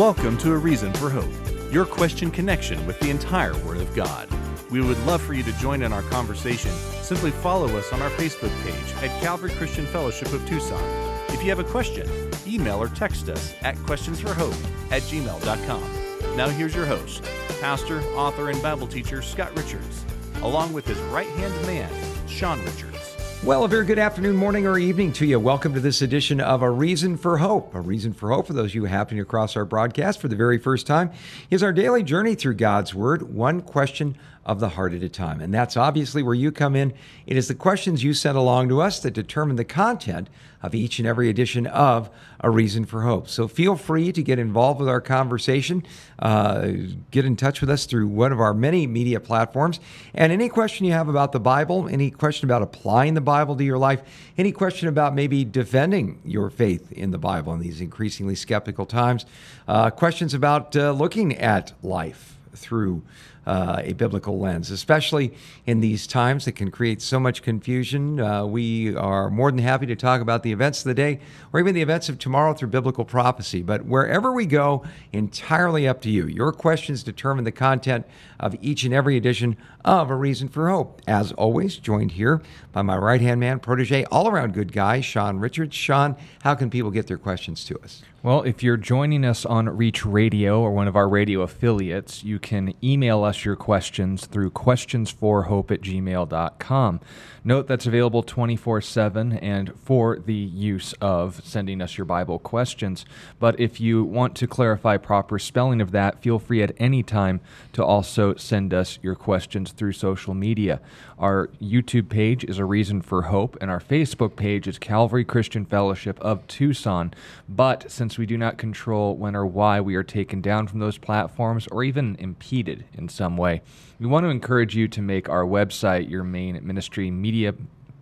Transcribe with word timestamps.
Welcome 0.00 0.38
to 0.38 0.54
A 0.54 0.56
Reason 0.56 0.94
for 0.94 1.10
Hope, 1.10 1.30
your 1.70 1.84
question 1.84 2.30
connection 2.30 2.86
with 2.86 2.98
the 3.00 3.10
entire 3.10 3.54
Word 3.58 3.82
of 3.82 3.94
God. 3.94 4.30
We 4.70 4.80
would 4.80 4.98
love 5.04 5.20
for 5.20 5.34
you 5.34 5.42
to 5.42 5.52
join 5.58 5.82
in 5.82 5.92
our 5.92 6.00
conversation. 6.00 6.70
Simply 7.02 7.30
follow 7.30 7.66
us 7.76 7.92
on 7.92 8.00
our 8.00 8.08
Facebook 8.08 8.50
page 8.62 9.04
at 9.04 9.20
Calvary 9.20 9.50
Christian 9.50 9.84
Fellowship 9.84 10.32
of 10.32 10.48
Tucson. 10.48 10.82
If 11.28 11.42
you 11.42 11.50
have 11.50 11.58
a 11.58 11.64
question, 11.64 12.08
email 12.46 12.78
or 12.78 12.88
text 12.88 13.28
us 13.28 13.52
at 13.60 13.76
questionsforhope 13.76 14.56
at 14.90 15.02
gmail.com. 15.02 16.34
Now 16.34 16.48
here's 16.48 16.74
your 16.74 16.86
host, 16.86 17.22
pastor, 17.60 18.00
author, 18.14 18.48
and 18.48 18.62
Bible 18.62 18.86
teacher 18.86 19.20
Scott 19.20 19.54
Richards, 19.54 20.06
along 20.40 20.72
with 20.72 20.86
his 20.86 20.98
right 21.12 21.28
hand 21.28 21.54
man, 21.66 21.92
Sean 22.26 22.58
Richards. 22.64 22.99
Well, 23.42 23.64
a 23.64 23.68
very 23.68 23.86
good 23.86 23.98
afternoon, 23.98 24.36
morning, 24.36 24.66
or 24.66 24.78
evening 24.78 25.14
to 25.14 25.24
you. 25.24 25.40
Welcome 25.40 25.72
to 25.72 25.80
this 25.80 26.02
edition 26.02 26.42
of 26.42 26.60
A 26.60 26.68
Reason 26.68 27.16
for 27.16 27.38
Hope. 27.38 27.74
A 27.74 27.80
Reason 27.80 28.12
for 28.12 28.30
Hope, 28.30 28.46
for 28.46 28.52
those 28.52 28.72
of 28.72 28.74
you 28.74 28.84
happening 28.84 29.18
across 29.18 29.56
our 29.56 29.64
broadcast 29.64 30.20
for 30.20 30.28
the 30.28 30.36
very 30.36 30.58
first 30.58 30.86
time, 30.86 31.10
is 31.48 31.62
our 31.62 31.72
daily 31.72 32.02
journey 32.02 32.34
through 32.34 32.56
God's 32.56 32.94
Word, 32.94 33.34
one 33.34 33.62
question 33.62 34.14
of 34.44 34.60
the 34.60 34.68
heart 34.68 34.92
at 34.92 35.02
a 35.02 35.08
time. 35.08 35.40
And 35.40 35.54
that's 35.54 35.78
obviously 35.78 36.22
where 36.22 36.34
you 36.34 36.52
come 36.52 36.76
in. 36.76 36.92
It 37.26 37.38
is 37.38 37.48
the 37.48 37.54
questions 37.54 38.04
you 38.04 38.12
send 38.12 38.36
along 38.36 38.68
to 38.68 38.82
us 38.82 39.00
that 39.00 39.12
determine 39.12 39.56
the 39.56 39.64
content 39.64 40.28
of 40.62 40.74
each 40.74 40.98
and 40.98 41.08
every 41.08 41.28
edition 41.28 41.66
of 41.66 42.10
A 42.40 42.50
Reason 42.50 42.84
for 42.84 43.02
Hope. 43.02 43.28
So 43.28 43.48
feel 43.48 43.76
free 43.76 44.12
to 44.12 44.22
get 44.22 44.38
involved 44.38 44.80
with 44.80 44.88
our 44.88 45.00
conversation. 45.00 45.84
Uh, 46.18 46.72
get 47.10 47.24
in 47.24 47.36
touch 47.36 47.60
with 47.60 47.70
us 47.70 47.86
through 47.86 48.08
one 48.08 48.32
of 48.32 48.40
our 48.40 48.52
many 48.52 48.86
media 48.86 49.20
platforms. 49.20 49.80
And 50.14 50.32
any 50.32 50.48
question 50.48 50.86
you 50.86 50.92
have 50.92 51.08
about 51.08 51.32
the 51.32 51.40
Bible, 51.40 51.88
any 51.88 52.10
question 52.10 52.46
about 52.46 52.62
applying 52.62 53.14
the 53.14 53.20
Bible 53.20 53.56
to 53.56 53.64
your 53.64 53.78
life, 53.78 54.02
any 54.36 54.52
question 54.52 54.88
about 54.88 55.14
maybe 55.14 55.44
defending 55.44 56.20
your 56.24 56.50
faith 56.50 56.92
in 56.92 57.10
the 57.10 57.18
Bible 57.18 57.54
in 57.54 57.60
these 57.60 57.80
increasingly 57.80 58.34
skeptical 58.34 58.86
times, 58.86 59.24
uh, 59.66 59.90
questions 59.90 60.34
about 60.34 60.76
uh, 60.76 60.92
looking 60.92 61.36
at 61.36 61.72
life 61.82 62.36
through 62.54 63.02
uh, 63.46 63.80
a 63.84 63.92
biblical 63.94 64.38
lens, 64.38 64.70
especially 64.70 65.34
in 65.66 65.80
these 65.80 66.06
times 66.06 66.44
that 66.44 66.52
can 66.52 66.70
create 66.70 67.00
so 67.00 67.18
much 67.18 67.42
confusion. 67.42 68.20
Uh, 68.20 68.44
we 68.44 68.94
are 68.94 69.30
more 69.30 69.50
than 69.50 69.58
happy 69.58 69.86
to 69.86 69.96
talk 69.96 70.20
about 70.20 70.42
the 70.42 70.52
events 70.52 70.80
of 70.80 70.84
the 70.84 70.94
day 70.94 71.20
or 71.52 71.60
even 71.60 71.74
the 71.74 71.82
events 71.82 72.08
of 72.08 72.18
tomorrow 72.18 72.52
through 72.52 72.68
biblical 72.68 73.04
prophecy. 73.04 73.62
But 73.62 73.84
wherever 73.86 74.32
we 74.32 74.46
go, 74.46 74.84
entirely 75.12 75.88
up 75.88 76.00
to 76.02 76.10
you. 76.10 76.26
Your 76.26 76.52
questions 76.52 77.02
determine 77.02 77.44
the 77.44 77.52
content 77.52 78.06
of 78.38 78.56
each 78.60 78.84
and 78.84 78.94
every 78.94 79.16
edition 79.16 79.56
of 79.84 80.10
A 80.10 80.14
Reason 80.14 80.48
for 80.48 80.70
Hope. 80.70 81.00
As 81.06 81.32
always, 81.32 81.76
joined 81.76 82.12
here 82.12 82.42
by 82.72 82.82
my 82.82 82.96
right 82.96 83.20
hand 83.20 83.40
man, 83.40 83.58
protege, 83.60 84.04
all 84.04 84.28
around 84.28 84.54
good 84.54 84.72
guy, 84.72 85.00
Sean 85.00 85.38
Richards. 85.38 85.74
Sean, 85.74 86.16
how 86.42 86.54
can 86.54 86.70
people 86.70 86.90
get 86.90 87.06
their 87.06 87.18
questions 87.18 87.64
to 87.64 87.78
us? 87.80 88.02
Well, 88.22 88.42
if 88.42 88.62
you're 88.62 88.76
joining 88.76 89.24
us 89.24 89.46
on 89.46 89.66
Reach 89.78 90.04
Radio 90.04 90.60
or 90.60 90.72
one 90.72 90.86
of 90.86 90.94
our 90.94 91.08
radio 91.08 91.40
affiliates, 91.40 92.22
you 92.22 92.38
can 92.38 92.74
email 92.84 93.24
us 93.24 93.46
your 93.46 93.56
questions 93.56 94.26
through 94.26 94.50
questionsforhope 94.50 95.70
at 95.70 95.80
gmail.com. 95.80 97.00
Note 97.42 97.68
that's 97.68 97.86
available 97.86 98.22
24 98.22 98.82
7 98.82 99.32
and 99.32 99.72
for 99.82 100.18
the 100.18 100.34
use 100.34 100.92
of 101.00 101.42
sending 101.42 101.80
us 101.80 101.96
your 101.96 102.04
Bible 102.04 102.38
questions. 102.38 103.06
But 103.38 103.58
if 103.58 103.80
you 103.80 104.04
want 104.04 104.34
to 104.36 104.46
clarify 104.46 104.98
proper 104.98 105.38
spelling 105.38 105.80
of 105.80 105.90
that, 105.92 106.20
feel 106.20 106.38
free 106.38 106.62
at 106.62 106.74
any 106.78 107.02
time 107.02 107.40
to 107.72 107.82
also 107.82 108.34
send 108.34 108.74
us 108.74 108.98
your 109.00 109.14
questions 109.14 109.72
through 109.72 109.92
social 109.92 110.34
media. 110.34 110.82
Our 111.18 111.48
YouTube 111.62 112.10
page 112.10 112.44
is 112.44 112.58
A 112.58 112.64
Reason 112.66 113.00
for 113.00 113.22
Hope, 113.22 113.56
and 113.60 113.70
our 113.70 113.80
Facebook 113.80 114.36
page 114.36 114.68
is 114.68 114.78
Calvary 114.78 115.24
Christian 115.24 115.64
Fellowship 115.64 116.20
of 116.20 116.46
Tucson. 116.46 117.14
But 117.48 117.90
since 117.90 118.18
we 118.18 118.26
do 118.26 118.36
not 118.36 118.58
control 118.58 119.16
when 119.16 119.34
or 119.34 119.46
why 119.46 119.80
we 119.80 119.94
are 119.94 120.02
taken 120.02 120.42
down 120.42 120.66
from 120.66 120.80
those 120.80 120.98
platforms 120.98 121.66
or 121.68 121.84
even 121.84 122.16
impeded 122.16 122.84
in 122.92 123.08
some 123.08 123.38
way, 123.38 123.62
we 124.00 124.06
want 124.06 124.24
to 124.24 124.30
encourage 124.30 124.74
you 124.74 124.88
to 124.88 125.02
make 125.02 125.28
our 125.28 125.44
website 125.44 126.08
your 126.08 126.24
main 126.24 126.58
ministry 126.66 127.10
media 127.10 127.54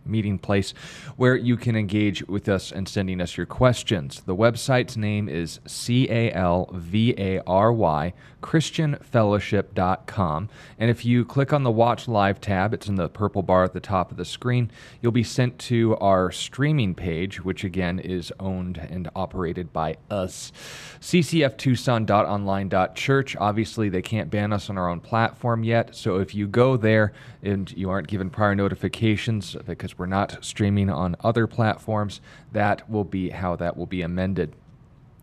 meeting 0.08 0.38
place 0.38 0.72
where 1.16 1.36
you 1.36 1.56
can 1.56 1.76
engage 1.76 2.26
with 2.26 2.48
us 2.48 2.72
and 2.72 2.88
sending 2.88 3.20
us 3.20 3.36
your 3.36 3.46
questions. 3.46 4.22
The 4.22 4.34
website's 4.34 4.96
name 4.96 5.28
is 5.28 5.60
C 5.66 6.08
A 6.10 6.32
L 6.32 6.70
V 6.72 7.14
A 7.18 7.40
R 7.46 7.72
Y, 7.72 8.14
ChristianFellowship.com. 8.42 10.48
And 10.78 10.90
if 10.90 11.04
you 11.04 11.24
click 11.24 11.52
on 11.52 11.64
the 11.64 11.70
Watch 11.70 12.08
Live 12.08 12.40
tab, 12.40 12.72
it's 12.72 12.88
in 12.88 12.94
the 12.94 13.08
purple 13.08 13.42
bar 13.42 13.64
at 13.64 13.72
the 13.72 13.80
top 13.80 14.10
of 14.10 14.16
the 14.16 14.24
screen, 14.24 14.70
you'll 15.00 15.12
be 15.12 15.22
sent 15.22 15.58
to 15.58 15.96
our 15.98 16.30
streaming 16.30 16.94
page, 16.94 17.44
which 17.44 17.64
again 17.64 17.98
is 17.98 18.32
owned 18.40 18.78
and 18.78 19.10
operated 19.14 19.70
by 19.72 19.96
us. 20.10 20.52
CCFTucson.online.church. 21.00 23.36
Obviously, 23.36 23.88
they 23.88 24.02
can't 24.02 24.30
ban 24.30 24.52
us 24.52 24.70
on 24.70 24.78
our 24.78 24.88
own 24.88 25.00
platform 25.00 25.64
yet. 25.64 25.94
So 25.94 26.16
if 26.16 26.34
you 26.34 26.46
go 26.46 26.76
there 26.76 27.12
and 27.42 27.70
you 27.72 27.90
aren't 27.90 28.08
given 28.08 28.30
prior 28.30 28.54
notifications 28.54 29.56
because 29.66 29.97
we're 29.98 30.06
not 30.06 30.38
streaming 30.40 30.88
on 30.88 31.16
other 31.20 31.46
platforms, 31.46 32.20
that 32.52 32.88
will 32.88 33.04
be 33.04 33.30
how 33.30 33.56
that 33.56 33.76
will 33.76 33.86
be 33.86 34.02
amended. 34.02 34.54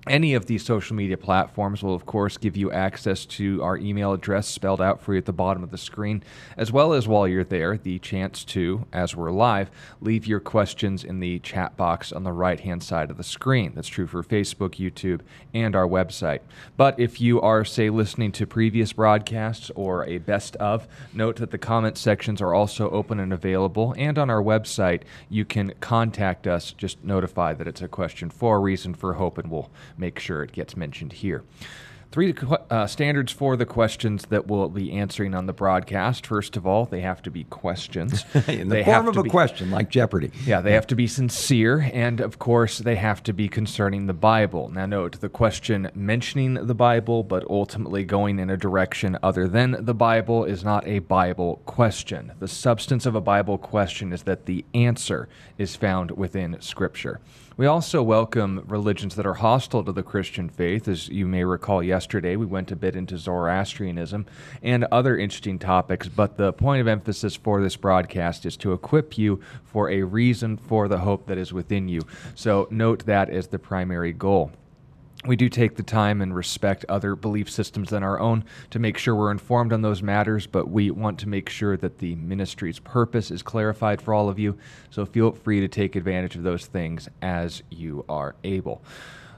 Any 0.07 0.35
of 0.35 0.45
these 0.45 0.63
social 0.63 0.95
media 0.95 1.17
platforms 1.17 1.81
will, 1.81 1.95
of 1.95 2.05
course, 2.05 2.38
give 2.38 2.55
you 2.55 2.71
access 2.71 3.25
to 3.25 3.63
our 3.63 3.75
email 3.75 4.13
address 4.13 4.47
spelled 4.47 4.79
out 4.79 5.01
for 5.01 5.13
you 5.13 5.17
at 5.17 5.25
the 5.25 5.33
bottom 5.33 5.63
of 5.63 5.71
the 5.71 5.79
screen, 5.79 6.23
as 6.57 6.71
well 6.71 6.93
as 6.93 7.07
while 7.07 7.27
you're 7.27 7.43
there, 7.43 7.75
the 7.75 7.97
chance 7.97 8.43
to, 8.45 8.85
as 8.93 9.16
we're 9.16 9.31
live, 9.31 9.71
leave 10.01 10.27
your 10.27 10.39
questions 10.39 11.03
in 11.03 11.21
the 11.21 11.39
chat 11.39 11.75
box 11.75 12.11
on 12.11 12.23
the 12.23 12.31
right 12.31 12.59
hand 12.59 12.83
side 12.83 13.09
of 13.09 13.17
the 13.17 13.23
screen. 13.23 13.71
That's 13.73 13.88
true 13.88 14.05
for 14.05 14.21
Facebook, 14.21 14.75
YouTube, 14.75 15.21
and 15.55 15.75
our 15.75 15.88
website. 15.88 16.41
But 16.77 16.99
if 16.99 17.19
you 17.19 17.41
are, 17.41 17.66
say, 17.66 17.89
listening 17.89 18.31
to 18.33 18.45
previous 18.45 18.93
broadcasts 18.93 19.72
or 19.73 20.05
a 20.05 20.19
best 20.19 20.55
of, 20.57 20.87
note 21.13 21.37
that 21.37 21.49
the 21.49 21.57
comment 21.57 21.97
sections 21.97 22.41
are 22.41 22.53
also 22.53 22.91
open 22.91 23.19
and 23.19 23.33
available. 23.33 23.95
And 23.97 24.19
on 24.19 24.29
our 24.29 24.43
website, 24.43 25.01
you 25.29 25.45
can 25.45 25.73
contact 25.79 26.45
us, 26.45 26.73
just 26.73 27.03
notify 27.03 27.55
that 27.55 27.67
it's 27.67 27.81
a 27.81 27.87
question 27.87 28.29
for 28.29 28.57
a 28.57 28.59
reason 28.59 28.93
for 28.93 29.13
hope, 29.13 29.39
and 29.39 29.49
we'll 29.49 29.72
make 29.97 30.19
sure 30.19 30.44
it 30.44 30.51
gets 30.51 30.75
mentioned 30.75 31.13
here. 31.13 31.44
Three 32.16 32.33
uh, 32.69 32.88
standards 32.88 33.33
for 33.33 33.57
the 33.57 33.66
questions 33.66 34.28
that 34.28 34.47
we'll 34.47 34.69
be 34.69 34.94
answering 34.94 35.35
on 35.35 35.47
the 35.47 35.53
broadcast. 35.53 36.25
First 36.25 36.56
of 36.56 36.66
all, 36.66 36.85
they 36.85 37.01
have 37.01 37.22
to 37.23 37.29
be 37.29 37.44
questions. 37.44 38.23
In 38.47 38.69
the 38.69 38.75
they 38.75 38.84
form 38.85 39.09
of 39.09 39.17
a 39.17 39.23
be, 39.23 39.29
question, 39.29 39.69
like 39.69 39.89
Jeopardy. 39.89 40.31
Yeah, 40.45 40.61
they 40.61 40.72
have 40.75 40.88
to 40.88 40.95
be 40.95 41.07
sincere, 41.07 41.89
and 41.94 42.22
of 42.22 42.39
course, 42.39 42.78
they 42.78 42.95
have 42.95 43.22
to 43.23 43.34
be 43.34 43.50
concerning 43.50 44.05
the 44.05 44.13
Bible. 44.13 44.69
Now, 44.69 44.85
note 44.85 45.19
the 45.19 45.28
question 45.28 45.91
mentioning 45.94 46.53
the 46.53 46.73
Bible, 46.73 47.23
but 47.23 47.44
ultimately 47.50 48.05
going 48.05 48.39
in 48.39 48.50
a 48.50 48.55
direction 48.55 49.17
other 49.22 49.50
than 49.50 49.75
the 49.78 49.94
Bible 49.94 50.45
is 50.45 50.63
not 50.63 50.88
a 50.88 51.00
Bible 51.00 51.61
question. 51.66 52.31
The 52.39 52.47
substance 52.47 53.05
of 53.05 53.16
a 53.16 53.22
Bible 53.22 53.57
question 53.57 54.13
is 54.13 54.23
that 54.23 54.45
the 54.45 54.63
answer 54.73 55.28
is 55.57 55.75
found 55.75 56.11
within 56.11 56.61
Scripture. 56.61 57.19
We 57.57 57.67
also 57.67 58.03
welcome 58.03 58.66
religions 58.67 59.16
that 59.16 59.25
are 59.25 59.35
hostile 59.35 59.81
to 59.85 59.93
the 59.93 60.03
Christian 60.03 60.49
faith. 60.49 60.89
As 60.89 61.07
you 61.07 61.25
may 61.25 61.45
recall, 61.45 61.81
yesterday 61.81 62.35
we 62.35 62.45
went 62.45 62.69
a 62.69 62.75
bit 62.75 62.97
into 62.97 63.17
Zoroastrianism 63.17 64.25
and 64.61 64.83
other 64.91 65.17
interesting 65.17 65.57
topics, 65.57 66.09
but 66.09 66.35
the 66.35 66.51
point 66.51 66.81
of 66.81 66.88
emphasis 66.89 67.38
for 67.38 67.61
this 67.61 67.77
broadcast 67.77 68.45
is 68.45 68.57
to 68.57 68.73
equip 68.73 69.17
you 69.17 69.39
for 69.63 69.89
a 69.89 70.03
reason 70.03 70.57
for 70.57 70.89
the 70.89 70.97
hope 70.97 71.27
that 71.27 71.38
is 71.38 71.53
within 71.53 71.88
you. 71.88 72.01
So 72.33 72.67
note 72.71 73.05
that 73.05 73.29
as 73.29 73.47
the 73.47 73.59
primary 73.59 74.11
goal 74.11 74.51
we 75.28 75.36
do 75.36 75.50
take 75.50 75.75
the 75.75 75.84
time 75.84 76.22
and 76.22 76.36
respect 76.36 76.86
other 76.88 77.16
belief 77.16 77.50
systems 77.50 77.90
than 77.90 78.03
our 78.03 78.19
own 78.19 78.44
to 78.69 78.80
make 78.80 78.97
sure 78.97 79.16
we're 79.16 79.31
informed 79.31 79.74
on 79.74 79.81
those 79.81 80.02
matters, 80.02 80.47
but 80.47 80.69
we 80.69 80.91
want 80.91 81.19
to 81.19 81.30
make 81.30 81.50
sure 81.50 81.78
that 81.78 82.00
the 82.00 82.16
ministry's 82.16 82.80
purpose 82.80 83.31
is 83.31 83.41
clarified 83.41 84.02
for 84.02 84.14
all 84.14 84.30
of 84.30 84.40
you. 84.40 84.58
So 84.90 85.05
feel 85.05 85.32
free 85.32 85.59
to 85.61 85.67
take 85.67 85.96
advantage 85.96 86.35
of 86.35 86.44
those 86.44 86.66
things 86.66 87.09
as 87.22 87.64
you 87.70 88.05
are 88.08 88.35
able. 88.44 88.84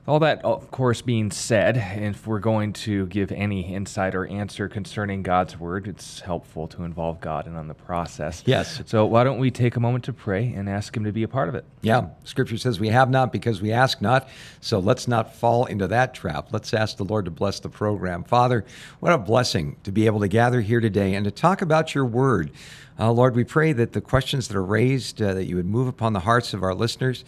All 0.08 0.20
that, 0.20 0.46
of 0.46 0.72
course, 0.72 1.02
being 1.02 1.32
said, 1.32 1.76
if 1.76 2.26
we're 2.26 2.40
going 2.40 2.72
to 2.72 3.08
give 3.08 3.30
any 3.30 3.74
insight 3.74 4.16
or 4.16 4.26
answer 4.26 4.70
concerning 4.70 5.22
God's 5.22 5.60
word, 5.60 5.86
it's 5.86 6.22
helpful 6.22 6.66
to 6.70 6.86
involve 6.86 7.20
God 7.20 7.46
in 7.46 7.58
on 7.58 7.68
the 7.68 7.74
process. 7.74 8.42
Yes. 8.46 8.82
So 8.86 9.06
why 9.06 9.26
don't 9.26 9.38
we 9.38 9.52
take 9.52 9.76
a 9.76 9.82
moment 9.82 10.06
to 10.06 10.14
pray 10.14 10.54
and 10.54 10.70
ask 10.70 10.96
Him 10.96 11.04
to 11.04 11.12
be 11.12 11.24
a 11.24 11.28
part 11.28 11.50
of 11.50 11.56
it? 11.56 11.66
Yeah. 11.82 12.08
Scripture 12.24 12.56
says 12.56 12.80
we 12.80 12.88
have 12.88 13.10
not 13.10 13.34
because 13.34 13.62
we 13.62 13.74
ask 13.74 14.02
not. 14.02 14.30
So 14.62 14.80
let's 14.80 15.10
not 15.10 15.36
fall 15.36 15.66
into 15.66 15.88
that 15.88 16.14
trap. 16.14 16.54
Let's 16.54 16.74
ask 16.74 16.96
the 16.96 17.04
Lord 17.04 17.26
to 17.26 17.32
bless 17.32 17.60
the 17.60 17.68
program. 17.68 18.24
Father, 18.24 18.64
what 19.02 19.12
a 19.12 19.18
blessing 19.18 19.76
to 19.84 19.92
be 19.92 20.06
able 20.06 20.22
to 20.22 20.30
gather 20.30 20.62
here 20.62 20.80
today 20.80 21.16
and 21.16 21.26
to 21.26 21.32
talk 21.32 21.62
about 21.62 21.94
your 21.94 22.06
word. 22.06 22.52
Uh, 22.98 23.12
Lord, 23.12 23.36
we 23.36 23.44
pray 23.44 23.74
that 23.74 23.92
the 23.92 24.02
questions 24.02 24.48
that 24.48 24.56
are 24.56 24.64
raised, 24.64 25.22
uh, 25.22 25.34
that 25.34 25.46
you 25.46 25.58
would 25.58 25.68
move 25.68 25.88
upon 25.88 26.14
the 26.14 26.22
hearts 26.22 26.54
of 26.54 26.64
our 26.64 26.74
listeners 26.74 27.26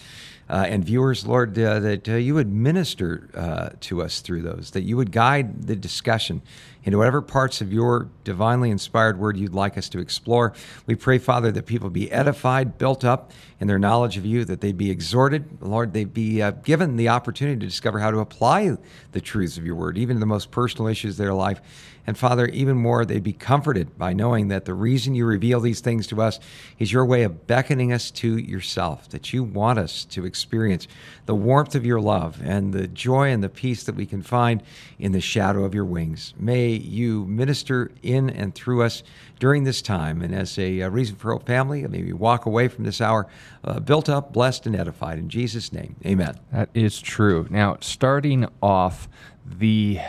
uh, 0.49 0.65
and 0.67 0.83
viewers, 0.83 1.27
Lord, 1.27 1.57
uh, 1.59 1.79
that 1.79 2.09
uh, 2.09 2.13
you 2.13 2.33
would 2.33 2.51
minister 2.51 3.29
uh, 3.35 3.69
to 3.81 4.01
us 4.01 4.21
through 4.21 4.41
those, 4.41 4.71
that 4.71 4.81
you 4.81 4.97
would 4.97 5.11
guide 5.11 5.67
the 5.67 5.75
discussion 5.75 6.41
into 6.83 6.97
whatever 6.97 7.21
parts 7.21 7.61
of 7.61 7.71
your 7.71 8.09
divinely 8.23 8.71
inspired 8.71 9.19
word 9.19 9.37
you'd 9.37 9.53
like 9.53 9.77
us 9.77 9.89
to 9.89 9.99
explore. 9.99 10.53
We 10.87 10.95
pray, 10.95 11.19
Father, 11.19 11.51
that 11.51 11.65
people 11.65 11.89
be 11.89 12.11
edified, 12.11 12.77
built 12.77 13.05
up 13.05 13.31
in 13.59 13.67
their 13.67 13.77
knowledge 13.77 14.17
of 14.17 14.25
you, 14.25 14.43
that 14.45 14.61
they 14.61 14.71
be 14.71 14.89
exhorted, 14.89 15.61
Lord, 15.61 15.93
they 15.93 16.05
be 16.05 16.41
uh, 16.41 16.51
given 16.51 16.95
the 16.95 17.09
opportunity 17.09 17.59
to 17.59 17.65
discover 17.65 17.99
how 17.99 18.09
to 18.09 18.19
apply 18.19 18.77
the 19.11 19.21
truths 19.21 19.57
of 19.57 19.65
your 19.65 19.75
word, 19.75 19.97
even 19.97 20.15
in 20.17 20.19
the 20.19 20.25
most 20.25 20.49
personal 20.49 20.87
issues 20.87 21.13
of 21.13 21.17
their 21.17 21.33
life. 21.33 21.61
And 22.09 22.17
Father, 22.17 22.47
even 22.47 22.75
more, 22.75 23.05
they'd 23.05 23.21
be 23.21 23.33
comforted 23.33 23.95
by 23.95 24.13
knowing 24.13 24.47
that 24.47 24.65
the 24.65 24.73
reason 24.73 25.13
you 25.13 25.27
reveal 25.27 25.59
these 25.59 25.79
things 25.79 26.07
to 26.07 26.23
us 26.23 26.39
is 26.79 26.91
your 26.91 27.05
way 27.05 27.21
of 27.21 27.45
beckoning 27.45 27.93
us 27.93 28.09
to 28.09 28.35
yourself, 28.35 29.07
that 29.09 29.31
you 29.31 29.43
want 29.43 29.77
us 29.77 30.05
to 30.05 30.25
experience 30.25 30.87
the 31.27 31.35
warmth 31.35 31.75
of 31.75 31.85
your 31.85 32.01
love 32.01 32.41
and 32.43 32.73
the 32.73 32.87
joy 32.87 33.29
and 33.29 33.43
the 33.43 33.47
peace 33.47 33.83
that 33.83 33.93
we 33.93 34.07
can 34.07 34.23
find 34.23 34.63
in 34.97 35.11
the 35.11 35.21
shadow 35.21 35.63
of 35.63 35.75
your 35.75 35.85
wings. 35.85 36.33
May 36.35 36.69
you 36.69 37.27
minister 37.27 37.91
in 38.01 38.31
and 38.31 38.55
through 38.55 38.81
us 38.81 39.03
during 39.37 39.63
this 39.63 39.83
time. 39.83 40.23
And 40.23 40.33
as 40.33 40.57
a, 40.57 40.79
a 40.79 40.87
uh, 40.87 40.89
reason 40.89 41.15
for 41.15 41.31
hope 41.31 41.45
family, 41.45 41.85
may 41.87 42.01
we 42.01 42.13
walk 42.13 42.47
away 42.47 42.69
from 42.69 42.85
this 42.85 43.01
hour 43.01 43.27
uh, 43.63 43.79
built 43.79 44.09
up, 44.09 44.33
blessed, 44.33 44.65
and 44.65 44.75
edified. 44.75 45.19
In 45.19 45.29
Jesus' 45.29 45.71
name, 45.71 45.95
amen. 46.03 46.39
That 46.51 46.69
is 46.73 46.99
true. 46.99 47.45
Now, 47.51 47.77
starting 47.81 48.47
off, 48.63 49.07
the 49.45 49.99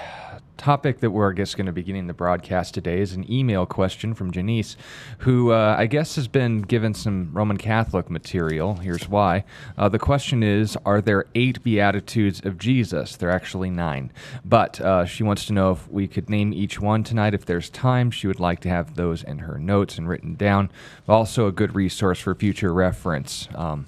topic 0.61 1.01
that 1.01 1.11
we're, 1.11 1.31
I 1.31 1.35
guess, 1.35 1.55
going 1.55 1.67
to 1.67 1.73
be 1.73 1.81
beginning 1.81 2.07
the 2.07 2.12
broadcast 2.12 2.75
today 2.75 3.01
is 3.01 3.15
an 3.15 3.25
email 3.33 3.65
question 3.65 4.12
from 4.12 4.31
Janice, 4.31 4.77
who 5.21 5.53
uh, 5.53 5.75
I 5.79 5.87
guess 5.87 6.17
has 6.17 6.29
been 6.29 6.61
given 6.61 6.93
some 6.93 7.31
Roman 7.33 7.57
Catholic 7.57 8.11
material. 8.11 8.75
Here's 8.75 9.09
why. 9.09 9.45
Uh, 9.79 9.89
the 9.89 9.99
question 9.99 10.43
is 10.43 10.77
Are 10.85 11.01
there 11.01 11.25
eight 11.35 11.62
Beatitudes 11.62 12.45
of 12.45 12.59
Jesus? 12.59 13.17
There 13.17 13.31
are 13.31 13.33
actually 13.33 13.71
nine. 13.71 14.12
But 14.45 14.79
uh, 14.83 15.07
she 15.07 15.23
wants 15.23 15.47
to 15.47 15.55
know 15.55 15.73
if 15.73 15.89
we 15.91 16.07
could 16.07 16.29
name 16.29 16.53
each 16.53 16.79
one 16.79 17.05
tonight. 17.05 17.33
If 17.33 17.47
there's 17.47 17.71
time, 17.71 18.11
she 18.11 18.27
would 18.27 18.41
like 18.41 18.61
to 18.61 18.69
have 18.69 18.97
those 18.97 19.23
in 19.23 19.39
her 19.39 19.59
notes 19.59 19.97
and 19.97 20.07
written 20.07 20.35
down. 20.35 20.71
Also, 21.09 21.47
a 21.47 21.53
good 21.53 21.75
resource 21.75 22.21
for 22.21 22.35
future 22.35 22.75
reference. 22.75 23.49
Um, 23.55 23.87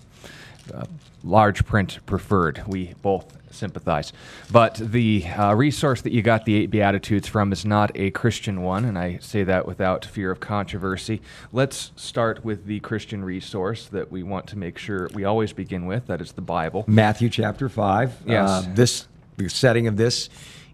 uh, 0.73 0.87
large 1.25 1.65
print 1.65 1.99
preferred. 2.07 2.63
We 2.67 2.95
both 3.03 3.37
sympathize. 3.55 4.13
But 4.51 4.75
the 4.77 5.27
uh, 5.27 5.55
resource 5.55 6.01
that 6.03 6.13
you 6.13 6.23
got 6.23 6.45
the 6.45 6.57
eight 6.57 6.71
Beatitudes 6.71 7.29
from 7.29 7.53
is 7.53 7.65
not 7.65 7.93
a 7.95 8.11
Christian 8.11 8.63
one, 8.63 8.85
and 8.85 8.99
I 8.99 9.19
say 9.19 9.45
that 9.45 9.67
without 9.67 10.05
fear 10.05 10.31
of 10.31 10.41
controversy. 10.41 11.21
Let's 11.53 11.93
start 11.97 12.45
with 12.45 12.67
the 12.67 12.81
Christian 12.81 13.25
resource 13.25 13.87
that 13.89 14.11
we 14.11 14.23
want 14.23 14.47
to 14.49 14.59
make 14.59 14.79
sure 14.79 15.09
we 15.15 15.25
always 15.25 15.53
begin 15.53 15.87
with 15.87 16.07
that 16.07 16.21
is 16.21 16.33
the 16.33 16.41
Bible. 16.41 16.85
Matthew 16.87 17.29
chapter 17.29 17.69
5. 17.69 18.23
Yes. 18.27 18.49
Uh, 18.49 18.65
this, 18.75 19.07
the 19.37 19.49
setting 19.49 19.87
of 19.87 19.97
this 19.97 20.29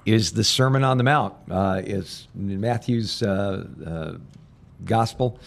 is 0.06 0.32
the 0.32 0.44
Sermon 0.44 0.84
on 0.84 0.98
the 0.98 1.04
Mount. 1.04 1.34
Uh, 1.50 1.82
is 1.84 2.28
Matthew's 2.34 3.22
uh, 3.22 3.66
uh, 3.84 4.12
gospel. 4.84 5.38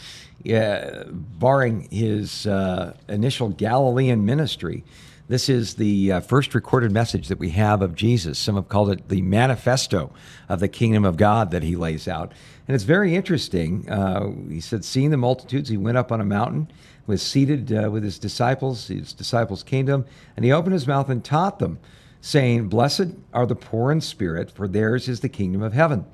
Yeah, 0.44 1.04
barring 1.08 1.88
his 1.92 2.48
uh, 2.48 2.96
initial 3.08 3.50
Galilean 3.50 4.26
ministry, 4.26 4.84
this 5.28 5.50
is 5.50 5.76
the 5.76 6.14
uh, 6.14 6.20
first 6.20 6.56
recorded 6.56 6.92
message 6.92 7.28
that 7.28 7.38
we 7.38 7.52
have 7.52 7.82
of 7.82 7.96
Jesus. 7.96 8.40
Some 8.40 8.56
have 8.56 8.68
called 8.68 8.90
it 8.90 9.08
the 9.08 9.22
manifesto 9.22 10.12
of 10.50 10.60
the 10.60 10.68
kingdom 10.68 11.06
of 11.06 11.16
God 11.16 11.52
that 11.52 11.64
he 11.64 11.76
lays 11.76 12.08
out. 12.08 12.34
And 12.68 12.76
it's 12.76 12.84
very 12.84 13.16
interesting. 13.16 13.90
Uh, 13.90 14.32
he 14.50 14.60
said, 14.60 14.84
Seeing 14.84 15.12
the 15.12 15.18
multitudes, 15.18 15.70
he 15.70 15.78
went 15.78 15.98
up 15.98 16.12
on 16.12 16.20
a 16.20 16.26
mountain, 16.26 16.72
was 17.06 17.22
seated 17.22 17.72
uh, 17.72 17.92
with 17.92 18.04
his 18.04 18.18
disciples. 18.18 18.88
His 18.88 19.14
disciples 19.14 19.64
him, 19.64 20.06
and 20.36 20.44
he 20.44 20.52
opened 20.52 20.74
his 20.74 20.88
mouth 20.88 21.08
and 21.10 21.24
taught 21.24 21.60
them, 21.60 21.80
saying, 22.20 22.68
Blessed 22.68 23.10
are 23.32 23.46
the 23.46 23.56
poor 23.56 23.92
in 23.92 24.02
spirit, 24.02 24.50
for 24.50 24.68
theirs 24.68 25.08
is 25.08 25.20
the 25.20 25.30
kingdom 25.30 25.62
of 25.62 25.74
heaven. 25.74 26.06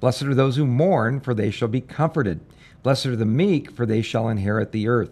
Blessed 0.00 0.24
are 0.24 0.34
those 0.34 0.56
who 0.56 0.66
mourn, 0.66 1.20
for 1.20 1.34
they 1.34 1.50
shall 1.50 1.68
be 1.68 1.80
comforted. 1.80 2.40
Blessed 2.86 3.06
are 3.06 3.16
the 3.16 3.26
meek, 3.26 3.72
for 3.72 3.84
they 3.84 4.00
shall 4.00 4.28
inherit 4.28 4.70
the 4.70 4.86
earth. 4.86 5.10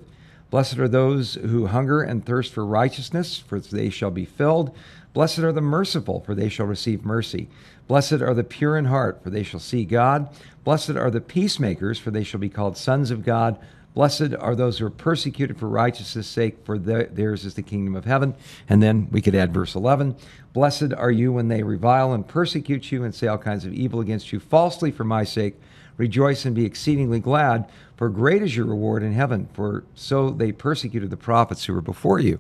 Blessed 0.49 0.79
are 0.79 0.87
those 0.87 1.35
who 1.35 1.67
hunger 1.67 2.03
and 2.03 2.25
thirst 2.25 2.53
for 2.53 2.65
righteousness, 2.65 3.37
for 3.37 3.59
they 3.59 3.91
shall 3.91 4.13
be 4.13 4.25
filled. 4.25 4.73
Blessed 5.13 5.41
are 5.41 5.51
the 5.51 5.61
merciful, 5.61 6.21
for 6.21 6.37
they 6.37 6.49
shall 6.49 6.67
receive 6.67 7.05
mercy. 7.05 7.49
Blessed 7.89 8.23
are 8.23 8.33
the 8.33 8.45
pure 8.45 8.77
in 8.77 8.85
heart, 8.85 9.21
for 9.25 9.31
they 9.31 9.43
shall 9.43 9.59
see 9.59 9.85
God. 9.85 10.29
Blessed 10.63 10.91
are 10.91 11.11
the 11.11 11.21
peacemakers, 11.21 11.99
for 11.99 12.13
they 12.13 12.23
shall 12.23 12.39
be 12.39 12.49
called 12.49 12.77
sons 12.77 13.11
of 13.11 13.25
God. 13.25 13.59
Blessed 13.93 14.35
are 14.39 14.55
those 14.55 14.79
who 14.79 14.87
are 14.87 14.91
persecuted 14.91 15.59
for 15.59 15.69
righteousness' 15.69 16.29
sake, 16.29 16.59
for 16.63 16.79
theirs 16.79 17.45
is 17.45 17.55
the 17.55 17.63
kingdom 17.63 17.97
of 17.97 18.05
heaven. 18.05 18.37
And 18.69 18.85
then 18.85 19.09
we 19.11 19.21
could 19.21 19.35
add 19.35 19.53
verse 19.53 19.75
11 19.75 20.15
Blessed 20.53 20.93
are 20.97 21.11
you 21.11 21.33
when 21.33 21.49
they 21.49 21.65
revile 21.65 22.13
and 22.13 22.25
persecute 22.25 22.93
you 22.93 23.03
and 23.03 23.13
say 23.13 23.27
all 23.27 23.37
kinds 23.37 23.65
of 23.65 23.73
evil 23.73 23.99
against 23.99 24.33
you 24.33 24.39
falsely 24.39 24.93
for 24.93 25.03
my 25.03 25.25
sake. 25.25 25.57
Rejoice 25.97 26.45
and 26.45 26.55
be 26.55 26.65
exceedingly 26.65 27.21
glad, 27.21 27.69
for 27.97 28.09
great 28.09 28.43
is 28.43 28.57
your 28.57 28.67
reward 28.67 29.03
in 29.03 29.13
heaven, 29.13 29.49
for 29.53 29.85
so 29.95 30.31
they 30.31 30.51
persecuted 30.51 31.11
the 31.11 31.17
prophets 31.17 31.65
who 31.65 31.73
were 31.73 31.81
before 31.81 32.19
you. 32.19 32.39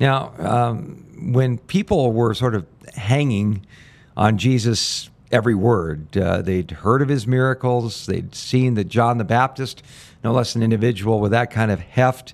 Now, 0.00 0.32
um, 0.38 1.32
when 1.32 1.58
people 1.58 2.12
were 2.12 2.32
sort 2.34 2.54
of 2.54 2.66
hanging 2.94 3.66
on 4.16 4.38
Jesus' 4.38 5.10
every 5.30 5.54
word, 5.54 6.16
uh, 6.16 6.40
they'd 6.40 6.70
heard 6.70 7.02
of 7.02 7.08
his 7.08 7.26
miracles, 7.26 8.06
they'd 8.06 8.34
seen 8.34 8.74
that 8.74 8.84
John 8.84 9.18
the 9.18 9.24
Baptist, 9.24 9.82
no 10.22 10.32
less 10.32 10.54
an 10.54 10.62
individual 10.62 11.20
with 11.20 11.32
that 11.32 11.50
kind 11.50 11.70
of 11.70 11.80
heft 11.80 12.32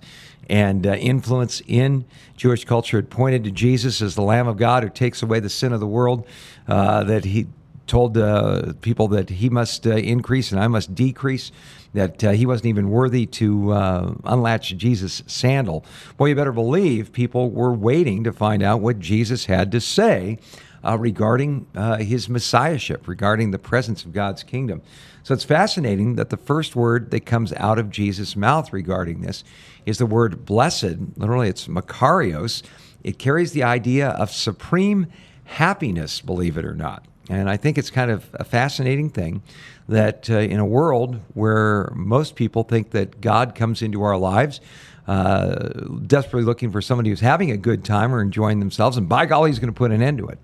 and 0.48 0.86
uh, 0.86 0.94
influence 0.94 1.62
in 1.66 2.04
Jewish 2.36 2.64
culture, 2.64 2.98
had 2.98 3.10
pointed 3.10 3.44
to 3.44 3.50
Jesus 3.50 4.02
as 4.02 4.14
the 4.14 4.22
Lamb 4.22 4.48
of 4.48 4.56
God 4.56 4.82
who 4.82 4.88
takes 4.88 5.22
away 5.22 5.40
the 5.40 5.48
sin 5.48 5.72
of 5.72 5.80
the 5.80 5.86
world, 5.86 6.26
uh, 6.68 7.04
that 7.04 7.24
he 7.24 7.46
told 7.90 8.16
uh, 8.16 8.72
people 8.82 9.08
that 9.08 9.28
he 9.28 9.50
must 9.50 9.84
uh, 9.84 9.90
increase 9.90 10.52
and 10.52 10.60
I 10.60 10.68
must 10.68 10.94
decrease, 10.94 11.50
that 11.92 12.22
uh, 12.22 12.30
he 12.30 12.46
wasn't 12.46 12.66
even 12.66 12.88
worthy 12.88 13.26
to 13.26 13.72
uh, 13.72 14.14
unlatch 14.24 14.76
Jesus' 14.76 15.24
sandal. 15.26 15.84
Well, 16.16 16.28
you 16.28 16.36
better 16.36 16.52
believe 16.52 17.12
people 17.12 17.50
were 17.50 17.72
waiting 17.72 18.22
to 18.24 18.32
find 18.32 18.62
out 18.62 18.80
what 18.80 19.00
Jesus 19.00 19.46
had 19.46 19.72
to 19.72 19.80
say 19.80 20.38
uh, 20.84 20.96
regarding 20.98 21.66
uh, 21.74 21.96
his 21.96 22.28
messiahship, 22.28 23.08
regarding 23.08 23.50
the 23.50 23.58
presence 23.58 24.04
of 24.04 24.12
God's 24.12 24.44
kingdom. 24.44 24.82
So 25.24 25.34
it's 25.34 25.44
fascinating 25.44 26.14
that 26.14 26.30
the 26.30 26.36
first 26.36 26.76
word 26.76 27.10
that 27.10 27.26
comes 27.26 27.52
out 27.54 27.78
of 27.78 27.90
Jesus' 27.90 28.36
mouth 28.36 28.72
regarding 28.72 29.20
this 29.20 29.42
is 29.84 29.98
the 29.98 30.06
word 30.06 30.46
blessed. 30.46 30.96
Literally, 31.16 31.48
it's 31.48 31.66
makarios. 31.66 32.62
It 33.02 33.18
carries 33.18 33.50
the 33.50 33.64
idea 33.64 34.10
of 34.10 34.30
supreme 34.30 35.08
happiness, 35.44 36.20
believe 36.20 36.56
it 36.56 36.64
or 36.64 36.74
not. 36.76 37.04
And 37.28 37.48
I 37.48 37.56
think 37.56 37.78
it's 37.78 37.90
kind 37.90 38.10
of 38.10 38.28
a 38.34 38.44
fascinating 38.44 39.10
thing 39.10 39.42
that 39.88 40.30
uh, 40.30 40.38
in 40.38 40.58
a 40.58 40.64
world 40.64 41.20
where 41.34 41.92
most 41.94 42.34
people 42.34 42.62
think 42.62 42.90
that 42.90 43.20
God 43.20 43.54
comes 43.54 43.82
into 43.82 44.02
our 44.02 44.16
lives, 44.16 44.60
uh, 45.06 45.68
desperately 46.06 46.44
looking 46.44 46.70
for 46.70 46.80
somebody 46.80 47.10
who's 47.10 47.20
having 47.20 47.50
a 47.50 47.56
good 47.56 47.84
time 47.84 48.14
or 48.14 48.20
enjoying 48.20 48.60
themselves, 48.60 48.96
and 48.96 49.08
by 49.08 49.26
golly, 49.26 49.50
he's 49.50 49.58
going 49.58 49.72
to 49.72 49.76
put 49.76 49.90
an 49.90 50.02
end 50.02 50.18
to 50.18 50.28
it. 50.28 50.38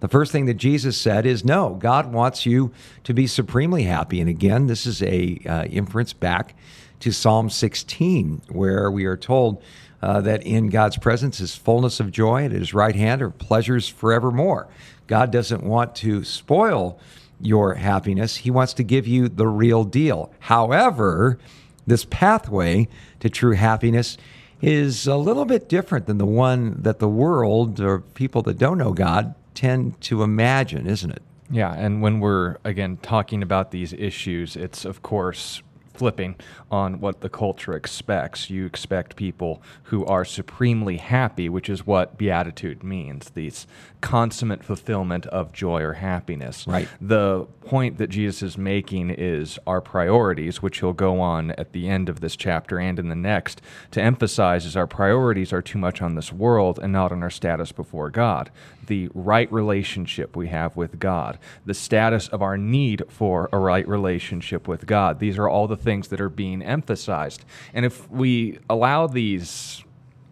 The 0.00 0.08
first 0.08 0.32
thing 0.32 0.46
that 0.46 0.54
Jesus 0.54 0.96
said 0.96 1.24
is, 1.26 1.44
"No, 1.44 1.74
God 1.74 2.12
wants 2.12 2.46
you 2.46 2.72
to 3.04 3.14
be 3.14 3.26
supremely 3.26 3.84
happy." 3.84 4.20
And 4.20 4.28
again, 4.28 4.66
this 4.66 4.86
is 4.86 5.02
a 5.02 5.40
uh, 5.46 5.64
inference 5.64 6.12
back 6.12 6.54
to 7.00 7.10
Psalm 7.10 7.50
16, 7.50 8.42
where 8.50 8.90
we 8.90 9.04
are 9.04 9.16
told 9.16 9.62
uh, 10.02 10.20
that 10.20 10.42
in 10.42 10.68
God's 10.68 10.98
presence 10.98 11.40
is 11.40 11.56
fullness 11.56 11.98
of 12.00 12.12
joy, 12.12 12.44
at 12.44 12.52
His 12.52 12.74
right 12.74 12.94
hand 12.94 13.22
are 13.22 13.30
pleasures 13.30 13.88
forevermore. 13.88 14.68
God 15.06 15.30
doesn't 15.30 15.62
want 15.62 15.94
to 15.96 16.24
spoil 16.24 16.98
your 17.40 17.74
happiness, 17.74 18.36
He 18.36 18.50
wants 18.50 18.74
to 18.74 18.82
give 18.82 19.06
you 19.06 19.28
the 19.28 19.46
real 19.46 19.84
deal. 19.84 20.32
However, 20.40 21.38
this 21.86 22.04
pathway 22.04 22.88
to 23.20 23.28
true 23.28 23.54
happiness 23.54 24.16
is 24.62 25.06
a 25.06 25.16
little 25.16 25.44
bit 25.44 25.68
different 25.68 26.06
than 26.06 26.18
the 26.18 26.26
one 26.26 26.80
that 26.80 26.98
the 26.98 27.08
world 27.08 27.80
or 27.80 28.00
people 28.00 28.42
that 28.42 28.56
don't 28.56 28.78
know 28.78 28.92
God 28.92 29.34
tend 29.54 30.00
to 30.02 30.22
imagine, 30.22 30.86
isn't 30.86 31.10
it? 31.10 31.22
Yeah, 31.50 31.74
and 31.74 32.00
when 32.00 32.20
we're 32.20 32.56
again 32.64 32.98
talking 33.02 33.42
about 33.42 33.70
these 33.70 33.92
issues, 33.92 34.56
it's 34.56 34.84
of 34.84 35.02
course 35.02 35.62
flipping 35.94 36.36
on 36.70 37.00
what 37.00 37.20
the 37.20 37.28
culture 37.28 37.74
expects. 37.74 38.50
You 38.50 38.66
expect 38.66 39.16
people 39.16 39.62
who 39.84 40.04
are 40.04 40.24
supremely 40.24 40.98
happy, 40.98 41.48
which 41.48 41.70
is 41.70 41.86
what 41.86 42.18
beatitude 42.18 42.82
means, 42.82 43.30
these 43.30 43.66
consummate 44.00 44.62
fulfillment 44.62 45.24
of 45.26 45.52
joy 45.52 45.80
or 45.80 45.94
happiness. 45.94 46.66
Right. 46.66 46.88
The 47.00 47.46
point 47.64 47.96
that 47.98 48.10
Jesus 48.10 48.42
is 48.42 48.58
making 48.58 49.10
is 49.10 49.58
our 49.66 49.80
priorities, 49.80 50.60
which 50.60 50.80
he'll 50.80 50.92
go 50.92 51.20
on 51.20 51.52
at 51.52 51.72
the 51.72 51.88
end 51.88 52.08
of 52.08 52.20
this 52.20 52.36
chapter 52.36 52.78
and 52.78 52.98
in 52.98 53.08
the 53.08 53.14
next 53.14 53.62
to 53.92 54.02
emphasize 54.02 54.66
is 54.66 54.76
our 54.76 54.86
priorities 54.86 55.52
are 55.52 55.62
too 55.62 55.78
much 55.78 56.02
on 56.02 56.16
this 56.16 56.32
world 56.32 56.78
and 56.82 56.92
not 56.92 57.12
on 57.12 57.22
our 57.22 57.30
status 57.30 57.72
before 57.72 58.10
God. 58.10 58.50
The 58.86 59.08
right 59.14 59.50
relationship 59.50 60.36
we 60.36 60.48
have 60.48 60.76
with 60.76 60.98
God, 60.98 61.38
the 61.64 61.72
status 61.72 62.28
of 62.28 62.42
our 62.42 62.58
need 62.58 63.04
for 63.08 63.48
a 63.52 63.58
right 63.58 63.88
relationship 63.88 64.68
with 64.68 64.86
God. 64.86 65.18
These 65.18 65.38
are 65.38 65.48
all 65.48 65.66
the 65.66 65.76
things 65.84 66.08
that 66.08 66.20
are 66.20 66.28
being 66.28 66.62
emphasized. 66.62 67.44
And 67.72 67.84
if 67.84 68.10
we 68.10 68.58
allow 68.68 69.06
these 69.06 69.84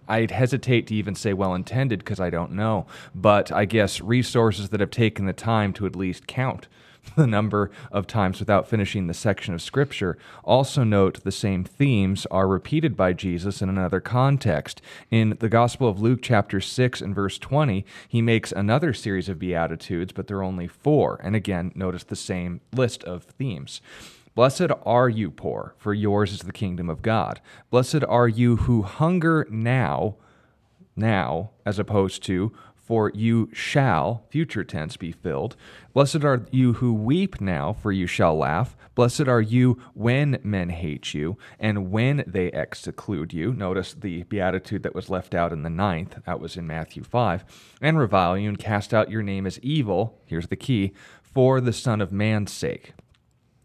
I'd 0.09 0.33
hesitate 0.33 0.89
to 0.89 0.95
even 0.95 1.15
say 1.15 1.33
well 1.33 1.55
intended 1.55 2.01
because 2.01 2.21
I 2.21 2.29
don't 2.29 2.53
know, 2.53 2.87
but 3.15 3.53
I 3.53 3.65
guess 3.65 4.01
resources 4.01 4.69
that 4.71 4.81
have 4.81 4.91
taken 4.91 5.27
the 5.27 5.33
time 5.33 5.73
to 5.75 5.87
at 5.87 5.97
least 5.97 6.27
count 6.27 6.67
the 7.17 7.27
number 7.27 7.71
of 7.91 8.07
times 8.07 8.39
without 8.39 8.69
finishing 8.69 9.07
the 9.07 9.15
section 9.15 9.55
of 9.55 9.63
Scripture. 9.63 10.17
Also, 10.45 10.85
note 10.85 11.23
the 11.25 11.33
same 11.33 11.65
themes 11.65 12.27
are 12.31 12.47
repeated 12.47 12.97
by 12.97 13.13
Jesus 13.13 13.63
in 13.63 13.69
another 13.69 14.01
context. 14.01 14.81
In 15.11 15.37
the 15.41 15.49
Gospel 15.49 15.89
of 15.89 16.01
Luke, 16.01 16.21
chapter 16.23 16.61
6 16.61 17.01
and 17.01 17.15
verse 17.15 17.39
20, 17.39 17.85
he 18.09 18.23
makes 18.23 18.53
another 18.53 18.93
series 18.93 19.29
of 19.29 19.39
Beatitudes, 19.39 20.13
but 20.13 20.27
there 20.27 20.39
are 20.39 20.43
only 20.43 20.69
four. 20.69 21.21
And 21.23 21.35
again, 21.35 21.73
notice 21.75 22.05
the 22.05 22.17
same 22.17 22.61
list 22.73 23.03
of 23.05 23.25
themes. 23.25 23.81
Blessed 24.35 24.71
are 24.85 25.09
you 25.09 25.31
poor, 25.31 25.75
for 25.79 25.93
yours 25.93 26.33
is 26.33 26.41
the 26.41 26.53
kingdom 26.53 26.89
of 26.89 27.03
God. 27.03 27.41
Blessed 27.71 28.05
are 28.05 28.29
you 28.29 28.57
who 28.57 28.83
hunger 28.83 29.47
now, 29.51 30.17
now, 30.97 31.51
as 31.67 31.79
opposed 31.79 32.23
to 32.25 32.53
for 32.93 33.13
you 33.15 33.49
shall, 33.53 34.27
future 34.29 34.65
tense, 34.65 34.97
be 34.97 35.13
filled. 35.13 35.57
Blessed 35.95 36.25
are 36.25 36.45
you 36.51 36.75
who 36.75 36.93
weep 36.93 37.41
now, 37.41 37.73
for 37.73 37.93
you 37.93 38.07
shall 38.07 38.37
laugh. 38.37 38.77
Blessed 38.95 39.29
are 39.29 39.41
you 39.41 39.81
when 39.95 40.39
men 40.43 40.69
hate 40.69 41.15
you 41.15 41.39
and 41.61 41.91
when 41.91 42.25
they 42.27 42.49
exclude 42.49 43.33
you. 43.33 43.55
Notice 43.55 43.95
the 43.95 44.25
beatitude 44.25 44.83
that 44.83 44.95
was 44.95 45.09
left 45.09 45.35
out 45.35 45.53
in 45.53 45.63
the 45.63 45.71
ninth, 45.71 46.19
that 46.27 46.41
was 46.41 46.57
in 46.57 46.67
Matthew 46.67 47.05
5. 47.05 47.79
And 47.81 47.99
revile 47.99 48.37
you 48.37 48.49
and 48.49 48.59
cast 48.59 48.93
out 48.93 49.11
your 49.11 49.23
name 49.23 49.47
as 49.47 49.61
evil, 49.61 50.19
here's 50.27 50.49
the 50.49 50.57
key, 50.57 50.93
for 51.23 51.61
the 51.61 51.73
Son 51.73 52.01
of 52.01 52.13
Man's 52.13 52.53
sake. 52.53 52.93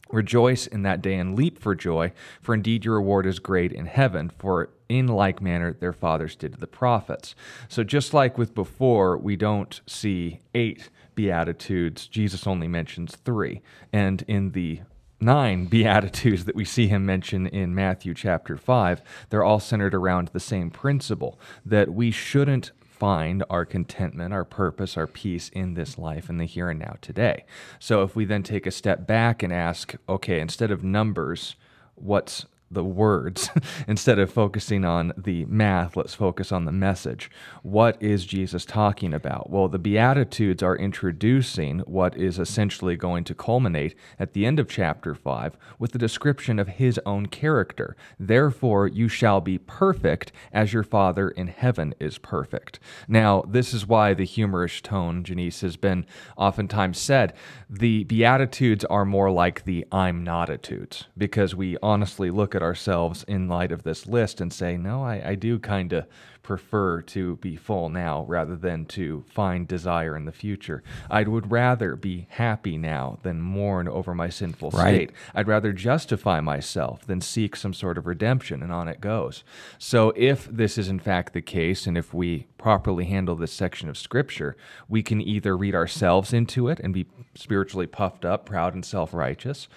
Rejoice 0.09 0.67
in 0.67 0.83
that 0.83 1.01
day 1.01 1.15
and 1.15 1.35
leap 1.35 1.59
for 1.59 1.75
joy, 1.75 2.13
for 2.41 2.53
indeed 2.53 2.85
your 2.85 2.95
reward 2.95 3.25
is 3.25 3.39
great 3.39 3.71
in 3.71 3.85
heaven, 3.85 4.31
for 4.37 4.69
in 4.89 5.07
like 5.07 5.41
manner 5.41 5.73
their 5.73 5.93
fathers 5.93 6.35
did 6.35 6.53
to 6.53 6.59
the 6.59 6.67
prophets. 6.67 7.35
So, 7.67 7.83
just 7.83 8.13
like 8.13 8.37
with 8.37 8.55
before, 8.55 9.17
we 9.17 9.35
don't 9.35 9.81
see 9.85 10.41
eight 10.55 10.89
Beatitudes, 11.17 12.07
Jesus 12.07 12.45
only 12.45 12.67
mentions 12.67 13.15
three. 13.15 13.61
And 13.91 14.23
in 14.27 14.51
the 14.51 14.81
nine 15.19 15.65
Beatitudes 15.69 16.45
that 16.45 16.55
we 16.55 16.63
see 16.63 16.87
him 16.87 17.05
mention 17.05 17.47
in 17.47 17.73
Matthew 17.73 18.13
chapter 18.13 18.55
5, 18.55 19.01
they're 19.29 19.43
all 19.43 19.59
centered 19.59 19.95
around 19.95 20.29
the 20.29 20.39
same 20.39 20.69
principle 20.69 21.39
that 21.65 21.91
we 21.91 22.11
shouldn't 22.11 22.71
find 22.97 23.43
our 23.49 23.65
contentment, 23.65 24.33
our 24.33 24.43
purpose, 24.43 24.97
our 24.97 25.07
peace 25.07 25.49
in 25.49 25.73
this 25.75 25.97
life, 25.97 26.29
in 26.29 26.37
the 26.37 26.45
here 26.45 26.69
and 26.69 26.79
now 26.79 26.97
today. 27.01 27.45
So 27.79 28.03
if 28.03 28.15
we 28.15 28.25
then 28.25 28.43
take 28.43 28.65
a 28.65 28.71
step 28.71 29.05
back 29.05 29.43
and 29.43 29.53
ask, 29.53 29.95
okay, 30.09 30.39
instead 30.39 30.71
of 30.71 30.83
numbers, 30.83 31.55
what's 31.95 32.45
the 32.69 32.83
words 32.83 33.49
instead 33.87 34.19
of 34.19 34.31
focusing 34.31 34.83
on 34.83 35.13
the 35.17 35.45
math 35.45 35.95
let's 35.95 36.13
focus 36.13 36.51
on 36.51 36.65
the 36.65 36.71
message. 36.71 37.29
What 37.63 38.01
is 38.01 38.25
jesus 38.25 38.65
talking 38.65 39.13
about? 39.13 39.49
Well 39.49 39.67
the 39.67 39.79
beatitudes 39.79 40.61
are 40.61 40.75
introducing 40.75 41.79
what 41.79 42.17
is 42.17 42.39
essentially 42.39 42.95
going 42.95 43.23
to 43.25 43.35
culminate 43.35 43.95
at 44.19 44.33
the 44.33 44.45
end 44.45 44.59
of 44.59 44.67
chapter 44.67 45.15
5 45.15 45.57
with 45.79 45.91
the 45.91 45.99
description 45.99 46.59
of 46.59 46.67
his 46.67 46.99
own 47.05 47.27
character. 47.27 47.95
Therefore 48.19 48.87
you 48.87 49.07
shall 49.07 49.41
be 49.41 49.57
perfect 49.57 50.31
as 50.51 50.73
your 50.73 50.83
father 50.83 51.29
in 51.29 51.47
heaven 51.47 51.93
is 51.99 52.17
perfect. 52.17 52.79
Now 53.07 53.43
this 53.47 53.73
is 53.73 53.87
why 53.87 54.13
the 54.13 54.25
humorous 54.25 54.81
tone 54.81 55.23
janice 55.23 55.61
has 55.61 55.77
been 55.77 56.05
oftentimes 56.35 56.97
said. 56.97 57.33
The 57.69 58.03
beatitudes 58.03 58.83
are 58.85 59.05
more 59.05 59.31
like 59.31 59.63
the 59.63 59.85
i'm 59.91 60.23
not 60.23 60.49
attitudes 60.57 61.05
because 61.17 61.53
we 61.53 61.77
honestly 61.83 62.31
look 62.31 62.55
at 62.57 62.61
ourselves 62.61 63.23
in 63.23 63.47
light 63.47 63.71
of 63.71 63.83
this 63.83 64.05
list 64.05 64.41
and 64.41 64.51
say, 64.51 64.75
no, 64.75 65.01
I, 65.03 65.29
I 65.29 65.35
do 65.35 65.59
kind 65.59 65.93
of 65.93 66.05
prefer 66.47 67.01
to 67.01 67.35
be 67.37 67.57
full 67.57 67.89
now 67.89 68.23
rather 68.25 68.55
than 68.55 68.85
to 68.85 69.21
find 69.27 69.67
desire 69.67 70.15
in 70.15 70.23
the 70.23 70.31
future. 70.31 70.81
I 71.11 71.23
would 71.23 71.51
rather 71.51 71.97
be 71.97 72.25
happy 72.29 72.77
now 72.77 73.19
than 73.21 73.41
mourn 73.41 73.89
over 73.89 74.15
my 74.15 74.29
sinful 74.29 74.71
right. 74.71 74.95
state. 74.95 75.11
I'd 75.35 75.49
rather 75.49 75.73
justify 75.73 76.39
myself 76.39 77.05
than 77.05 77.19
seek 77.19 77.57
some 77.57 77.73
sort 77.73 77.97
of 77.97 78.07
redemption, 78.07 78.63
and 78.63 78.71
on 78.71 78.87
it 78.87 79.01
goes. 79.01 79.43
So, 79.77 80.13
if 80.15 80.45
this 80.45 80.77
is 80.77 80.87
in 80.87 80.99
fact 80.99 81.33
the 81.33 81.41
case, 81.41 81.85
and 81.85 81.97
if 81.97 82.13
we 82.13 82.47
properly 82.57 83.05
handle 83.05 83.35
this 83.35 83.51
section 83.51 83.89
of 83.89 83.97
Scripture, 83.97 84.55
we 84.87 85.03
can 85.03 85.19
either 85.19 85.57
read 85.57 85.75
ourselves 85.75 86.31
into 86.31 86.69
it 86.69 86.79
and 86.79 86.93
be 86.93 87.07
spiritually 87.35 87.87
puffed 87.87 88.23
up, 88.23 88.45
proud, 88.45 88.73
and 88.73 88.85
self 88.85 89.13
righteous, 89.13 89.67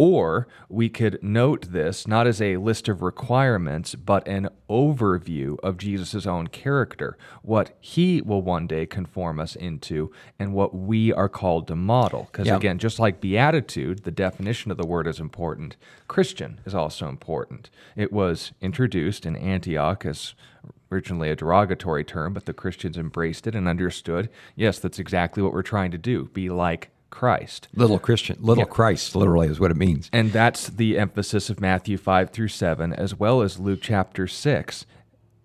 or 0.00 0.48
we 0.70 0.88
could 0.88 1.22
note 1.22 1.72
this 1.72 2.08
not 2.08 2.26
as 2.26 2.40
a 2.40 2.56
list 2.56 2.88
of 2.88 3.02
requirements, 3.02 3.94
but 3.94 4.26
an 4.26 4.48
overview 4.70 5.58
of 5.62 5.76
Jesus' 5.76 6.24
own 6.24 6.46
character, 6.46 7.18
what 7.42 7.76
he 7.80 8.22
will 8.22 8.40
one 8.40 8.66
day 8.66 8.86
conform 8.86 9.38
us 9.38 9.54
into, 9.56 10.10
and 10.38 10.54
what 10.54 10.74
we 10.74 11.12
are 11.12 11.28
called 11.28 11.68
to 11.68 11.76
model. 11.76 12.30
Because 12.32 12.48
again, 12.48 12.78
just 12.78 12.98
like 12.98 13.20
beatitude, 13.20 14.04
the 14.04 14.10
definition 14.10 14.70
of 14.70 14.78
the 14.78 14.86
word 14.86 15.06
is 15.06 15.20
important, 15.20 15.76
Christian 16.08 16.62
is 16.64 16.74
also 16.74 17.06
important. 17.06 17.68
It 17.94 18.10
was 18.10 18.52
introduced 18.62 19.26
in 19.26 19.36
Antioch 19.36 20.06
as 20.06 20.34
originally 20.90 21.28
a 21.28 21.36
derogatory 21.36 22.04
term, 22.04 22.32
but 22.32 22.46
the 22.46 22.54
Christians 22.54 22.96
embraced 22.96 23.46
it 23.46 23.54
and 23.54 23.68
understood 23.68 24.30
yes, 24.56 24.78
that's 24.78 24.98
exactly 24.98 25.42
what 25.42 25.52
we're 25.52 25.60
trying 25.60 25.90
to 25.90 25.98
do 25.98 26.30
be 26.32 26.48
like 26.48 26.88
Christ. 27.10 27.68
Little 27.74 27.98
Christian, 27.98 28.36
little 28.40 28.64
yeah. 28.64 28.68
Christ, 28.70 29.14
literally 29.14 29.48
is 29.48 29.60
what 29.60 29.70
it 29.70 29.76
means. 29.76 30.08
And 30.12 30.32
that's 30.32 30.68
the 30.68 30.98
emphasis 30.98 31.50
of 31.50 31.60
Matthew 31.60 31.96
5 31.96 32.30
through 32.30 32.48
7, 32.48 32.92
as 32.92 33.18
well 33.18 33.42
as 33.42 33.58
Luke 33.58 33.80
chapter 33.82 34.26
6. 34.26 34.86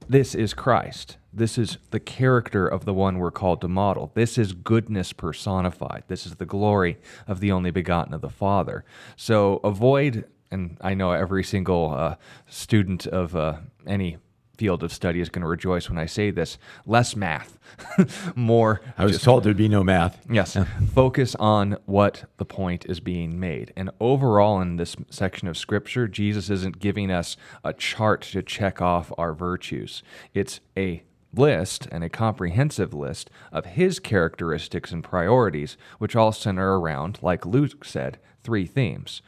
This 0.08 0.36
is 0.36 0.54
Christ. 0.54 1.18
This 1.34 1.58
is 1.58 1.78
the 1.92 2.00
character 2.00 2.68
of 2.68 2.86
the 2.86 2.94
one 2.94 3.18
we're 3.18 3.32
called 3.32 3.60
to 3.62 3.68
model. 3.68 4.12
This 4.14 4.38
is 4.38 4.54
goodness 4.54 5.12
personified. 5.12 6.04
This 6.08 6.26
is 6.26 6.36
the 6.36 6.46
glory 6.46 6.98
of 7.28 7.40
the 7.40 7.52
only 7.52 7.72
begotten 7.72 8.14
of 8.14 8.22
the 8.22 8.30
Father. 8.30 8.86
So 9.18 9.60
avoid, 9.64 10.26
and 10.52 10.78
I 10.80 10.94
know 10.94 11.12
every 11.12 11.44
single 11.44 11.94
uh, 11.94 12.16
student 12.48 13.06
of 13.08 13.36
uh, 13.36 13.58
any 13.86 14.18
field 14.58 14.84
of 14.84 14.92
study 14.92 15.20
is 15.20 15.30
going 15.30 15.42
to 15.42 15.48
rejoice 15.48 15.90
when 15.90 15.98
I 15.98 16.06
say 16.06 16.32
this. 16.32 16.58
Less 16.86 17.16
math, 17.16 17.58
more. 18.36 18.82
I 18.98 19.04
was 19.04 19.14
just, 19.14 19.26
told 19.26 19.44
there'd 19.44 19.58
be 19.58 19.70
no 19.70 19.84
math. 19.84 20.20
Yes. 20.30 20.56
Yeah. 20.56 20.66
Focus 20.94 21.36
on 21.36 21.78
what 21.86 22.26
the 22.38 22.46
point 22.46 22.86
is 22.88 23.00
being 23.00 23.40
made. 23.40 23.74
And 23.76 23.90
overall, 24.00 24.62
in 24.62 24.78
this 24.78 24.96
section 25.10 25.48
of 25.48 25.58
scripture, 25.58 26.08
Jesus 26.08 26.50
isn't 26.50 26.80
giving 26.80 27.12
us 27.12 27.38
a 27.64 27.74
chart 27.74 28.22
to 28.22 28.42
check 28.42 28.82
off 28.82 29.12
our 29.18 29.34
virtues, 29.34 30.04
it's 30.34 30.60
a 30.78 31.04
list 31.34 31.88
and 31.92 32.04
a 32.04 32.10
comprehensive 32.10 32.94
list 32.94 33.30
of 33.52 33.66
his 33.66 34.00
characteristics 34.00 34.92
and 34.92 35.04
priorities, 35.04 35.78
which 35.98 36.16
all 36.16 36.32
center 36.32 36.80
around, 36.80 37.20
like 37.22 37.46
Luke 37.46 37.84
said, 37.84 38.20
three 38.42 38.66
themes 38.66 39.22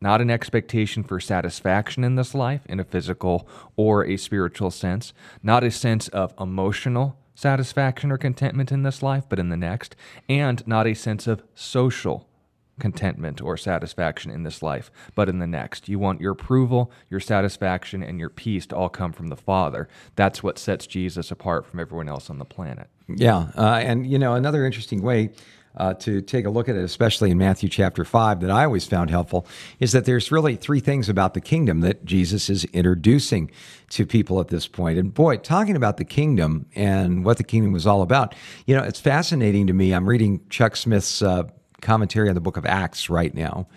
not 0.00 0.20
an 0.20 0.30
expectation 0.30 1.02
for 1.02 1.20
satisfaction 1.20 2.04
in 2.04 2.14
this 2.14 2.34
life 2.34 2.62
in 2.66 2.80
a 2.80 2.84
physical 2.84 3.48
or 3.76 4.04
a 4.04 4.16
spiritual 4.16 4.70
sense, 4.70 5.12
not 5.42 5.64
a 5.64 5.70
sense 5.70 6.08
of 6.08 6.34
emotional 6.38 7.16
satisfaction 7.34 8.10
or 8.10 8.18
contentment 8.18 8.72
in 8.72 8.82
this 8.82 9.02
life, 9.02 9.24
but 9.28 9.38
in 9.38 9.48
the 9.48 9.56
next, 9.56 9.94
and 10.28 10.66
not 10.66 10.86
a 10.86 10.94
sense 10.94 11.26
of 11.26 11.42
social 11.54 12.28
contentment 12.80 13.40
or 13.40 13.56
satisfaction 13.56 14.30
in 14.30 14.42
this 14.44 14.62
life, 14.62 14.90
but 15.14 15.28
in 15.28 15.38
the 15.38 15.46
next. 15.46 15.88
You 15.88 15.98
want 15.98 16.20
your 16.20 16.32
approval, 16.32 16.90
your 17.10 17.20
satisfaction, 17.20 18.02
and 18.02 18.18
your 18.18 18.28
peace 18.28 18.66
to 18.66 18.76
all 18.76 18.88
come 18.88 19.12
from 19.12 19.28
the 19.28 19.36
Father. 19.36 19.88
That's 20.16 20.42
what 20.42 20.58
sets 20.58 20.86
Jesus 20.86 21.30
apart 21.30 21.66
from 21.66 21.80
everyone 21.80 22.08
else 22.08 22.30
on 22.30 22.38
the 22.38 22.44
planet. 22.44 22.88
Yeah. 23.08 23.48
Uh, 23.56 23.80
and, 23.82 24.06
you 24.06 24.18
know, 24.18 24.34
another 24.34 24.64
interesting 24.64 25.02
way 25.02 25.30
uh, 25.76 25.94
to 25.94 26.20
take 26.20 26.44
a 26.44 26.50
look 26.50 26.68
at 26.68 26.76
it, 26.76 26.84
especially 26.84 27.30
in 27.30 27.38
Matthew 27.38 27.68
chapter 27.68 28.04
5, 28.04 28.40
that 28.40 28.50
I 28.50 28.64
always 28.64 28.86
found 28.86 29.10
helpful, 29.10 29.46
is 29.78 29.92
that 29.92 30.04
there's 30.04 30.32
really 30.32 30.56
three 30.56 30.80
things 30.80 31.08
about 31.08 31.34
the 31.34 31.40
kingdom 31.40 31.80
that 31.80 32.04
Jesus 32.04 32.50
is 32.50 32.64
introducing 32.66 33.50
to 33.90 34.04
people 34.04 34.40
at 34.40 34.48
this 34.48 34.66
point. 34.66 34.98
And 34.98 35.14
boy, 35.14 35.36
talking 35.36 35.76
about 35.76 35.96
the 35.96 36.04
kingdom 36.04 36.66
and 36.74 37.24
what 37.24 37.36
the 37.36 37.44
kingdom 37.44 37.72
was 37.72 37.86
all 37.86 38.02
about, 38.02 38.34
you 38.66 38.76
know, 38.76 38.82
it's 38.82 39.00
fascinating 39.00 39.66
to 39.68 39.72
me. 39.72 39.92
I'm 39.92 40.08
reading 40.08 40.40
Chuck 40.50 40.76
Smith's 40.76 41.22
uh, 41.22 41.44
commentary 41.80 42.28
on 42.28 42.34
the 42.34 42.40
book 42.40 42.56
of 42.56 42.66
Acts 42.66 43.08
right 43.08 43.34
now. 43.34 43.68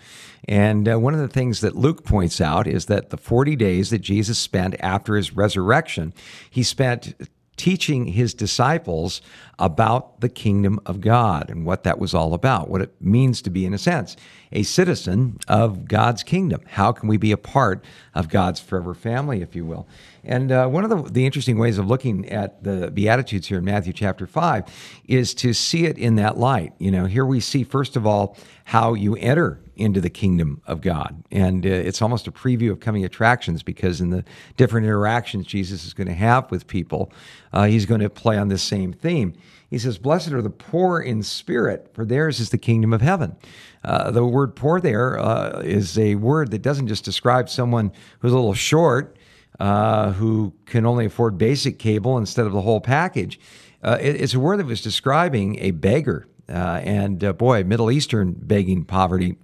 And 0.48 0.88
uh, 0.88 0.98
one 0.98 1.14
of 1.14 1.20
the 1.20 1.28
things 1.28 1.60
that 1.60 1.76
Luke 1.76 2.04
points 2.04 2.40
out 2.40 2.66
is 2.66 2.86
that 2.86 3.10
the 3.10 3.16
40 3.16 3.54
days 3.56 3.90
that 3.90 4.00
Jesus 4.00 4.38
spent 4.38 4.74
after 4.80 5.14
his 5.14 5.36
resurrection, 5.36 6.12
he 6.50 6.62
spent 6.62 7.14
teaching 7.56 8.06
his 8.06 8.34
disciples 8.34 9.20
about 9.58 10.20
the 10.20 10.28
kingdom 10.28 10.80
of 10.86 11.00
God 11.00 11.50
and 11.50 11.64
what 11.64 11.84
that 11.84 11.98
was 11.98 12.14
all 12.14 12.34
about, 12.34 12.68
what 12.68 12.80
it 12.80 12.94
means 13.00 13.42
to 13.42 13.50
be, 13.50 13.66
in 13.66 13.74
a 13.74 13.78
sense, 13.78 14.16
a 14.50 14.62
citizen 14.62 15.38
of 15.48 15.86
God's 15.86 16.22
kingdom. 16.22 16.62
How 16.66 16.92
can 16.92 17.08
we 17.08 17.16
be 17.16 17.32
a 17.32 17.36
part 17.36 17.84
of 18.14 18.28
God's 18.28 18.60
forever 18.60 18.94
family, 18.94 19.42
if 19.42 19.54
you 19.54 19.64
will? 19.64 19.86
And 20.24 20.52
uh, 20.52 20.68
one 20.68 20.84
of 20.84 20.90
the, 20.90 21.10
the 21.10 21.26
interesting 21.26 21.58
ways 21.58 21.78
of 21.78 21.86
looking 21.86 22.28
at 22.28 22.62
the 22.62 22.90
Beatitudes 22.90 23.48
here 23.48 23.58
in 23.58 23.64
Matthew 23.64 23.92
chapter 23.92 24.26
5 24.26 24.64
is 25.06 25.34
to 25.34 25.52
see 25.52 25.86
it 25.86 25.98
in 25.98 26.14
that 26.16 26.38
light. 26.38 26.72
You 26.78 26.90
know, 26.90 27.06
here 27.06 27.26
we 27.26 27.40
see, 27.40 27.64
first 27.64 27.96
of 27.96 28.06
all, 28.06 28.36
how 28.64 28.94
you 28.94 29.16
enter 29.16 29.60
into 29.74 30.00
the 30.00 30.10
kingdom 30.10 30.62
of 30.66 30.80
God. 30.80 31.24
And 31.32 31.66
uh, 31.66 31.68
it's 31.68 32.00
almost 32.00 32.28
a 32.28 32.32
preview 32.32 32.70
of 32.70 32.80
coming 32.80 33.04
attractions 33.04 33.62
because 33.62 34.00
in 34.00 34.10
the 34.10 34.24
different 34.56 34.86
interactions 34.86 35.46
Jesus 35.46 35.84
is 35.84 35.94
going 35.94 36.06
to 36.06 36.14
have 36.14 36.50
with 36.50 36.66
people, 36.66 37.12
uh, 37.52 37.64
he's 37.64 37.86
going 37.86 38.00
to 38.00 38.10
play 38.10 38.38
on 38.38 38.48
this 38.48 38.62
same 38.62 38.92
theme. 38.92 39.34
He 39.70 39.78
says, 39.78 39.96
Blessed 39.96 40.32
are 40.32 40.42
the 40.42 40.50
poor 40.50 41.00
in 41.00 41.22
spirit, 41.22 41.90
for 41.94 42.04
theirs 42.04 42.40
is 42.40 42.50
the 42.50 42.58
kingdom 42.58 42.92
of 42.92 43.00
heaven. 43.00 43.36
Uh, 43.82 44.10
the 44.10 44.24
word 44.24 44.54
poor 44.54 44.80
there 44.80 45.18
uh, 45.18 45.60
is 45.60 45.98
a 45.98 46.14
word 46.16 46.50
that 46.50 46.60
doesn't 46.60 46.88
just 46.88 47.04
describe 47.04 47.48
someone 47.48 47.90
who's 48.20 48.32
a 48.32 48.36
little 48.36 48.54
short, 48.54 49.16
uh, 49.60 50.12
who 50.12 50.52
can 50.66 50.86
only 50.86 51.06
afford 51.06 51.38
basic 51.38 51.78
cable 51.78 52.18
instead 52.18 52.46
of 52.46 52.52
the 52.52 52.60
whole 52.60 52.80
package. 52.80 53.38
Uh, 53.82 53.98
it, 54.00 54.20
it's 54.20 54.34
a 54.34 54.40
word 54.40 54.58
that 54.58 54.66
was 54.66 54.80
describing 54.80 55.58
a 55.60 55.70
beggar. 55.72 56.26
Uh, 56.48 56.80
and 56.84 57.22
uh, 57.22 57.32
boy, 57.32 57.64
Middle 57.64 57.90
Eastern 57.90 58.32
begging 58.32 58.84
poverty 58.84 59.36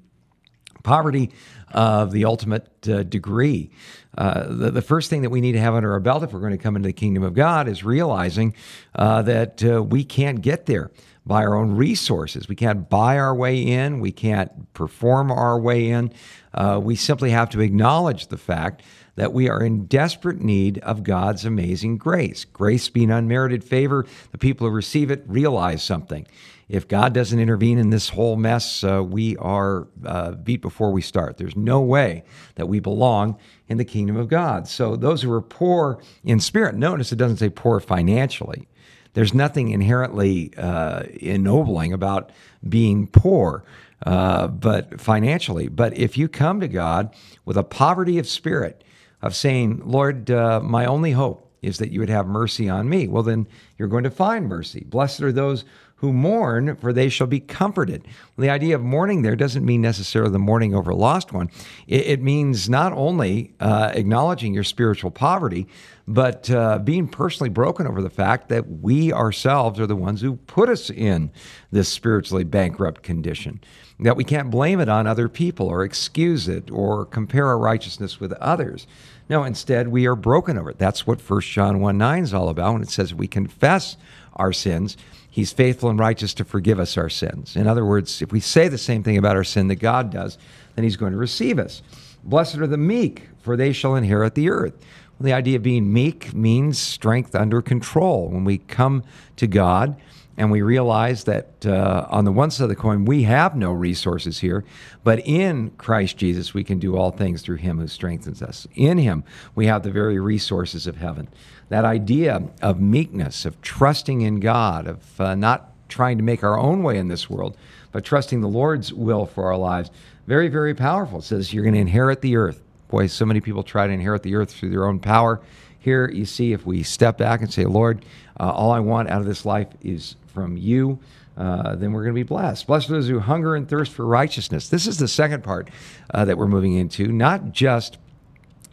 poverty 0.84 1.30
of 1.72 2.12
the 2.12 2.24
ultimate 2.24 2.80
degree. 2.80 3.70
The, 4.16 4.70
the, 4.72 4.80
first 4.80 5.10
thing 5.10 5.20
that 5.22 5.28
we 5.28 5.42
need 5.42 5.52
to 5.52 5.60
have 5.60 5.74
under 5.74 5.92
our 5.92 6.00
belt 6.00 6.22
if 6.22 6.32
we're 6.32 6.40
going 6.40 6.52
to 6.52 6.58
come 6.58 6.76
into 6.76 6.86
the 6.86 6.94
kingdom 6.94 7.22
of 7.22 7.34
God 7.34 7.68
is 7.68 7.84
realizing 7.84 8.54
that 8.94 9.86
we 9.90 10.04
can't 10.04 10.40
get 10.40 10.64
there 10.64 10.90
by 11.28 11.44
our 11.44 11.54
own 11.54 11.76
resources. 11.76 12.48
We 12.48 12.56
can't 12.56 12.88
buy 12.88 13.18
our 13.18 13.34
way 13.34 13.60
in, 13.60 14.00
we 14.00 14.10
can't 14.10 14.72
perform 14.72 15.30
our 15.30 15.60
way 15.60 15.90
in. 15.90 16.10
Uh, 16.54 16.80
we 16.82 16.96
simply 16.96 17.30
have 17.30 17.50
to 17.50 17.60
acknowledge 17.60 18.28
the 18.28 18.38
fact 18.38 18.82
that 19.18 19.32
we 19.32 19.48
are 19.48 19.62
in 19.62 19.86
desperate 19.86 20.40
need 20.40 20.78
of 20.78 21.02
God's 21.02 21.44
amazing 21.44 21.98
grace. 21.98 22.44
Grace 22.44 22.88
being 22.88 23.10
unmerited 23.10 23.62
favor, 23.62 24.06
the 24.32 24.38
people 24.38 24.66
who 24.66 24.72
receive 24.72 25.10
it 25.10 25.22
realize 25.26 25.82
something 25.82 26.26
if 26.68 26.86
God 26.86 27.14
doesn't 27.14 27.38
intervene 27.38 27.78
in 27.78 27.90
this 27.90 28.10
whole 28.10 28.36
mess, 28.36 28.84
uh, 28.84 29.02
we 29.02 29.36
are 29.38 29.88
uh, 30.04 30.32
beat 30.32 30.60
before 30.60 30.92
we 30.92 31.00
start. 31.00 31.38
There's 31.38 31.56
no 31.56 31.80
way 31.80 32.24
that 32.56 32.66
we 32.66 32.78
belong 32.78 33.38
in 33.68 33.78
the 33.78 33.84
kingdom 33.84 34.16
of 34.16 34.28
God. 34.28 34.68
So 34.68 34.94
those 34.94 35.22
who 35.22 35.32
are 35.32 35.40
poor 35.40 36.02
in 36.24 36.40
spirit, 36.40 36.74
notice 36.74 37.10
it 37.10 37.16
doesn't 37.16 37.38
say 37.38 37.48
poor 37.48 37.80
financially. 37.80 38.68
There's 39.14 39.32
nothing 39.32 39.70
inherently 39.70 40.52
uh, 40.58 41.04
ennobling 41.20 41.94
about 41.94 42.30
being 42.68 43.06
poor, 43.06 43.64
uh, 44.04 44.48
but 44.48 45.00
financially. 45.00 45.68
But 45.68 45.96
if 45.96 46.18
you 46.18 46.28
come 46.28 46.60
to 46.60 46.68
God 46.68 47.14
with 47.46 47.56
a 47.56 47.64
poverty 47.64 48.18
of 48.18 48.28
spirit, 48.28 48.84
of 49.22 49.34
saying, 49.34 49.82
Lord, 49.84 50.30
uh, 50.30 50.60
my 50.60 50.86
only 50.86 51.12
hope 51.12 51.50
is 51.62 51.78
that 51.78 51.90
you 51.90 52.00
would 52.00 52.08
have 52.08 52.26
mercy 52.26 52.68
on 52.68 52.88
me, 52.88 53.08
well, 53.08 53.22
then 53.22 53.46
you're 53.76 53.88
going 53.88 54.04
to 54.04 54.10
find 54.10 54.48
mercy. 54.48 54.84
Blessed 54.88 55.22
are 55.22 55.32
those 55.32 55.64
who 55.98 56.12
mourn, 56.12 56.76
for 56.76 56.92
they 56.92 57.08
shall 57.08 57.26
be 57.26 57.40
comforted. 57.40 58.04
Well, 58.04 58.44
the 58.44 58.50
idea 58.50 58.76
of 58.76 58.82
mourning 58.82 59.22
there 59.22 59.34
doesn't 59.34 59.64
mean 59.64 59.80
necessarily 59.80 60.30
the 60.30 60.38
mourning 60.38 60.72
over 60.72 60.92
a 60.92 60.96
lost 60.96 61.32
one. 61.32 61.50
It, 61.88 62.06
it 62.06 62.22
means 62.22 62.68
not 62.68 62.92
only 62.92 63.52
uh, 63.58 63.90
acknowledging 63.94 64.54
your 64.54 64.62
spiritual 64.62 65.10
poverty, 65.10 65.66
but 66.06 66.48
uh, 66.50 66.78
being 66.78 67.08
personally 67.08 67.50
broken 67.50 67.86
over 67.86 68.00
the 68.00 68.10
fact 68.10 68.48
that 68.48 68.80
we 68.80 69.12
ourselves 69.12 69.80
are 69.80 69.88
the 69.88 69.96
ones 69.96 70.20
who 70.20 70.36
put 70.36 70.68
us 70.68 70.88
in 70.88 71.32
this 71.72 71.88
spiritually 71.88 72.44
bankrupt 72.44 73.02
condition. 73.02 73.60
That 73.98 74.16
we 74.16 74.22
can't 74.22 74.50
blame 74.50 74.78
it 74.78 74.88
on 74.88 75.08
other 75.08 75.28
people 75.28 75.66
or 75.66 75.82
excuse 75.82 76.46
it 76.46 76.70
or 76.70 77.06
compare 77.06 77.48
our 77.48 77.58
righteousness 77.58 78.20
with 78.20 78.32
others. 78.34 78.86
No, 79.28 79.42
instead, 79.42 79.88
we 79.88 80.06
are 80.06 80.14
broken 80.14 80.56
over 80.56 80.70
it. 80.70 80.78
That's 80.78 81.08
what 81.08 81.20
1 81.20 81.40
John 81.40 81.80
1 81.80 81.98
9 81.98 82.22
is 82.22 82.32
all 82.32 82.48
about 82.48 82.74
when 82.74 82.82
it 82.82 82.90
says 82.90 83.12
we 83.12 83.26
confess 83.26 83.96
our 84.36 84.52
sins 84.52 84.96
He's 85.38 85.52
faithful 85.52 85.88
and 85.88 86.00
righteous 86.00 86.34
to 86.34 86.44
forgive 86.44 86.80
us 86.80 86.98
our 86.98 87.08
sins. 87.08 87.54
In 87.54 87.68
other 87.68 87.84
words, 87.84 88.22
if 88.22 88.32
we 88.32 88.40
say 88.40 88.66
the 88.66 88.76
same 88.76 89.04
thing 89.04 89.16
about 89.16 89.36
our 89.36 89.44
sin 89.44 89.68
that 89.68 89.76
God 89.76 90.10
does, 90.10 90.36
then 90.74 90.82
He's 90.82 90.96
going 90.96 91.12
to 91.12 91.16
receive 91.16 91.60
us. 91.60 91.80
Blessed 92.24 92.56
are 92.56 92.66
the 92.66 92.76
meek, 92.76 93.28
for 93.40 93.56
they 93.56 93.72
shall 93.72 93.94
inherit 93.94 94.34
the 94.34 94.50
earth. 94.50 94.74
Well, 95.16 95.26
the 95.26 95.32
idea 95.32 95.54
of 95.54 95.62
being 95.62 95.92
meek 95.92 96.34
means 96.34 96.80
strength 96.80 97.36
under 97.36 97.62
control. 97.62 98.26
When 98.30 98.42
we 98.42 98.58
come 98.58 99.04
to 99.36 99.46
God 99.46 99.94
and 100.36 100.50
we 100.50 100.60
realize 100.60 101.22
that 101.22 101.64
uh, 101.64 102.08
on 102.10 102.24
the 102.24 102.32
one 102.32 102.50
side 102.50 102.64
of 102.64 102.70
the 102.70 102.74
coin, 102.74 103.04
we 103.04 103.22
have 103.22 103.54
no 103.54 103.70
resources 103.70 104.40
here, 104.40 104.64
but 105.04 105.20
in 105.20 105.70
Christ 105.78 106.16
Jesus, 106.16 106.52
we 106.52 106.64
can 106.64 106.80
do 106.80 106.96
all 106.96 107.12
things 107.12 107.42
through 107.42 107.58
Him 107.58 107.78
who 107.78 107.86
strengthens 107.86 108.42
us. 108.42 108.66
In 108.74 108.98
Him, 108.98 109.22
we 109.54 109.66
have 109.66 109.84
the 109.84 109.92
very 109.92 110.18
resources 110.18 110.88
of 110.88 110.96
heaven 110.96 111.28
that 111.68 111.84
idea 111.84 112.42
of 112.62 112.80
meekness, 112.80 113.44
of 113.44 113.60
trusting 113.62 114.20
in 114.20 114.40
God, 114.40 114.86
of 114.86 115.20
uh, 115.20 115.34
not 115.34 115.72
trying 115.88 116.18
to 116.18 116.24
make 116.24 116.42
our 116.42 116.58
own 116.58 116.82
way 116.82 116.98
in 116.98 117.08
this 117.08 117.28
world, 117.28 117.56
but 117.92 118.04
trusting 118.04 118.40
the 118.40 118.48
Lord's 118.48 118.92
will 118.92 119.26
for 119.26 119.44
our 119.46 119.56
lives. 119.56 119.90
Very, 120.26 120.48
very 120.48 120.74
powerful. 120.74 121.20
It 121.20 121.22
says 121.22 121.52
you're 121.52 121.64
going 121.64 121.74
to 121.74 121.80
inherit 121.80 122.20
the 122.20 122.36
earth. 122.36 122.62
Boy, 122.88 123.06
so 123.06 123.24
many 123.24 123.40
people 123.40 123.62
try 123.62 123.86
to 123.86 123.92
inherit 123.92 124.22
the 124.22 124.34
earth 124.34 124.50
through 124.50 124.70
their 124.70 124.86
own 124.86 124.98
power. 124.98 125.40
Here 125.78 126.10
you 126.10 126.24
see, 126.24 126.52
if 126.52 126.66
we 126.66 126.82
step 126.82 127.18
back 127.18 127.40
and 127.40 127.52
say, 127.52 127.64
Lord, 127.64 128.04
uh, 128.38 128.50
all 128.50 128.70
I 128.70 128.80
want 128.80 129.10
out 129.10 129.20
of 129.20 129.26
this 129.26 129.44
life 129.44 129.68
is 129.82 130.16
from 130.26 130.56
you. 130.56 130.98
Uh, 131.36 131.76
then 131.76 131.92
we're 131.92 132.02
going 132.02 132.14
to 132.14 132.18
be 132.18 132.24
blessed. 132.24 132.66
Blessed 132.66 132.90
are 132.90 132.94
those 132.94 133.08
who 133.08 133.20
hunger 133.20 133.54
and 133.54 133.68
thirst 133.68 133.92
for 133.92 134.04
righteousness. 134.04 134.68
This 134.68 134.86
is 134.86 134.98
the 134.98 135.06
second 135.06 135.44
part 135.44 135.70
uh, 136.12 136.24
that 136.24 136.36
we're 136.36 136.48
moving 136.48 136.74
into, 136.74 137.12
not 137.12 137.52
just 137.52 137.96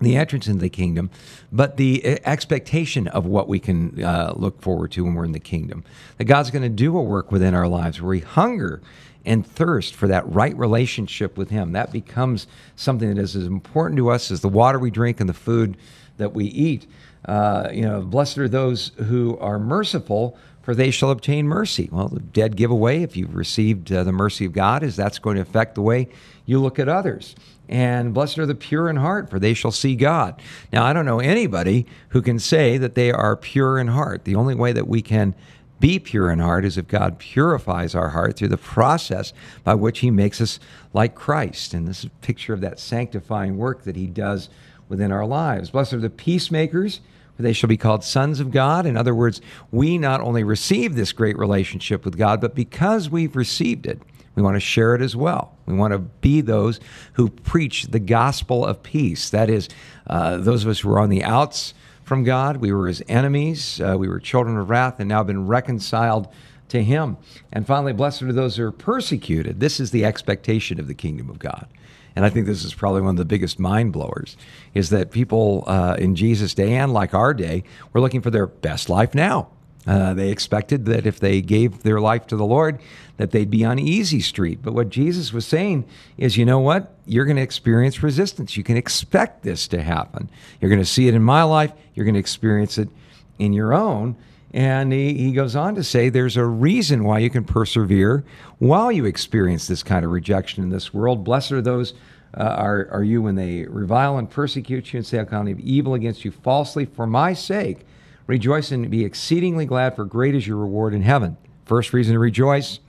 the 0.01 0.15
entrance 0.17 0.47
into 0.47 0.61
the 0.61 0.69
kingdom, 0.69 1.09
but 1.51 1.77
the 1.77 2.03
uh, 2.05 2.17
expectation 2.25 3.07
of 3.07 3.25
what 3.25 3.47
we 3.47 3.59
can 3.59 4.03
uh, 4.03 4.33
look 4.35 4.61
forward 4.61 4.91
to 4.91 5.03
when 5.03 5.15
we're 5.15 5.25
in 5.25 5.31
the 5.31 5.39
kingdom. 5.39 5.83
That 6.17 6.25
God's 6.25 6.51
going 6.51 6.63
to 6.63 6.69
do 6.69 6.97
a 6.97 7.01
work 7.01 7.31
within 7.31 7.53
our 7.53 7.67
lives 7.67 8.01
where 8.01 8.09
we 8.09 8.19
hunger 8.19 8.81
and 9.25 9.45
thirst 9.45 9.95
for 9.95 10.07
that 10.07 10.27
right 10.31 10.55
relationship 10.57 11.37
with 11.37 11.49
Him. 11.49 11.71
That 11.71 11.91
becomes 11.91 12.47
something 12.75 13.13
that 13.13 13.21
is 13.21 13.35
as 13.35 13.45
important 13.45 13.97
to 13.97 14.09
us 14.09 14.31
as 14.31 14.41
the 14.41 14.49
water 14.49 14.77
we 14.77 14.91
drink 14.91 15.19
and 15.19 15.29
the 15.29 15.33
food 15.33 15.77
that 16.17 16.33
we 16.33 16.45
eat. 16.45 16.87
Uh, 17.25 17.69
you 17.71 17.81
know, 17.81 18.01
blessed 18.01 18.37
are 18.37 18.47
those 18.47 18.91
who 19.07 19.37
are 19.39 19.57
merciful, 19.57 20.37
for 20.61 20.75
they 20.75 20.91
shall 20.91 21.09
obtain 21.09 21.47
mercy. 21.47 21.89
Well, 21.91 22.07
the 22.07 22.19
dead 22.19 22.55
give 22.55 22.71
away 22.71 23.01
if 23.01 23.17
you've 23.17 23.35
received 23.35 23.91
uh, 23.91 24.03
the 24.03 24.11
mercy 24.11 24.45
of 24.45 24.53
God, 24.53 24.83
is 24.83 24.95
that's 24.95 25.19
going 25.19 25.35
to 25.35 25.41
affect 25.41 25.75
the 25.75 25.81
way 25.81 26.07
you 26.45 26.59
look 26.59 26.77
at 26.77 26.87
others. 26.87 27.35
And 27.67 28.13
blessed 28.13 28.37
are 28.39 28.45
the 28.45 28.55
pure 28.55 28.89
in 28.89 28.97
heart, 28.97 29.29
for 29.29 29.39
they 29.39 29.53
shall 29.53 29.71
see 29.71 29.95
God. 29.95 30.41
Now, 30.71 30.85
I 30.85 30.93
don't 30.93 31.05
know 31.05 31.19
anybody 31.19 31.85
who 32.09 32.21
can 32.21 32.39
say 32.39 32.77
that 32.77 32.95
they 32.95 33.11
are 33.11 33.35
pure 33.35 33.79
in 33.79 33.87
heart. 33.87 34.25
The 34.25 34.35
only 34.35 34.55
way 34.55 34.71
that 34.71 34.87
we 34.87 35.01
can 35.01 35.35
be 35.79 35.99
pure 35.99 36.31
in 36.31 36.39
heart 36.39 36.65
is 36.65 36.77
if 36.77 36.87
God 36.87 37.19
purifies 37.19 37.95
our 37.95 38.09
heart 38.09 38.37
through 38.37 38.47
the 38.49 38.57
process 38.57 39.33
by 39.63 39.75
which 39.75 39.99
He 39.99 40.11
makes 40.11 40.39
us 40.39 40.59
like 40.93 41.15
Christ. 41.15 41.73
And 41.73 41.87
this 41.87 41.99
is 41.99 42.05
a 42.05 42.25
picture 42.25 42.53
of 42.53 42.61
that 42.61 42.79
sanctifying 42.79 43.57
work 43.57 43.83
that 43.83 43.95
He 43.95 44.07
does 44.07 44.49
within 44.87 45.11
our 45.11 45.25
lives. 45.25 45.71
Blessed 45.71 45.93
are 45.93 45.99
the 45.99 46.09
peacemakers, 46.09 47.01
for 47.35 47.41
they 47.41 47.53
shall 47.53 47.67
be 47.67 47.77
called 47.77 48.03
sons 48.03 48.39
of 48.39 48.51
God. 48.51 48.85
In 48.85 48.95
other 48.95 49.13
words, 49.13 49.41
we 49.71 49.97
not 49.97 50.21
only 50.21 50.43
receive 50.43 50.95
this 50.95 51.11
great 51.11 51.37
relationship 51.37 52.05
with 52.05 52.17
God, 52.17 52.39
but 52.39 52.55
because 52.55 53.09
we've 53.09 53.35
received 53.35 53.85
it, 53.85 54.01
we 54.35 54.43
want 54.43 54.55
to 54.55 54.59
share 54.59 54.95
it 54.95 55.01
as 55.01 55.15
well. 55.15 55.57
We 55.65 55.73
want 55.73 55.93
to 55.93 55.99
be 55.99 56.41
those 56.41 56.79
who 57.13 57.29
preach 57.29 57.83
the 57.87 57.99
gospel 57.99 58.65
of 58.65 58.83
peace. 58.83 59.29
That 59.29 59.49
is, 59.49 59.69
uh, 60.07 60.37
those 60.37 60.63
of 60.63 60.69
us 60.69 60.79
who 60.81 60.91
are 60.91 60.99
on 60.99 61.09
the 61.09 61.23
outs 61.23 61.73
from 62.03 62.23
God, 62.23 62.57
we 62.57 62.71
were 62.71 62.87
his 62.87 63.01
enemies, 63.07 63.81
uh, 63.81 63.95
we 63.97 64.07
were 64.07 64.19
children 64.19 64.57
of 64.57 64.69
wrath, 64.69 64.99
and 64.99 65.09
now 65.09 65.23
been 65.23 65.47
reconciled 65.47 66.27
to 66.69 66.83
him. 66.83 67.17
And 67.51 67.65
finally, 67.65 67.93
blessed 67.93 68.23
are 68.23 68.33
those 68.33 68.57
who 68.57 68.65
are 68.65 68.71
persecuted. 68.71 69.59
This 69.59 69.79
is 69.79 69.91
the 69.91 70.05
expectation 70.05 70.79
of 70.79 70.87
the 70.87 70.93
kingdom 70.93 71.29
of 71.29 71.39
God. 71.39 71.67
And 72.15 72.23
I 72.23 72.29
think 72.29 72.45
this 72.45 72.63
is 72.63 72.73
probably 72.73 73.01
one 73.01 73.11
of 73.11 73.17
the 73.17 73.25
biggest 73.25 73.59
mind 73.59 73.91
blowers 73.91 74.37
is 74.73 74.89
that 74.89 75.11
people 75.11 75.63
uh, 75.67 75.95
in 75.99 76.15
Jesus' 76.15 76.53
day 76.53 76.73
and 76.75 76.93
like 76.93 77.13
our 77.13 77.33
day 77.33 77.63
were 77.91 77.99
looking 77.99 78.21
for 78.21 78.29
their 78.29 78.47
best 78.47 78.89
life 78.89 79.13
now. 79.13 79.49
Uh, 79.87 80.13
they 80.13 80.29
expected 80.29 80.85
that 80.85 81.05
if 81.05 81.19
they 81.19 81.41
gave 81.41 81.83
their 81.83 81.99
life 81.99 82.25
to 82.27 82.35
the 82.35 82.45
Lord, 82.45 82.79
that 83.17 83.31
they'd 83.31 83.51
be 83.51 83.63
on 83.63 83.77
easy 83.77 84.19
street. 84.19 84.59
But 84.63 84.73
what 84.73 84.89
Jesus 84.89 85.31
was 85.31 85.45
saying 85.45 85.85
is, 86.17 86.37
you 86.37 86.45
know 86.45 86.59
what? 86.59 86.95
You're 87.05 87.25
going 87.25 87.37
to 87.37 87.43
experience 87.43 88.01
resistance. 88.01 88.57
You 88.57 88.63
can 88.63 88.77
expect 88.77 89.43
this 89.43 89.67
to 89.69 89.81
happen. 89.81 90.29
You're 90.59 90.69
going 90.69 90.81
to 90.81 90.85
see 90.85 91.07
it 91.07 91.13
in 91.13 91.21
my 91.21 91.43
life. 91.43 91.71
You're 91.93 92.05
going 92.05 92.15
to 92.15 92.19
experience 92.19 92.77
it 92.77 92.89
in 93.37 93.53
your 93.53 93.73
own. 93.73 94.15
And 94.53 94.91
he, 94.93 95.13
he 95.15 95.31
goes 95.33 95.55
on 95.55 95.75
to 95.75 95.83
say 95.83 96.09
there's 96.09 96.37
a 96.37 96.45
reason 96.45 97.03
why 97.03 97.19
you 97.19 97.29
can 97.29 97.43
persevere 97.43 98.23
while 98.57 98.91
you 98.91 99.05
experience 99.05 99.67
this 99.67 99.83
kind 99.83 100.05
of 100.05 100.11
rejection 100.11 100.63
in 100.63 100.69
this 100.69 100.93
world. 100.93 101.23
Blessed 101.23 101.51
are 101.51 101.61
those 101.61 101.93
uh, 102.37 102.43
are, 102.43 102.87
are 102.91 103.03
you 103.03 103.21
when 103.21 103.35
they 103.35 103.63
revile 103.63 104.17
and 104.17 104.29
persecute 104.29 104.93
you 104.93 104.97
and 104.97 105.05
say 105.05 105.19
all 105.19 105.25
kind 105.25 105.49
of 105.49 105.59
evil 105.59 105.93
against 105.93 106.25
you 106.25 106.31
falsely 106.31 106.85
for 106.85 107.07
my 107.07 107.33
sake. 107.33 107.85
Rejoice 108.27 108.71
and 108.71 108.89
be 108.89 109.05
exceedingly 109.05 109.65
glad, 109.65 109.95
for 109.95 110.05
great 110.05 110.35
is 110.35 110.47
your 110.47 110.57
reward 110.57 110.93
in 110.93 111.01
heaven. 111.03 111.37
First 111.65 111.93
reason 111.93 112.13
to 112.13 112.19
rejoice 112.19 112.79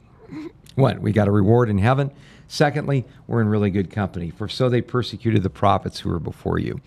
what? 0.77 1.01
We 1.01 1.12
got 1.12 1.27
a 1.27 1.33
reward 1.33 1.70
in 1.70 1.79
heaven. 1.79 2.12
Secondly, 2.49 3.05
we're 3.27 3.40
in 3.40 3.49
really 3.49 3.70
good 3.70 3.90
company, 3.90 4.31
for 4.31 4.46
so 4.49 4.68
they 4.68 4.83
persecuted 4.83 5.42
the 5.42 5.51
prophets 5.51 6.01
who 6.01 6.11
were 6.11 6.20
before 6.20 6.59
you. 6.59 6.81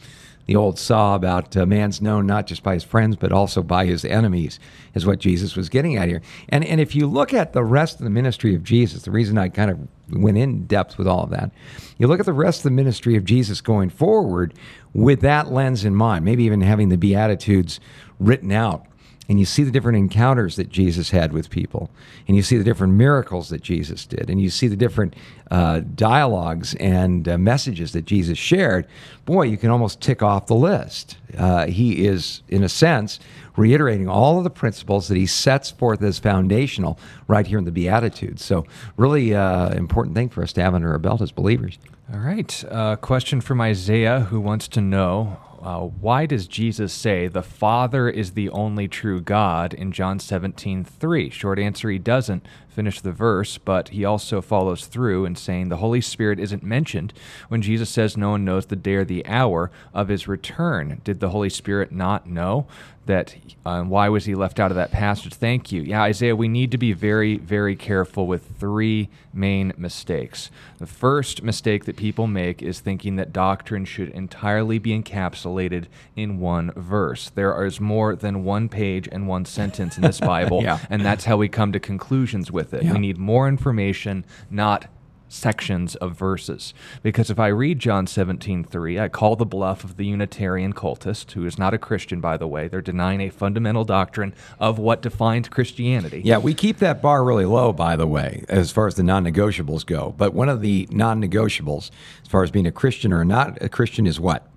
The 0.46 0.56
old 0.56 0.80
saw 0.80 1.16
about 1.16 1.56
uh, 1.56 1.66
man's 1.66 2.02
known 2.02 2.26
not 2.26 2.48
just 2.48 2.64
by 2.64 2.74
his 2.74 2.84
friends, 2.84 3.16
but 3.16 3.32
also 3.32 3.62
by 3.62 3.86
his 3.86 4.06
enemies, 4.06 4.60
is 4.96 5.06
what 5.06 5.20
Jesus 5.20 5.56
was 5.56 5.70
getting 5.70 5.96
at 5.96 6.08
here. 6.08 6.22
And, 6.48 6.64
and 6.66 6.80
if 6.80 6.96
you 6.96 7.06
look 7.08 7.34
at 7.34 7.54
the 7.54 7.64
rest 7.64 8.00
of 8.00 8.04
the 8.04 8.10
ministry 8.10 8.56
of 8.56 8.64
Jesus, 8.64 9.04
the 9.04 9.12
reason 9.12 9.38
I 9.38 9.50
kind 9.50 9.70
of 9.70 9.80
went 10.10 10.38
in 10.38 10.66
depth 10.66 10.98
with 10.98 11.08
all 11.08 11.24
of 11.24 11.30
that, 11.32 11.52
you 11.98 12.08
look 12.08 12.20
at 12.20 12.26
the 12.26 12.34
rest 12.34 12.60
of 12.60 12.64
the 12.64 12.72
ministry 12.72 13.16
of 13.16 13.26
Jesus 13.26 13.62
going 13.62 13.90
forward 13.90 14.54
with 14.94 15.22
that 15.22 15.52
lens 15.52 15.86
in 15.86 15.94
mind, 15.94 16.26
maybe 16.26 16.46
even 16.46 16.62
having 16.62 16.90
the 16.90 16.98
Beatitudes 16.98 17.80
written 18.20 18.52
out 18.52 18.86
and 19.30 19.40
you 19.40 19.46
see 19.46 19.64
the 19.64 19.72
different 19.72 20.00
encounters 20.00 20.56
that 20.56 20.70
Jesus 20.70 21.12
had 21.12 21.32
with 21.32 21.52
people, 21.52 21.92
and 22.28 22.36
you 22.36 22.42
see 22.42 22.58
the 22.58 22.64
different 22.64 22.94
miracles 22.94 23.50
that 23.50 23.62
Jesus 23.62 24.08
did, 24.08 24.28
and 24.28 24.42
you 24.42 24.50
see 24.50 24.68
the 24.68 24.76
different 24.76 25.16
uh, 25.52 25.82
dialogues 25.94 26.74
and 26.76 27.30
uh, 27.30 27.38
messages 27.38 27.92
that 27.92 28.06
Jesus 28.06 28.40
shared, 28.40 28.88
boy, 29.26 29.44
you 29.44 29.56
can 29.56 29.70
almost 29.70 30.02
tick 30.02 30.24
off 30.24 30.48
the 30.48 30.56
list. 30.56 31.18
Uh, 31.38 31.68
he 31.68 32.08
is, 32.08 32.42
in 32.50 32.64
a 32.64 32.70
sense, 32.70 33.20
reiterating 33.56 34.10
all 34.10 34.40
of 34.40 34.44
the 34.44 34.50
principles 34.50 35.08
that 35.10 35.18
he 35.18 35.28
sets 35.28 35.70
forth 35.70 36.02
as 36.02 36.18
foundational 36.18 36.98
right 37.28 37.46
here 37.46 37.60
in 37.60 37.66
the 37.66 37.72
Beatitudes. 37.72 38.44
So, 38.44 38.66
really 38.98 39.36
uh, 39.36 39.70
important 39.74 40.16
thing 40.16 40.30
for 40.30 40.42
us 40.42 40.54
to 40.54 40.64
have 40.64 40.74
under 40.74 40.92
our 40.92 41.00
belt 41.00 41.22
as 41.22 41.32
believers. 41.32 41.78
All 42.12 42.20
right. 42.20 42.64
Uh, 42.68 42.96
question 42.96 43.42
from 43.42 43.62
Isaiah 43.62 44.22
who 44.22 44.42
wants 44.42 44.68
to 44.70 44.82
know 44.82 45.38
uh, 45.62 45.82
why 45.82 46.26
does 46.26 46.48
Jesus 46.48 46.94
say 46.94 47.28
the 47.28 47.44
Father 47.44 48.10
is 48.10 48.32
the 48.32 48.50
only 48.50 48.88
true 48.88 49.22
God 49.22 49.74
in 49.74 49.92
John 49.92 50.20
17, 50.20 50.84
3? 50.84 51.30
Short 51.30 51.60
answer, 51.60 51.90
he 51.90 52.00
doesn't 52.00 52.46
finish 52.80 53.02
the 53.02 53.12
verse, 53.12 53.58
but 53.58 53.90
he 53.90 54.06
also 54.06 54.40
follows 54.40 54.86
through 54.86 55.26
in 55.26 55.36
saying 55.36 55.68
the 55.68 55.76
Holy 55.76 56.00
Spirit 56.00 56.40
isn't 56.40 56.64
mentioned 56.64 57.12
when 57.50 57.62
Jesus 57.62 57.90
says 57.90 58.16
no 58.16 58.30
one 58.30 58.46
knows 58.46 58.68
the 58.68 58.78
day 58.78 58.96
or 58.96 59.04
the 59.04 59.26
hour 59.26 59.70
of 59.94 60.08
his 60.08 60.30
return. 60.30 61.02
Did 61.04 61.20
the 61.20 61.32
Holy 61.32 61.50
Spirit 61.50 61.92
not 61.92 62.26
know 62.26 62.68
that? 63.06 63.36
Uh, 63.66 63.84
why 63.84 64.08
was 64.08 64.24
he 64.24 64.34
left 64.34 64.62
out 64.62 64.72
of 64.72 64.76
that 64.76 64.92
passage? 64.92 65.34
Thank 65.34 65.74
you. 65.74 65.82
Yeah, 65.82 66.04
Isaiah, 66.04 66.38
we 66.38 66.48
need 66.48 66.72
to 66.72 66.78
be 66.78 66.94
very, 66.94 67.36
very 67.38 67.76
careful 67.76 68.28
with 68.28 68.58
three 68.58 69.10
main 69.34 69.74
mistakes. 69.78 70.50
The 70.78 70.88
first 70.88 71.44
mistake 71.44 71.86
that 71.86 71.98
people 71.98 72.28
make 72.28 72.62
is 72.62 72.80
thinking 72.80 73.16
that 73.18 73.34
doctrine 73.34 73.86
should 73.86 74.10
entirely 74.10 74.80
be 74.80 74.98
encapsulated 74.98 75.86
in 76.16 76.40
one 76.40 76.72
verse. 76.72 77.30
There 77.30 77.66
is 77.66 77.80
more 77.80 78.16
than 78.16 78.44
one 78.44 78.70
page 78.70 79.10
and 79.12 79.28
one 79.28 79.46
sentence 79.46 79.98
in 79.98 80.04
this 80.04 80.20
Bible, 80.30 80.64
yeah. 80.64 80.80
and 80.90 81.04
that's 81.06 81.26
how 81.26 81.38
we 81.38 81.50
come 81.50 81.72
to 81.74 81.80
conclusions 81.80 82.52
with 82.52 82.69
it. 82.74 82.84
Yeah. 82.84 82.94
We 82.94 83.00
need 83.00 83.18
more 83.18 83.48
information, 83.48 84.26
not 84.50 84.88
sections 85.30 85.96
of 85.96 86.18
verses. 86.18 86.74
Because 87.04 87.30
if 87.30 87.40
I 87.40 87.48
read 87.48 87.80
John 87.80 88.06
17:3, 88.08 89.00
I 89.00 89.08
call 89.08 89.36
the 89.36 89.46
bluff 89.46 89.84
of 89.84 89.96
the 89.96 90.06
Unitarian 90.06 90.74
cultist, 90.74 91.32
who 91.32 91.46
is 91.46 91.58
not 91.58 91.74
a 91.74 91.78
Christian 91.78 92.20
by 92.20 92.36
the 92.36 92.48
way. 92.48 92.68
They're 92.68 92.82
denying 92.82 93.22
a 93.22 93.30
fundamental 93.30 93.86
doctrine 93.86 94.34
of 94.60 94.80
what 94.80 95.02
defines 95.02 95.48
Christianity. 95.48 96.22
Yeah, 96.26 96.40
we 96.40 96.54
keep 96.54 96.80
that 96.80 97.02
bar 97.02 97.24
really 97.24 97.46
low, 97.46 97.72
by 97.72 97.96
the 97.96 98.08
way, 98.08 98.44
as 98.50 98.72
far 98.72 98.88
as 98.88 98.96
the 98.96 99.04
non 99.04 99.24
negotiables 99.24 99.86
go. 99.86 100.14
But 100.18 100.34
one 100.34 100.50
of 100.50 100.62
the 100.62 100.88
non 100.92 101.22
negotiables, 101.22 101.92
as 102.24 102.28
far 102.28 102.44
as 102.44 102.52
being 102.52 102.68
a 102.68 102.72
Christian 102.72 103.14
or 103.14 103.24
not 103.24 103.62
a 103.62 103.70
Christian, 103.70 104.08
is 104.08 104.20
what? 104.20 104.48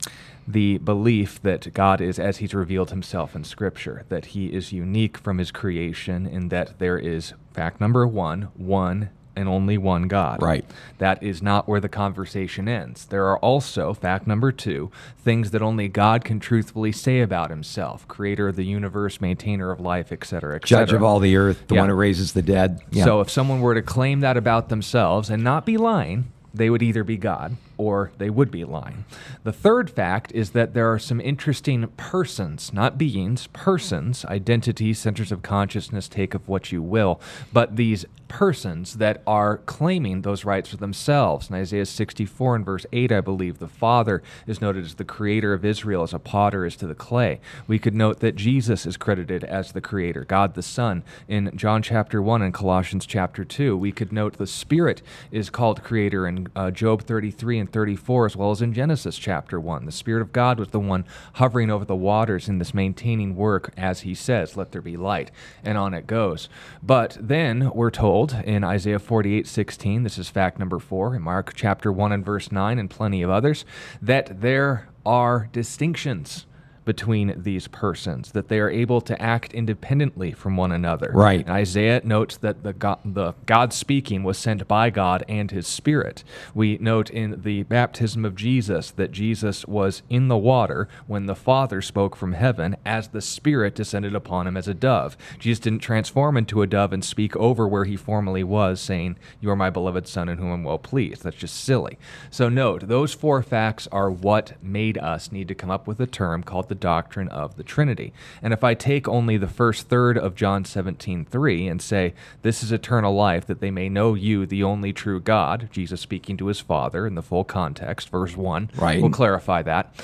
The 0.47 0.79
belief 0.79 1.41
that 1.43 1.73
God 1.73 2.01
is 2.01 2.19
as 2.19 2.39
he's 2.39 2.55
revealed 2.55 2.91
himself 2.91 3.35
in 3.37 3.45
Scripture, 3.45 4.05
that 4.09 4.27
he 4.27 4.47
is 4.47 4.73
unique 4.73 5.19
from 5.19 5.39
his 5.39 5.51
creation, 5.51 6.27
and 6.27 6.51
that 6.51 6.79
there 6.79 6.99
is, 6.99 7.35
fact 7.53 7.81
number 7.81 8.07
one, 8.07 8.49
one 8.57 9.11
and 9.35 9.49
only 9.49 9.79
one 9.79 10.09
God. 10.09 10.43
Right. 10.43 10.65
That 10.99 11.23
is 11.23 11.43
not 11.43 11.67
where 11.67 11.81
the 11.81 11.89
conversation 11.89 12.69
ends. 12.69 13.07
There 13.07 13.25
are 13.29 13.39
also, 13.39 13.95
fact 13.95 14.27
number 14.27 14.53
two, 14.53 14.91
things 15.19 15.53
that 15.53 15.63
only 15.63 15.89
God 15.89 16.23
can 16.23 16.39
truthfully 16.39 16.93
say 16.93 17.21
about 17.21 17.49
himself 17.49 18.07
creator 18.09 18.49
of 18.49 18.57
the 18.57 18.65
universe, 18.67 19.23
maintainer 19.23 19.71
of 19.71 19.81
life, 19.81 20.13
etc., 20.13 20.57
etc. 20.57 20.85
Judge 20.87 20.93
of 20.93 21.03
all 21.03 21.19
the 21.19 21.37
earth, 21.37 21.67
the 21.69 21.77
Yeah. 21.77 21.81
one 21.81 21.89
who 21.89 21.95
raises 21.95 22.35
the 22.35 22.43
dead. 22.43 22.81
Yeah. 22.91 23.05
So 23.05 23.21
if 23.23 23.31
someone 23.31 23.61
were 23.61 23.75
to 23.75 23.81
claim 23.83 24.21
that 24.21 24.37
about 24.37 24.69
themselves 24.69 25.31
and 25.31 25.43
not 25.43 25.65
be 25.65 25.79
lying, 25.79 26.27
they 26.53 26.69
would 26.69 26.83
either 26.83 27.03
be 27.03 27.17
God 27.17 27.57
or 27.83 28.13
they 28.19 28.31
would 28.31 28.51
be 28.51 28.65
lying. 28.65 29.05
The 29.43 29.53
third 29.53 29.91
fact 29.91 30.33
is 30.33 30.51
that 30.51 30.73
there 30.73 30.91
are 30.93 30.99
some 30.99 31.21
interesting 31.21 31.89
persons, 31.97 32.73
not 32.73 32.97
beings, 32.97 33.49
persons, 33.49 34.25
identities, 34.27 34.99
centers 34.99 35.33
of 35.33 35.43
consciousness, 35.43 36.09
take 36.09 36.35
of 36.35 36.49
what 36.49 36.71
you 36.71 36.81
will, 36.81 37.21
but 37.53 37.77
these 37.77 38.07
persons 38.33 38.97
that 38.97 39.21
are 39.27 39.59
claiming 39.59 40.23
those 40.23 40.43
rights 40.43 40.71
for 40.71 40.79
themselves. 40.79 41.51
In 41.51 41.57
Isaiah 41.57 41.85
64 41.85 42.57
and 42.57 42.65
verse 42.65 42.87
8, 42.91 43.13
I 43.13 43.21
believe, 43.21 43.59
the 43.59 43.69
Father 43.69 44.23
is 44.47 44.59
noted 44.59 44.87
as 44.87 44.95
the 44.95 45.05
creator 45.05 45.53
of 45.53 45.67
Israel, 45.67 46.03
as 46.03 46.15
a 46.15 46.19
potter 46.19 46.65
is 46.65 46.75
to 46.77 46.87
the 46.87 46.95
clay. 46.95 47.41
We 47.67 47.79
could 47.79 47.95
note 47.95 48.21
that 48.21 48.35
Jesus 48.35 48.87
is 48.87 48.97
credited 48.97 49.45
as 49.45 49.73
the 49.73 49.83
creator, 49.83 50.25
God 50.25 50.55
the 50.55 50.63
Son, 50.63 51.05
in 51.29 51.55
John 51.55 51.83
chapter 51.83 52.23
1 52.23 52.41
and 52.41 52.55
Colossians 52.55 53.05
chapter 53.05 53.45
2. 53.45 53.77
We 53.77 53.93
could 53.93 54.13
note 54.15 54.39
the 54.39 54.47
Spirit 54.47 55.03
is 55.31 55.51
called 55.51 55.85
creator 55.85 56.27
in 56.27 56.49
uh, 56.57 56.71
Job 56.71 57.03
33 57.03 57.59
and 57.59 57.71
34, 57.73 58.27
as 58.27 58.37
well 58.37 58.51
as 58.51 58.63
in 58.63 58.73
Genesis 58.73 59.19
chapter 59.19 59.59
1. 59.59 59.87
The 59.87 59.93
Spirit 59.93 60.23
of 60.23 60.33
God 60.33 60.59
was 60.59 60.69
the 60.69 60.79
one 60.79 61.05
hovering 61.35 61.71
over 61.71 61.85
the 61.85 61.97
waters 61.97 62.49
in 62.49 62.59
this 62.59 62.75
maintaining 62.75 63.35
work, 63.35 63.73
as 63.77 64.03
he 64.03 64.15
says, 64.15 64.57
Let 64.57 64.73
there 64.73 64.83
be 64.83 64.97
light. 64.97 65.31
And 65.65 65.77
on 65.77 65.95
it 65.95 66.07
goes. 66.07 66.49
But 66.83 67.17
then 67.21 67.71
we're 67.75 67.91
told 67.91 68.35
in 68.45 68.63
Isaiah 68.63 68.99
48 68.99 69.47
16, 69.47 70.03
this 70.03 70.19
is 70.19 70.29
fact 70.29 70.59
number 70.59 70.79
four, 70.79 71.17
in 71.17 71.23
Mark 71.23 71.53
chapter 71.55 71.91
1 71.91 72.13
and 72.13 72.25
verse 72.25 72.53
9, 72.53 72.79
and 72.79 72.91
plenty 72.91 73.23
of 73.23 73.31
others, 73.31 73.65
that 74.01 74.41
there 74.41 74.89
are 75.05 75.49
distinctions 75.53 76.47
between 76.85 77.43
these 77.43 77.69
persons, 77.69 78.33
that 78.33 78.49
they 78.49 78.59
are 78.59 78.71
able 78.71 79.01
to 79.01 79.21
act 79.21 79.55
independently 79.55 80.33
from 80.33 80.57
one 80.57 80.73
another. 80.73 81.11
Right. 81.15 81.41
And 81.41 81.51
Isaiah 81.51 82.01
notes 82.05 82.37
that 82.39 82.63
the 82.63 82.73
God, 82.73 82.99
the 83.05 83.35
God 83.47 83.73
speaking 83.73 84.23
was 84.23 84.39
sent 84.39 84.67
by 84.67 84.91
God 84.91 85.25
and 85.29 85.51
his 85.51 85.67
Spirit. 85.67 86.25
We 86.55 86.79
note 86.79 87.11
in 87.11 87.43
the 87.43 87.63
baptism 87.65 88.25
of 88.25 88.35
Jesus 88.35 88.91
that 88.93 89.13
Jesus 89.13 89.67
was 89.67 90.03
in 90.11 90.29
the 90.29 90.37
water 90.37 90.89
when 91.07 91.27
the 91.27 91.35
Father 91.35 91.81
spoke 91.81 92.17
from 92.17 92.33
heaven 92.33 92.77
as 92.85 93.09
the 93.09 93.21
Spirit 93.21 93.75
descended 93.75 94.15
upon 94.15 94.47
him 94.47 94.57
as 94.57 94.69
a 94.69 94.75
dove. 94.75 95.17
Jesus 95.39 95.61
didn't 95.61 95.81
transform 95.81 96.37
into 96.37 96.63
a 96.63 96.67
dove 96.67 96.93
and 96.93 97.05
speak 97.05 97.37
over 97.37 97.69
where 97.69 97.85
he 97.85 97.97
formerly 97.97 98.45
was, 98.45 98.81
saying, 98.81 99.17
You 99.41 99.51
are 99.51 99.57
my 99.57 99.71
beloved 99.71 100.09
Son 100.09 100.29
in 100.29 100.39
whom 100.39 100.53
I'm 100.53 100.65
well 100.65 100.79
pleased. 100.79 101.23
That's 101.23 101.37
just 101.37 101.63
silly. 101.63 101.99
So 102.31 102.49
note, 102.49 102.89
those 102.89 103.15
four 103.15 103.43
facts 103.43 103.87
are 103.93 104.11
what 104.11 104.53
made 104.63 104.99
us 104.99 105.31
need 105.31 105.49
to 105.49 105.55
come 105.55 105.71
up 105.71 105.87
with 105.87 106.01
a 106.01 106.07
term 106.07 106.43
called 106.43 106.69
the 106.73 106.77
doctrine 106.77 107.29
of 107.29 107.57
the 107.57 107.63
Trinity. 107.63 108.15
And 108.41 108.55
if 108.55 108.65
I 108.65 108.73
take 108.73 109.07
only 109.07 109.37
the 109.37 109.47
first 109.47 109.91
third 109.91 110.17
of 110.17 110.35
John 110.35 110.65
17:3 110.65 111.69
and 111.69 111.83
say, 111.83 112.15
"This 112.41 112.63
is 112.63 112.73
eternal 112.73 113.15
life 113.15 113.45
that 113.45 113.61
they 113.61 113.71
may 113.71 113.91
know 113.91 114.15
you, 114.15 114.47
the 114.47 114.63
only 114.63 114.95
true 114.95 115.21
God," 115.21 115.69
Jesus 115.71 116.01
speaking 116.01 116.39
to 116.39 116.47
his 116.47 116.61
Father 116.61 117.07
in 117.07 117.15
the 117.15 117.21
full 117.21 117.45
context, 117.45 118.09
verse 118.09 118.39
1. 118.39 118.71
Right. 118.79 119.03
We'll 119.03 119.11
clarify 119.11 119.61
that. 119.61 119.95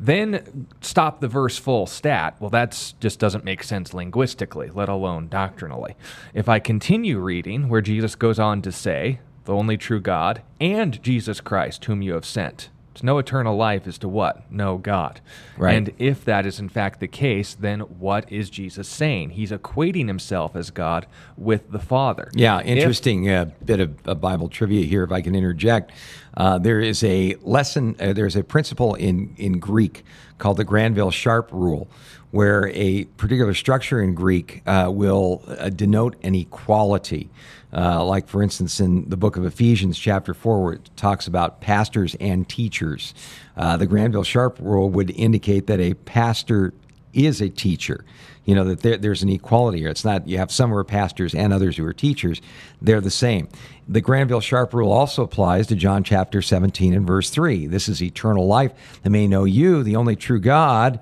Then 0.00 0.66
stop 0.80 1.20
the 1.20 1.28
verse 1.28 1.58
full 1.58 1.86
stat. 1.86 2.34
Well, 2.40 2.50
that 2.50 2.94
just 2.98 3.20
doesn't 3.20 3.44
make 3.44 3.62
sense 3.62 3.94
linguistically, 3.94 4.68
let 4.74 4.88
alone 4.88 5.28
doctrinally. 5.28 5.94
If 6.34 6.48
I 6.48 6.58
continue 6.58 7.20
reading 7.20 7.68
where 7.68 7.80
Jesus 7.80 8.16
goes 8.16 8.40
on 8.40 8.62
to 8.62 8.72
say, 8.72 9.20
"The 9.44 9.54
only 9.54 9.76
true 9.76 10.00
God 10.00 10.42
and 10.60 11.00
Jesus 11.04 11.40
Christ 11.40 11.84
whom 11.84 12.02
you 12.02 12.14
have 12.14 12.26
sent." 12.26 12.68
To 12.96 13.04
know 13.04 13.18
eternal 13.18 13.56
life 13.56 13.86
is 13.86 13.98
to 13.98 14.08
what? 14.08 14.50
Know 14.50 14.78
God. 14.78 15.20
Right. 15.58 15.76
And 15.76 15.92
if 15.98 16.24
that 16.24 16.46
is 16.46 16.58
in 16.58 16.70
fact 16.70 16.98
the 16.98 17.06
case, 17.06 17.54
then 17.54 17.80
what 17.80 18.30
is 18.32 18.48
Jesus 18.48 18.88
saying? 18.88 19.30
He's 19.30 19.50
equating 19.50 20.06
himself 20.08 20.56
as 20.56 20.70
God 20.70 21.06
with 21.36 21.70
the 21.70 21.78
Father. 21.78 22.30
Yeah, 22.34 22.60
If- 22.60 22.66
interesting 22.66 23.28
uh, 23.28 23.50
bit 23.64 23.80
of 23.80 23.96
uh, 24.08 24.14
Bible 24.14 24.48
trivia 24.48 24.86
here, 24.86 25.04
if 25.04 25.12
I 25.12 25.20
can 25.20 25.34
interject. 25.34 25.92
Uh, 26.34 26.58
there 26.58 26.80
is 26.80 27.04
a 27.04 27.34
lesson, 27.42 27.96
uh, 28.00 28.14
there's 28.14 28.36
a 28.36 28.42
principle 28.44 28.94
in, 28.94 29.34
in 29.36 29.58
Greek 29.58 30.02
called 30.38 30.56
the 30.56 30.64
Granville 30.64 31.10
Sharp 31.10 31.50
rule, 31.52 31.88
where 32.36 32.68
a 32.74 33.04
particular 33.16 33.54
structure 33.54 33.98
in 33.98 34.14
Greek 34.14 34.62
uh, 34.66 34.90
will 34.92 35.42
uh, 35.48 35.70
denote 35.70 36.14
an 36.22 36.34
equality. 36.34 37.30
Uh, 37.72 38.04
like, 38.04 38.28
for 38.28 38.42
instance, 38.42 38.78
in 38.78 39.08
the 39.08 39.16
book 39.16 39.38
of 39.38 39.46
Ephesians, 39.46 39.98
chapter 39.98 40.34
4, 40.34 40.62
where 40.62 40.72
it 40.74 40.90
talks 40.96 41.26
about 41.26 41.62
pastors 41.62 42.14
and 42.20 42.46
teachers, 42.46 43.14
uh, 43.56 43.78
the 43.78 43.86
Granville 43.86 44.22
Sharp 44.22 44.58
rule 44.60 44.90
would 44.90 45.10
indicate 45.12 45.66
that 45.68 45.80
a 45.80 45.94
pastor 45.94 46.74
is 47.14 47.40
a 47.40 47.48
teacher. 47.48 48.04
You 48.44 48.54
know, 48.54 48.64
that 48.64 48.80
there, 48.80 48.98
there's 48.98 49.22
an 49.22 49.30
equality 49.30 49.78
here. 49.78 49.88
It's 49.88 50.04
not, 50.04 50.28
you 50.28 50.36
have 50.36 50.52
some 50.52 50.68
who 50.68 50.76
are 50.76 50.84
pastors 50.84 51.34
and 51.34 51.54
others 51.54 51.78
who 51.78 51.86
are 51.86 51.94
teachers. 51.94 52.42
They're 52.82 53.00
the 53.00 53.10
same. 53.10 53.48
The 53.88 54.02
Granville 54.02 54.42
Sharp 54.42 54.74
rule 54.74 54.92
also 54.92 55.22
applies 55.22 55.68
to 55.68 55.74
John 55.74 56.04
chapter 56.04 56.42
17 56.42 56.92
and 56.92 57.06
verse 57.06 57.30
3. 57.30 57.66
This 57.66 57.88
is 57.88 58.02
eternal 58.02 58.46
life. 58.46 58.72
They 59.04 59.10
may 59.10 59.26
know 59.26 59.44
you, 59.44 59.82
the 59.82 59.96
only 59.96 60.16
true 60.16 60.38
God, 60.38 61.00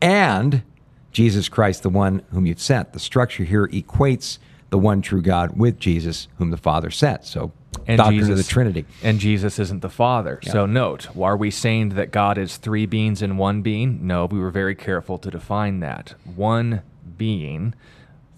and 0.00 0.64
Jesus 1.12 1.48
Christ, 1.48 1.82
the 1.82 1.90
one 1.90 2.22
whom 2.30 2.46
you've 2.46 2.60
sent. 2.60 2.92
The 2.92 2.98
structure 2.98 3.44
here 3.44 3.68
equates 3.68 4.38
the 4.70 4.78
one 4.78 5.02
true 5.02 5.22
God 5.22 5.56
with 5.56 5.78
Jesus, 5.78 6.28
whom 6.38 6.50
the 6.50 6.56
Father 6.56 6.90
sent. 6.90 7.24
So 7.24 7.52
And 7.86 7.98
doctrine 7.98 8.20
Jesus, 8.20 8.30
of 8.30 8.36
the 8.38 8.50
Trinity. 8.50 8.86
And 9.02 9.18
Jesus 9.18 9.58
isn't 9.58 9.82
the 9.82 9.90
Father. 9.90 10.40
So 10.42 10.66
note, 10.66 11.04
why 11.14 11.30
are 11.30 11.36
we 11.36 11.50
saying 11.50 11.90
that 11.90 12.10
God 12.10 12.38
is 12.38 12.56
three 12.56 12.86
beings 12.86 13.20
in 13.20 13.36
one 13.36 13.60
being? 13.60 14.06
No, 14.06 14.26
we 14.26 14.38
were 14.38 14.50
very 14.50 14.74
careful 14.74 15.18
to 15.18 15.30
define 15.30 15.80
that. 15.80 16.14
One 16.24 16.82
being, 17.18 17.74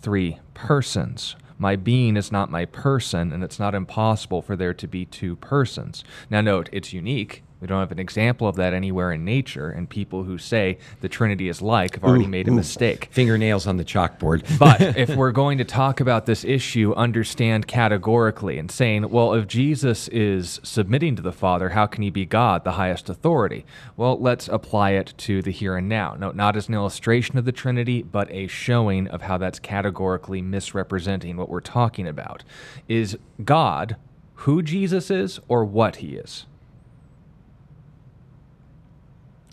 three 0.03 0.39
persons. 0.55 1.37
My 1.57 1.77
being 1.77 2.17
is 2.17 2.33
not 2.33 2.51
my 2.51 2.65
person, 2.65 3.33
and 3.33 3.45
it's 3.45 3.61
not 3.61 3.77
impossible 3.77 4.43
for 4.43 4.57
there 4.57 4.75
to 4.75 4.89
be 4.89 5.05
two 5.05 5.37
persons. 5.37 6.03
Now, 6.29 6.41
note, 6.41 6.69
it's 6.73 6.93
unique. 6.93 7.45
We 7.65 7.69
don't 7.69 7.81
have 7.81 7.93
an 7.93 7.99
example 7.99 8.47
of 8.47 8.57
that 8.57 8.75
anywhere 8.75 9.11
in 9.11 9.25
nature, 9.25 9.71
and 9.71 9.89
people 9.89 10.25
who 10.25 10.37
say 10.37 10.77
the 11.01 11.09
Trinity 11.09 11.49
is 11.49 11.63
like 11.63 11.95
have 11.95 12.05
already 12.05 12.27
Ooh, 12.27 12.29
made 12.29 12.47
a 12.47 12.51
ooh. 12.51 12.57
mistake. 12.57 13.09
Fingernails 13.11 13.67
on 13.67 13.79
the 13.79 13.87
chalkboard. 13.87 14.45
But 14.59 14.83
if 14.99 15.17
we're 15.17 15.33
going 15.33 15.57
to 15.57 15.65
talk 15.65 15.99
about 15.99 16.27
this 16.27 16.45
issue, 16.45 16.93
understand 16.93 17.67
categorically 17.67 18.59
and 18.59 18.71
saying, 18.71 19.09
well, 19.09 19.33
if 19.33 19.47
Jesus 19.47 20.09
is 20.09 20.61
submitting 20.63 21.17
to 21.17 21.23
the 21.23 21.33
Father, 21.33 21.71
how 21.71 21.87
can 21.87 22.03
he 22.03 22.11
be 22.11 22.27
God, 22.27 22.65
the 22.65 22.73
highest 22.73 23.09
authority? 23.09 23.65
Well, 23.97 24.21
let's 24.21 24.47
apply 24.47 24.91
it 24.91 25.15
to 25.17 25.41
the 25.41 25.51
here 25.51 25.75
and 25.75 25.89
now. 25.89 26.17
No, 26.19 26.33
not 26.33 26.57
as 26.57 26.69
an 26.69 26.75
illustration 26.75 27.39
of 27.39 27.47
the 27.47 27.53
Trinity, 27.53 28.03
but 28.03 28.31
a 28.31 28.47
showing 28.47 29.09
of 29.09 29.23
how 29.23 29.39
that's 29.39 29.59
categorically 29.59 30.43
misrepresenting 30.43 31.39
what 31.39 31.49
we're 31.49 31.61
talking 31.61 32.07
about. 32.07 32.45
Is 32.89 33.17
God 33.43 33.97
who 34.35 34.61
Jesus 34.61 35.11
is 35.11 35.41
or 35.49 35.65
what 35.65 35.97
he 35.97 36.17
is? 36.17 36.45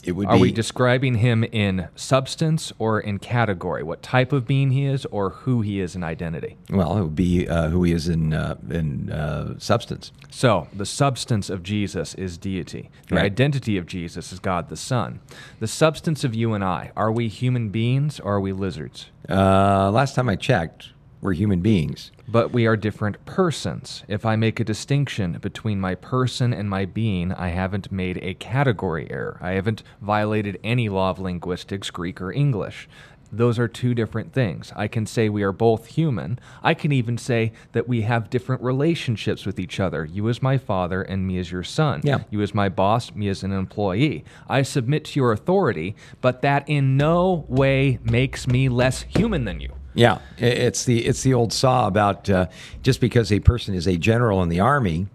It 0.03 0.13
would 0.13 0.27
Are 0.27 0.35
be 0.35 0.41
we 0.41 0.51
describing 0.51 1.15
him 1.15 1.43
in 1.43 1.87
substance 1.95 2.73
or 2.79 2.99
in 2.99 3.19
category? 3.19 3.83
What 3.83 4.01
type 4.01 4.31
of 4.33 4.47
being 4.47 4.71
he 4.71 4.85
is 4.85 5.05
or 5.05 5.29
who 5.29 5.61
he 5.61 5.79
is 5.79 5.95
in 5.95 6.03
identity? 6.03 6.57
well, 6.69 6.97
it 6.97 7.01
would 7.01 7.15
be 7.15 7.47
uh, 7.47 7.69
who 7.69 7.83
he 7.83 7.91
is 7.93 8.07
in 8.07 8.33
uh, 8.33 8.55
in 8.69 9.11
uh, 9.11 9.59
substance. 9.59 10.11
So, 10.29 10.67
the 10.73 10.85
substance 10.85 11.49
of 11.49 11.61
Jesus 11.63 12.15
is 12.15 12.37
deity. 12.37 12.89
The 13.09 13.15
Right. 13.15 13.25
identity 13.25 13.77
of 13.77 13.85
Jesus 13.85 14.31
is 14.31 14.39
God 14.39 14.69
the 14.69 14.77
Son. 14.77 15.19
The 15.59 15.67
substance 15.67 16.23
of 16.23 16.33
you 16.33 16.53
and 16.53 16.63
I, 16.63 16.91
are 16.95 17.11
we 17.11 17.27
human 17.27 17.69
beings 17.69 18.19
or 18.19 18.35
are 18.35 18.41
we 18.41 18.53
lizards? 18.53 19.07
Uh, 19.29 19.91
last 19.91 20.15
time 20.15 20.29
I 20.29 20.35
checked, 20.35 20.89
we're 21.21 21.33
human 21.33 21.61
beings. 21.61 22.11
But 22.27 22.51
we 22.51 22.65
are 22.65 22.75
different 22.75 23.23
persons. 23.25 24.03
If 24.07 24.25
I 24.25 24.35
make 24.35 24.59
a 24.59 24.63
distinction 24.63 25.37
between 25.39 25.79
my 25.79 25.95
person 25.95 26.53
and 26.53 26.69
my 26.69 26.85
being, 26.85 27.31
I 27.31 27.49
haven't 27.49 27.91
made 27.91 28.19
a 28.21 28.33
category 28.33 29.07
error. 29.11 29.37
I 29.41 29.51
haven't 29.51 29.83
violated 30.01 30.59
any 30.63 30.89
law 30.89 31.11
of 31.11 31.19
linguistics, 31.19 31.91
Greek 31.91 32.19
or 32.21 32.31
English. 32.31 32.89
Those 33.33 33.59
are 33.59 33.67
two 33.67 33.93
different 33.93 34.33
things. 34.33 34.73
I 34.75 34.87
can 34.87 35.05
say 35.05 35.29
we 35.29 35.43
are 35.43 35.53
both 35.53 35.85
human. 35.85 36.37
I 36.61 36.73
can 36.73 36.91
even 36.91 37.17
say 37.17 37.53
that 37.71 37.87
we 37.87 38.01
have 38.01 38.29
different 38.29 38.61
relationships 38.61 39.45
with 39.45 39.57
each 39.57 39.79
other. 39.79 40.03
You 40.03 40.27
as 40.27 40.41
my 40.41 40.57
father 40.57 41.01
and 41.01 41.25
me 41.25 41.37
as 41.37 41.49
your 41.49 41.63
son. 41.63 42.01
Yeah. 42.03 42.23
You 42.29 42.41
as 42.41 42.53
my 42.53 42.67
boss, 42.67 43.13
me 43.13 43.29
as 43.29 43.43
an 43.43 43.53
employee. 43.53 44.25
I 44.49 44.63
submit 44.63 45.05
to 45.05 45.19
your 45.19 45.31
authority, 45.31 45.95
but 46.19 46.41
that 46.41 46.67
in 46.67 46.97
no 46.97 47.45
way 47.47 47.99
makes 48.03 48.47
me 48.47 48.67
less 48.67 49.03
human 49.03 49.45
than 49.45 49.61
you. 49.61 49.71
Yeah, 49.93 50.19
it's 50.37 50.85
the 50.85 51.05
it's 51.05 51.23
the 51.23 51.33
old 51.33 51.51
saw 51.53 51.87
about 51.87 52.29
uh, 52.29 52.47
just 52.81 53.01
because 53.01 53.31
a 53.31 53.39
person 53.39 53.75
is 53.75 53.87
a 53.87 53.97
general 53.97 54.41
in 54.43 54.49
the 54.49 54.59
army 54.59 55.07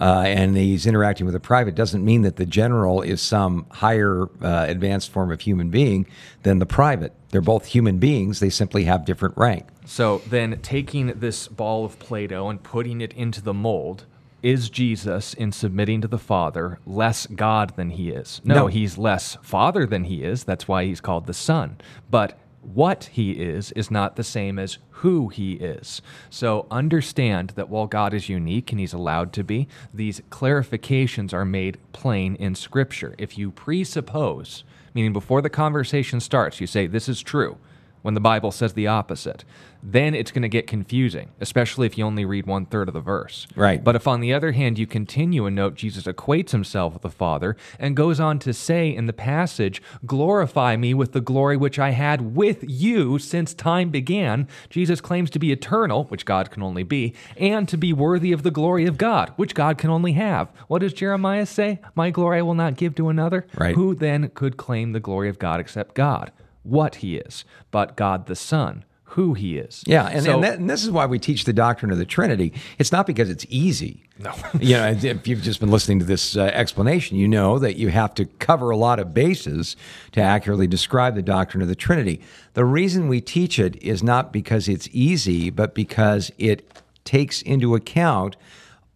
uh, 0.00 0.24
and 0.26 0.56
he's 0.56 0.86
interacting 0.86 1.24
with 1.26 1.34
a 1.34 1.40
private 1.40 1.74
doesn't 1.74 2.04
mean 2.04 2.22
that 2.22 2.36
the 2.36 2.46
general 2.46 3.02
is 3.02 3.20
some 3.22 3.66
higher 3.70 4.24
uh, 4.42 4.64
advanced 4.68 5.10
form 5.10 5.30
of 5.30 5.40
human 5.40 5.70
being 5.70 6.06
than 6.42 6.58
the 6.58 6.66
private. 6.66 7.12
They're 7.30 7.40
both 7.40 7.66
human 7.66 7.98
beings. 7.98 8.40
They 8.40 8.50
simply 8.50 8.84
have 8.84 9.04
different 9.04 9.36
rank. 9.36 9.66
So 9.84 10.18
then, 10.28 10.58
taking 10.62 11.08
this 11.08 11.46
ball 11.48 11.84
of 11.84 11.98
Play 11.98 12.26
Doh 12.26 12.48
and 12.48 12.62
putting 12.62 13.00
it 13.00 13.12
into 13.12 13.40
the 13.42 13.54
mold, 13.54 14.06
is 14.42 14.68
Jesus, 14.68 15.32
in 15.34 15.52
submitting 15.52 16.00
to 16.02 16.08
the 16.08 16.18
Father, 16.18 16.78
less 16.86 17.26
God 17.26 17.74
than 17.76 17.90
he 17.90 18.10
is? 18.10 18.40
No, 18.44 18.54
No. 18.54 18.66
he's 18.66 18.98
less 18.98 19.36
Father 19.42 19.86
than 19.86 20.04
he 20.04 20.22
is. 20.22 20.44
That's 20.44 20.66
why 20.68 20.84
he's 20.84 21.00
called 21.00 21.26
the 21.26 21.34
Son. 21.34 21.76
But 22.10 22.38
what 22.66 23.04
he 23.12 23.32
is 23.32 23.72
is 23.72 23.90
not 23.90 24.16
the 24.16 24.24
same 24.24 24.58
as 24.58 24.78
who 24.90 25.28
he 25.28 25.54
is. 25.54 26.00
So 26.30 26.66
understand 26.70 27.50
that 27.50 27.68
while 27.68 27.86
God 27.86 28.14
is 28.14 28.28
unique 28.28 28.70
and 28.72 28.80
he's 28.80 28.92
allowed 28.92 29.32
to 29.34 29.44
be, 29.44 29.68
these 29.92 30.20
clarifications 30.30 31.32
are 31.32 31.44
made 31.44 31.78
plain 31.92 32.36
in 32.36 32.54
Scripture. 32.54 33.14
If 33.18 33.36
you 33.36 33.50
presuppose, 33.50 34.64
meaning 34.94 35.12
before 35.12 35.42
the 35.42 35.50
conversation 35.50 36.20
starts, 36.20 36.60
you 36.60 36.66
say, 36.66 36.86
This 36.86 37.08
is 37.08 37.22
true 37.22 37.58
when 38.02 38.14
the 38.14 38.20
Bible 38.20 38.50
says 38.50 38.74
the 38.74 38.86
opposite, 38.86 39.44
then 39.86 40.14
it's 40.14 40.30
going 40.30 40.42
to 40.42 40.48
get 40.48 40.66
confusing, 40.66 41.30
especially 41.40 41.86
if 41.86 41.98
you 41.98 42.06
only 42.06 42.24
read 42.24 42.46
one 42.46 42.64
third 42.64 42.88
of 42.88 42.94
the 42.94 43.00
verse. 43.00 43.46
Right. 43.54 43.84
But 43.84 43.94
if, 43.94 44.08
on 44.08 44.20
the 44.20 44.32
other 44.32 44.52
hand, 44.52 44.78
you 44.78 44.86
continue 44.86 45.44
and 45.44 45.54
note 45.54 45.74
Jesus 45.74 46.04
equates 46.04 46.50
himself 46.52 46.94
with 46.94 47.02
the 47.02 47.10
Father 47.10 47.54
and 47.78 47.94
goes 47.94 48.18
on 48.18 48.38
to 48.40 48.54
say 48.54 48.88
in 48.94 49.04
the 49.04 49.12
passage, 49.12 49.82
Glorify 50.06 50.76
me 50.76 50.94
with 50.94 51.12
the 51.12 51.20
glory 51.20 51.58
which 51.58 51.78
I 51.78 51.90
had 51.90 52.34
with 52.34 52.64
you 52.66 53.18
since 53.18 53.52
time 53.52 53.90
began, 53.90 54.48
Jesus 54.70 55.02
claims 55.02 55.28
to 55.30 55.38
be 55.38 55.52
eternal, 55.52 56.04
which 56.04 56.24
God 56.24 56.50
can 56.50 56.62
only 56.62 56.82
be, 56.82 57.12
and 57.36 57.68
to 57.68 57.76
be 57.76 57.92
worthy 57.92 58.32
of 58.32 58.42
the 58.42 58.50
glory 58.50 58.86
of 58.86 58.96
God, 58.96 59.32
which 59.36 59.54
God 59.54 59.76
can 59.76 59.90
only 59.90 60.12
have. 60.12 60.48
What 60.66 60.78
does 60.78 60.94
Jeremiah 60.94 61.44
say? 61.44 61.80
My 61.94 62.08
glory 62.10 62.38
I 62.38 62.42
will 62.42 62.54
not 62.54 62.76
give 62.76 62.94
to 62.94 63.10
another. 63.10 63.46
Right. 63.54 63.74
Who 63.74 63.94
then 63.94 64.30
could 64.30 64.56
claim 64.56 64.92
the 64.92 65.00
glory 65.00 65.28
of 65.28 65.38
God 65.38 65.60
except 65.60 65.94
God? 65.94 66.32
What 66.62 66.96
he 66.96 67.16
is, 67.16 67.44
but 67.70 67.96
God 67.96 68.26
the 68.26 68.34
Son, 68.34 68.84
who 69.14 69.34
he 69.34 69.58
is. 69.58 69.84
Yeah, 69.86 70.08
and, 70.08 70.24
So- 70.24 70.34
and, 70.34 70.42
that, 70.42 70.58
and 70.58 70.68
this 70.68 70.82
is 70.82 70.90
why 70.90 71.06
we 71.06 71.20
teach 71.20 71.44
the 71.44 71.52
doctrine 71.52 71.92
of 71.92 71.98
the 71.98 72.04
Trinity. 72.04 72.52
It's 72.78 72.90
not 72.90 73.06
because 73.06 73.30
it's 73.30 73.46
easy. 73.48 74.02
No. 74.18 74.32
you 74.60 74.76
know, 74.76 74.88
if 74.88 75.28
you've 75.28 75.40
just 75.42 75.60
been 75.60 75.70
listening 75.70 76.00
to 76.00 76.04
this 76.04 76.36
uh, 76.36 76.42
explanation, 76.46 77.16
you 77.16 77.28
know 77.28 77.60
that 77.60 77.76
you 77.76 77.90
have 77.90 78.12
to 78.14 78.24
cover 78.24 78.70
a 78.70 78.76
lot 78.76 78.98
of 78.98 79.14
bases 79.14 79.76
to 80.12 80.20
accurately 80.20 80.66
describe 80.66 81.14
the 81.14 81.22
doctrine 81.22 81.62
of 81.62 81.68
the 81.68 81.76
Trinity. 81.76 82.20
The 82.54 82.64
reason 82.64 83.06
we 83.06 83.20
teach 83.20 83.60
it 83.60 83.80
is 83.80 84.02
not 84.02 84.32
because 84.32 84.68
it's 84.68 84.88
easy, 84.90 85.48
but 85.48 85.76
because 85.76 86.32
it 86.36 86.82
takes 87.04 87.40
into 87.40 87.76
account 87.76 88.36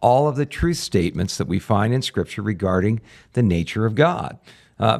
all 0.01 0.27
of 0.27 0.35
the 0.35 0.45
truth 0.45 0.77
statements 0.77 1.37
that 1.37 1.47
we 1.47 1.59
find 1.59 1.93
in 1.93 2.01
Scripture 2.01 2.41
regarding 2.41 2.99
the 3.33 3.43
nature 3.43 3.85
of 3.85 3.95
God. 3.95 4.37
Uh, 4.79 4.99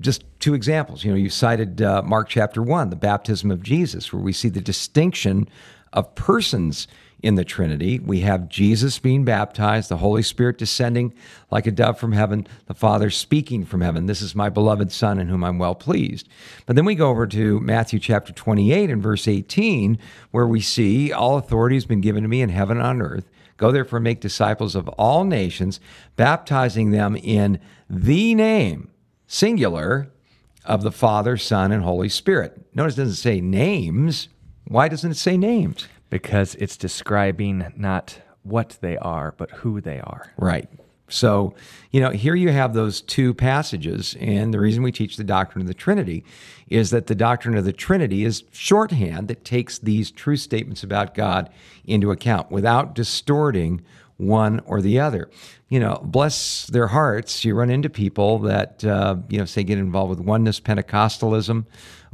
just 0.00 0.24
two 0.40 0.54
examples. 0.54 1.04
You 1.04 1.10
know, 1.10 1.16
you 1.16 1.28
cited 1.28 1.82
uh, 1.82 2.02
Mark 2.02 2.28
chapter 2.28 2.62
one, 2.62 2.90
the 2.90 2.96
baptism 2.96 3.50
of 3.50 3.62
Jesus, 3.62 4.12
where 4.12 4.22
we 4.22 4.32
see 4.32 4.48
the 4.48 4.60
distinction 4.60 5.48
of 5.92 6.14
persons 6.14 6.88
in 7.22 7.34
the 7.34 7.44
Trinity. 7.44 7.98
We 7.98 8.20
have 8.20 8.48
Jesus 8.48 8.98
being 8.98 9.24
baptized, 9.24 9.88
the 9.88 9.96
Holy 9.96 10.22
Spirit 10.22 10.58
descending 10.58 11.12
like 11.50 11.66
a 11.66 11.72
dove 11.72 11.98
from 11.98 12.12
heaven, 12.12 12.46
the 12.66 12.74
Father 12.74 13.10
speaking 13.10 13.64
from 13.64 13.80
heaven. 13.80 14.06
This 14.06 14.22
is 14.22 14.34
my 14.34 14.48
beloved 14.48 14.92
Son 14.92 15.18
in 15.18 15.28
whom 15.28 15.42
I'm 15.42 15.58
well 15.58 15.74
pleased. 15.74 16.28
But 16.66 16.76
then 16.76 16.84
we 16.84 16.94
go 16.94 17.10
over 17.10 17.26
to 17.26 17.60
Matthew 17.60 17.98
chapter 17.98 18.32
28 18.32 18.90
and 18.90 19.02
verse 19.02 19.26
18, 19.26 19.98
where 20.30 20.46
we 20.46 20.60
see 20.60 21.12
all 21.12 21.38
authority 21.38 21.76
has 21.76 21.86
been 21.86 22.00
given 22.00 22.22
to 22.22 22.28
me 22.28 22.40
in 22.40 22.50
heaven 22.50 22.76
and 22.76 22.86
on 22.86 23.02
earth. 23.02 23.28
Go 23.56 23.72
therefore 23.72 23.98
make 23.98 24.20
disciples 24.20 24.76
of 24.76 24.88
all 24.90 25.24
nations, 25.24 25.80
baptizing 26.14 26.92
them 26.92 27.16
in 27.16 27.58
the 27.90 28.34
name, 28.36 28.88
singular, 29.28 30.10
of 30.64 30.82
the 30.82 30.92
Father, 30.92 31.36
Son, 31.36 31.70
and 31.70 31.84
Holy 31.84 32.08
Spirit. 32.08 32.66
Notice 32.74 32.94
it 32.94 33.02
doesn't 33.02 33.14
say 33.14 33.40
names. 33.40 34.28
Why 34.66 34.88
doesn't 34.88 35.12
it 35.12 35.16
say 35.16 35.36
names? 35.36 35.86
because 36.10 36.54
it's 36.56 36.76
describing 36.76 37.72
not 37.76 38.18
what 38.42 38.78
they 38.80 38.96
are, 38.98 39.34
but 39.36 39.50
who 39.50 39.80
they 39.80 40.00
are. 40.00 40.32
Right. 40.36 40.68
So, 41.10 41.54
you 41.90 42.00
know, 42.00 42.10
here 42.10 42.34
you 42.34 42.50
have 42.50 42.74
those 42.74 43.00
two 43.00 43.32
passages. 43.32 44.16
And 44.20 44.52
the 44.52 44.60
reason 44.60 44.82
we 44.82 44.92
teach 44.92 45.16
the 45.16 45.24
doctrine 45.24 45.62
of 45.62 45.68
the 45.68 45.74
Trinity 45.74 46.24
is 46.68 46.90
that 46.90 47.06
the 47.06 47.14
doctrine 47.14 47.56
of 47.56 47.64
the 47.64 47.72
Trinity 47.72 48.24
is 48.24 48.44
shorthand 48.52 49.28
that 49.28 49.44
takes 49.44 49.78
these 49.78 50.10
true 50.10 50.36
statements 50.36 50.82
about 50.82 51.14
God 51.14 51.50
into 51.86 52.10
account 52.10 52.50
without 52.50 52.94
distorting 52.94 53.82
one 54.18 54.60
or 54.66 54.82
the 54.82 55.00
other. 55.00 55.30
You 55.68 55.80
know, 55.80 56.00
bless 56.02 56.66
their 56.66 56.86
hearts, 56.86 57.44
you 57.44 57.54
run 57.54 57.68
into 57.68 57.90
people 57.90 58.38
that, 58.40 58.82
uh, 58.84 59.16
you 59.28 59.38
know, 59.38 59.44
say 59.44 59.64
get 59.64 59.78
involved 59.78 60.08
with 60.10 60.20
oneness 60.20 60.60
Pentecostalism 60.60 61.66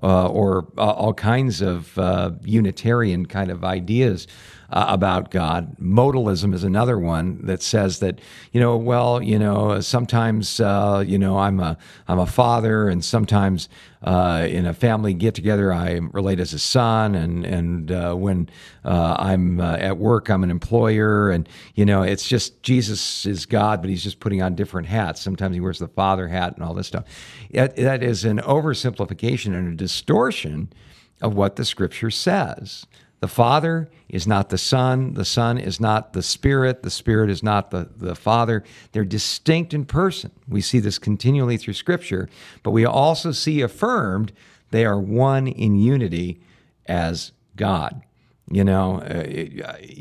uh, 0.03 0.27
or 0.27 0.67
uh, 0.77 0.91
all 0.91 1.15
kinds 1.15 1.61
of 1.61 1.97
uh, 1.97 2.33
Unitarian 2.43 3.27
kind 3.27 3.51
of 3.51 3.65
ideas 3.65 4.27
uh, 4.75 4.87
about 4.89 5.31
God. 5.31 5.79
Modalism 5.79 6.53
is 6.53 6.65
another 6.65 6.99
one 6.99 7.47
that 7.47 7.63
says 7.63 8.01
that 8.01 8.21
you 8.51 8.61
know, 8.61 8.77
well, 8.77 9.23
you 9.23 9.39
know, 9.39 9.81
sometimes 9.81 10.59
uh, 10.59 11.03
you 11.07 11.17
know 11.17 11.39
I'm 11.39 11.61
a 11.61 11.79
I'm 12.09 12.19
a 12.19 12.27
father, 12.27 12.89
and 12.89 13.03
sometimes 13.03 13.69
uh, 14.03 14.47
in 14.51 14.67
a 14.67 14.75
family 14.75 15.15
get 15.15 15.35
together 15.35 15.73
I 15.73 16.01
relate 16.13 16.41
as 16.41 16.53
a 16.53 16.59
son, 16.59 17.15
and 17.15 17.47
and 17.47 17.93
uh, 17.93 18.15
when 18.15 18.49
uh, 18.85 19.15
I'm 19.17 19.61
uh, 19.61 19.77
at 19.77 19.97
work 19.97 20.29
I'm 20.29 20.43
an 20.43 20.51
employer, 20.51 21.31
and 21.31 21.49
you 21.77 21.87
know 21.87 22.03
it's 22.03 22.29
just 22.29 22.61
Jesus 22.65 23.25
is 23.27 23.47
God, 23.47 23.81
but 23.81 23.89
he's 23.89 24.03
just 24.03 24.19
putting 24.19 24.43
on 24.43 24.57
different 24.57 24.89
hats. 24.89 25.21
Sometimes 25.21 25.55
he 25.55 25.61
wears 25.61 25.79
the 25.79 25.89
father 25.89 26.27
hat 26.27 26.57
and 26.57 26.65
all 26.65 26.75
this 26.75 26.89
stuff. 26.89 27.05
That, 27.53 27.77
that 27.77 28.03
is 28.03 28.25
an 28.25 28.39
oversimplification 28.39 29.55
and 29.55 29.73
a 29.73 29.77
distortion 29.77 30.73
of 31.21 31.37
what 31.37 31.55
the 31.55 31.65
Scripture 31.65 32.11
says. 32.11 32.87
The 33.25 33.29
Father 33.29 33.89
is 34.07 34.27
not 34.27 34.51
the 34.51 34.59
Son. 34.59 35.15
The 35.15 35.25
Son 35.25 35.57
is 35.57 35.81
not 35.81 36.13
the 36.13 36.23
Spirit. 36.23 36.83
The 36.83 36.91
Spirit 36.91 37.31
is 37.31 37.43
not 37.43 37.71
the, 37.71 37.89
the 37.97 38.15
Father. 38.15 38.63
They're 38.93 39.03
distinct 39.03 39.73
in 39.73 39.87
person. 39.87 40.31
We 40.47 40.61
see 40.61 40.79
this 40.79 40.99
continually 40.99 41.57
through 41.57 41.73
Scripture, 41.73 42.29
but 42.63 42.73
we 42.73 42.85
also 42.85 43.33
see 43.33 43.63
affirmed 43.63 44.35
they 44.73 44.85
are 44.85 45.01
one 45.01 45.47
in 45.47 45.75
unity 45.75 46.39
as 46.85 47.33
God. 47.57 48.03
You 48.51 48.63
know, 48.63 49.01
uh, 49.01 49.25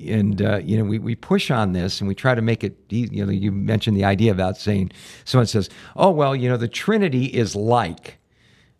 and 0.05 0.41
uh, 0.41 0.57
you 0.57 0.77
know, 0.77 0.83
we, 0.83 0.99
we 0.99 1.15
push 1.15 1.49
on 1.49 1.71
this 1.71 2.01
and 2.01 2.09
we 2.09 2.15
try 2.15 2.35
to 2.35 2.41
make 2.41 2.61
it. 2.61 2.75
You 2.89 3.25
know, 3.25 3.31
you 3.31 3.53
mentioned 3.53 3.95
the 3.95 4.03
idea 4.03 4.33
about 4.33 4.57
saying 4.57 4.91
someone 5.23 5.47
says, 5.47 5.69
"Oh, 5.95 6.11
well, 6.11 6.35
you 6.35 6.49
know, 6.49 6.57
the 6.57 6.67
Trinity 6.67 7.27
is 7.27 7.55
like." 7.55 8.17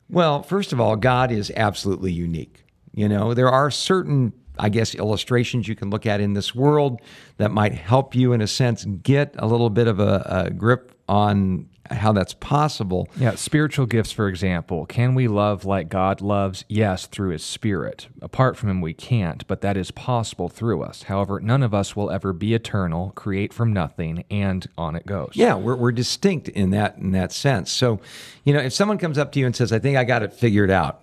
Well, 0.09 0.43
first 0.43 0.73
of 0.73 0.81
all, 0.81 0.97
God 0.97 1.31
is 1.31 1.49
absolutely 1.55 2.11
unique. 2.11 2.63
You 2.93 3.09
know, 3.09 3.33
there 3.33 3.49
are 3.49 3.71
certain, 3.71 4.33
I 4.59 4.69
guess, 4.69 4.93
illustrations 4.95 5.67
you 5.67 5.75
can 5.75 5.89
look 5.89 6.05
at 6.05 6.21
in 6.21 6.33
this 6.33 6.53
world 6.53 7.01
that 7.37 7.51
might 7.51 7.73
help 7.73 8.15
you, 8.15 8.33
in 8.33 8.41
a 8.41 8.47
sense, 8.47 8.85
get 8.85 9.35
a 9.37 9.47
little 9.47 9.69
bit 9.69 9.87
of 9.87 9.99
a, 9.99 10.45
a 10.47 10.51
grip 10.51 10.95
on 11.09 11.69
how 11.91 12.13
that's 12.13 12.33
possible. 12.33 13.09
Yeah, 13.17 13.35
spiritual 13.35 13.85
gifts, 13.85 14.11
for 14.11 14.27
example. 14.27 14.85
Can 14.85 15.15
we 15.15 15.27
love 15.27 15.65
like 15.65 15.89
God 15.89 16.21
loves? 16.21 16.63
Yes, 16.69 17.07
through 17.07 17.31
His 17.31 17.43
Spirit. 17.43 18.07
Apart 18.21 18.57
from 18.57 18.69
Him, 18.69 18.81
we 18.81 18.93
can't, 18.93 19.45
but 19.47 19.61
that 19.61 19.75
is 19.75 19.91
possible 19.91 20.49
through 20.49 20.81
us. 20.81 21.03
However, 21.03 21.39
none 21.39 21.61
of 21.61 21.73
us 21.73 21.95
will 21.95 22.09
ever 22.09 22.31
be 22.31 22.53
eternal, 22.53 23.11
create 23.15 23.53
from 23.53 23.73
nothing, 23.73 24.23
and 24.31 24.65
on 24.77 24.95
it 24.95 25.05
goes. 25.05 25.31
Yeah, 25.33 25.55
we're, 25.55 25.75
we're 25.75 25.91
distinct 25.91 26.47
in 26.49 26.69
that 26.71 26.97
in 26.97 27.11
that 27.11 27.31
sense. 27.31 27.71
So, 27.71 27.99
you 28.43 28.53
know, 28.53 28.59
if 28.59 28.73
someone 28.73 28.97
comes 28.97 29.17
up 29.17 29.31
to 29.33 29.39
you 29.39 29.45
and 29.45 29.55
says, 29.55 29.73
"I 29.73 29.79
think 29.79 29.97
I 29.97 30.05
got 30.05 30.23
it 30.23 30.33
figured 30.33 30.71
out," 30.71 31.02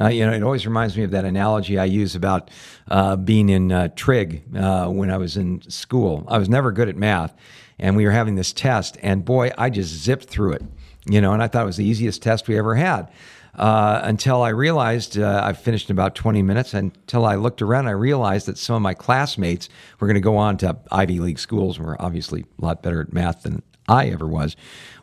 Uh, 0.00 0.08
you 0.08 0.26
know, 0.26 0.32
it 0.32 0.42
always 0.42 0.66
reminds 0.66 0.96
me 0.96 1.04
of 1.04 1.12
that 1.12 1.24
analogy 1.24 1.78
I 1.78 1.84
use 1.84 2.16
about 2.16 2.50
uh, 2.88 3.14
being 3.16 3.48
in 3.48 3.70
uh, 3.70 3.88
trig 3.94 4.42
uh, 4.56 4.88
when 4.88 5.10
I 5.10 5.18
was 5.18 5.36
in 5.36 5.62
school. 5.70 6.24
I 6.26 6.38
was 6.38 6.48
never 6.48 6.72
good 6.72 6.88
at 6.88 6.96
math, 6.96 7.34
and 7.78 7.96
we 7.96 8.04
were 8.04 8.10
having 8.10 8.34
this 8.34 8.52
test, 8.52 8.98
and 9.02 9.24
boy, 9.24 9.52
I 9.56 9.70
just 9.70 9.90
zipped 9.94 10.24
through 10.24 10.54
it, 10.54 10.62
you 11.06 11.20
know, 11.20 11.32
and 11.32 11.42
I 11.42 11.48
thought 11.48 11.62
it 11.62 11.66
was 11.66 11.76
the 11.76 11.84
easiest 11.84 12.22
test 12.22 12.48
we 12.48 12.58
ever 12.58 12.74
had. 12.74 13.08
Uh, 13.56 14.00
until 14.02 14.42
I 14.42 14.48
realized 14.48 15.16
uh, 15.16 15.40
I 15.44 15.52
finished 15.52 15.88
in 15.88 15.94
about 15.94 16.16
20 16.16 16.42
minutes. 16.42 16.74
Until 16.74 17.24
I 17.24 17.36
looked 17.36 17.62
around, 17.62 17.86
I 17.86 17.92
realized 17.92 18.46
that 18.46 18.58
some 18.58 18.74
of 18.74 18.82
my 18.82 18.94
classmates 18.94 19.68
were 20.00 20.08
going 20.08 20.16
to 20.16 20.20
go 20.20 20.36
on 20.36 20.56
to 20.56 20.76
Ivy 20.90 21.20
League 21.20 21.38
schools, 21.38 21.78
were 21.78 22.00
obviously 22.02 22.46
a 22.60 22.64
lot 22.64 22.82
better 22.82 23.00
at 23.00 23.12
math 23.12 23.44
than 23.44 23.62
I 23.86 24.08
ever 24.08 24.26
was, 24.26 24.56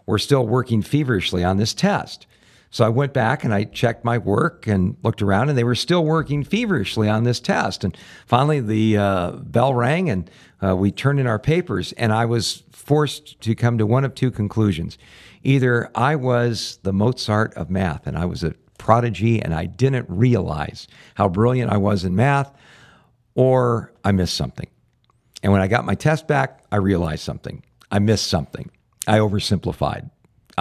were 0.05 0.19
still 0.19 0.45
working 0.45 0.81
feverishly 0.81 1.45
on 1.45 1.57
this 1.57 1.73
test. 1.73 2.27
So 2.71 2.85
I 2.85 2.89
went 2.89 3.13
back 3.13 3.43
and 3.43 3.53
I 3.53 3.65
checked 3.65 4.05
my 4.05 4.17
work 4.17 4.65
and 4.65 4.95
looked 5.03 5.21
around, 5.21 5.49
and 5.49 5.57
they 5.57 5.63
were 5.65 5.75
still 5.75 6.05
working 6.05 6.43
feverishly 6.43 7.09
on 7.09 7.25
this 7.25 7.41
test. 7.41 7.83
And 7.83 7.95
finally, 8.25 8.61
the 8.61 8.97
uh, 8.97 9.31
bell 9.31 9.73
rang, 9.73 10.09
and 10.09 10.31
uh, 10.63 10.75
we 10.75 10.89
turned 10.89 11.19
in 11.19 11.27
our 11.27 11.37
papers, 11.37 11.91
and 11.93 12.13
I 12.13 12.25
was 12.25 12.63
forced 12.71 13.41
to 13.41 13.55
come 13.55 13.77
to 13.77 13.85
one 13.85 14.05
of 14.05 14.15
two 14.15 14.31
conclusions. 14.31 14.97
Either 15.43 15.91
I 15.95 16.15
was 16.15 16.79
the 16.83 16.93
Mozart 16.93 17.53
of 17.55 17.69
math, 17.69 18.07
and 18.07 18.17
I 18.17 18.25
was 18.25 18.41
a 18.41 18.55
prodigy, 18.77 19.41
and 19.41 19.53
I 19.53 19.65
didn't 19.65 20.05
realize 20.09 20.87
how 21.15 21.27
brilliant 21.27 21.71
I 21.71 21.77
was 21.77 22.05
in 22.05 22.15
math, 22.15 22.53
or 23.35 23.91
I 24.05 24.13
missed 24.13 24.35
something. 24.35 24.67
And 25.43 25.51
when 25.51 25.61
I 25.61 25.67
got 25.67 25.85
my 25.85 25.95
test 25.95 26.25
back, 26.25 26.63
I 26.71 26.77
realized 26.77 27.23
something. 27.23 27.63
I 27.91 27.99
missed 27.99 28.27
something. 28.27 28.71
I 29.07 29.17
oversimplified. 29.17 30.09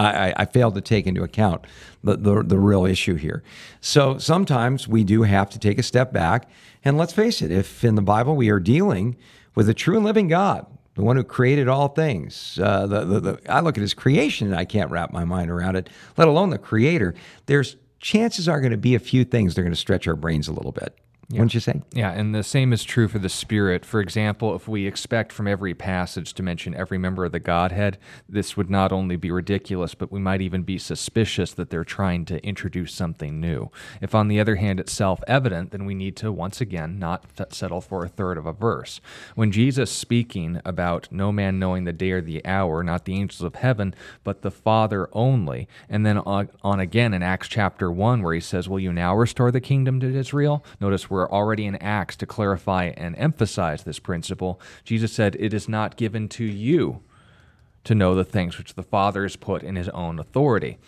I, 0.01 0.35
I, 0.37 0.45
failed 0.45 0.75
to 0.77 0.81
take 0.81 1.07
into 1.07 1.23
account 1.23 1.67
the, 2.03 2.17
the, 2.17 2.43
the 2.43 2.59
real 2.59 2.87
issue 2.87 3.15
here. 3.15 3.43
So 3.81 4.19
sometimes 4.19 4.89
we 4.89 5.05
do 5.05 5.23
have 5.23 5.51
to 5.51 5.59
take 5.59 5.79
a 5.79 5.83
step 5.83 6.13
back. 6.13 6.49
And 6.85 6.97
let's 6.97 7.13
face 7.13 7.43
it, 7.43 7.51
if 7.51 7.85
in 7.85 7.95
the 7.95 8.03
Bible 8.03 8.37
we 8.37 8.51
are 8.51 8.61
dealing 8.61 9.17
with 9.55 9.69
a 9.69 9.75
true 9.75 9.97
and 9.97 10.05
living 10.05 10.29
God, 10.29 10.67
the 10.95 11.03
one 11.03 11.17
who 11.17 11.25
created 11.25 11.69
all 11.69 11.89
things, 11.89 12.59
uh, 12.63 12.87
the, 12.87 13.05
the, 13.05 13.21
the, 13.21 13.41
I 13.49 13.61
look 13.61 13.77
at 13.77 13.83
his 13.83 13.95
creation 13.95 14.49
and 14.49 14.57
I 14.57 14.65
can't 14.65 14.91
wrap 14.91 15.13
my 15.13 15.25
mind 15.25 15.51
around 15.51 15.77
it, 15.77 15.89
let 16.17 16.29
alone 16.29 16.51
the 16.51 16.59
creator, 16.59 17.15
there's 17.47 17.77
chances 18.01 18.49
are 18.49 18.61
going 18.61 18.73
to 18.73 18.79
be 18.79 18.95
a 18.95 19.01
few 19.01 19.25
things 19.25 19.55
that 19.55 19.61
are 19.61 19.65
going 19.65 19.73
to 19.73 19.81
stretch 19.81 20.09
our 20.09 20.17
brains 20.17 20.49
a 20.49 20.53
little 20.53 20.73
bit. 20.73 20.99
Yeah. 21.33 21.39
Wouldn't 21.39 21.55
you 21.55 21.61
say? 21.61 21.81
Yeah, 21.93 22.11
and 22.11 22.35
the 22.35 22.43
same 22.43 22.73
is 22.73 22.83
true 22.83 23.07
for 23.07 23.21
the 23.21 23.29
Spirit. 23.29 23.85
For 23.85 24.01
example, 24.01 24.57
if 24.57 24.67
we 24.67 24.85
expect 24.85 25.33
from 25.33 25.47
every 25.47 25.75
passage 25.75 26.35
to 26.35 26.43
mention 26.43 26.75
every 26.75 26.99
member 26.99 27.25
of 27.25 27.31
the 27.31 27.39
Godhead, 27.39 27.99
this 28.29 28.57
would 28.57 28.69
not 28.69 28.91
only 28.91 29.15
be 29.15 29.31
ridiculous, 29.31 29.95
but 29.95 30.11
we 30.11 30.19
might 30.19 30.41
even 30.41 30.65
be 30.65 30.77
suspicious 30.77 31.53
that 31.53 31.71
they're 31.71 31.85
trying 31.85 32.25
to 32.25 32.45
introduce 32.45 32.93
something 32.93 33.41
new. 33.41 33.71
If, 34.01 34.13
on 34.13 34.27
the 34.27 34.41
other 34.41 34.57
hand, 34.57 34.81
it's 34.81 34.93
self 34.93 35.23
evident, 35.29 35.71
then 35.71 35.85
we 35.85 35.95
need 35.95 36.17
to, 36.17 36.33
once 36.33 36.61
again, 36.61 36.99
not 36.99 37.25
settle 37.51 37.81
for 37.81 38.05
a 38.05 38.09
third 38.09 38.37
of 38.37 38.47
a 38.47 38.53
verse. 38.53 39.01
When 39.37 39.53
Jesus 39.53 39.93
speaking 39.93 40.61
about 40.65 41.07
no 41.13 41.31
man 41.31 41.61
knowing 41.61 41.85
the 41.85 41.93
day 41.93 42.11
or 42.11 42.21
the 42.21 42.45
hour, 42.45 42.83
not 42.83 43.05
the 43.05 43.15
angels 43.15 43.43
of 43.43 43.55
heaven, 43.55 43.95
but 44.25 44.43
the 44.43 44.51
Father 44.51 45.09
only, 45.13 45.69
and 45.89 46.05
then 46.05 46.19
on, 46.19 46.49
on 46.63 46.81
again 46.81 47.15
in 47.15 47.23
Acts 47.23 47.47
chapter 47.47 47.89
1, 47.89 48.21
where 48.21 48.35
he 48.35 48.41
says, 48.41 48.69
Will 48.69 48.81
you 48.81 48.93
now 48.93 49.15
restore 49.15 49.53
the 49.53 49.61
kingdom 49.61 50.01
to 50.01 50.13
Israel? 50.13 50.65
Notice 50.81 51.09
we're 51.09 51.20
were 51.21 51.33
already 51.33 51.67
in 51.67 51.77
Acts 51.77 52.17
to 52.17 52.27
clarify 52.27 52.93
and 52.97 53.15
emphasize 53.17 53.85
this 53.85 53.99
principle, 53.99 54.61
Jesus 54.85 55.13
said, 55.13 55.37
It 55.39 55.53
is 55.53 55.69
not 55.69 55.97
given 55.97 56.29
to 56.31 56.45
you 56.45 57.03
to 57.91 57.95
know 57.97 58.15
the 58.15 58.23
things 58.23 58.57
which 58.57 58.75
the 58.75 58.85
Father 58.85 59.25
has 59.25 59.35
put 59.35 59.65
in 59.65 59.75
his 59.75 59.89
own 59.89 60.21
authority. 60.21 60.79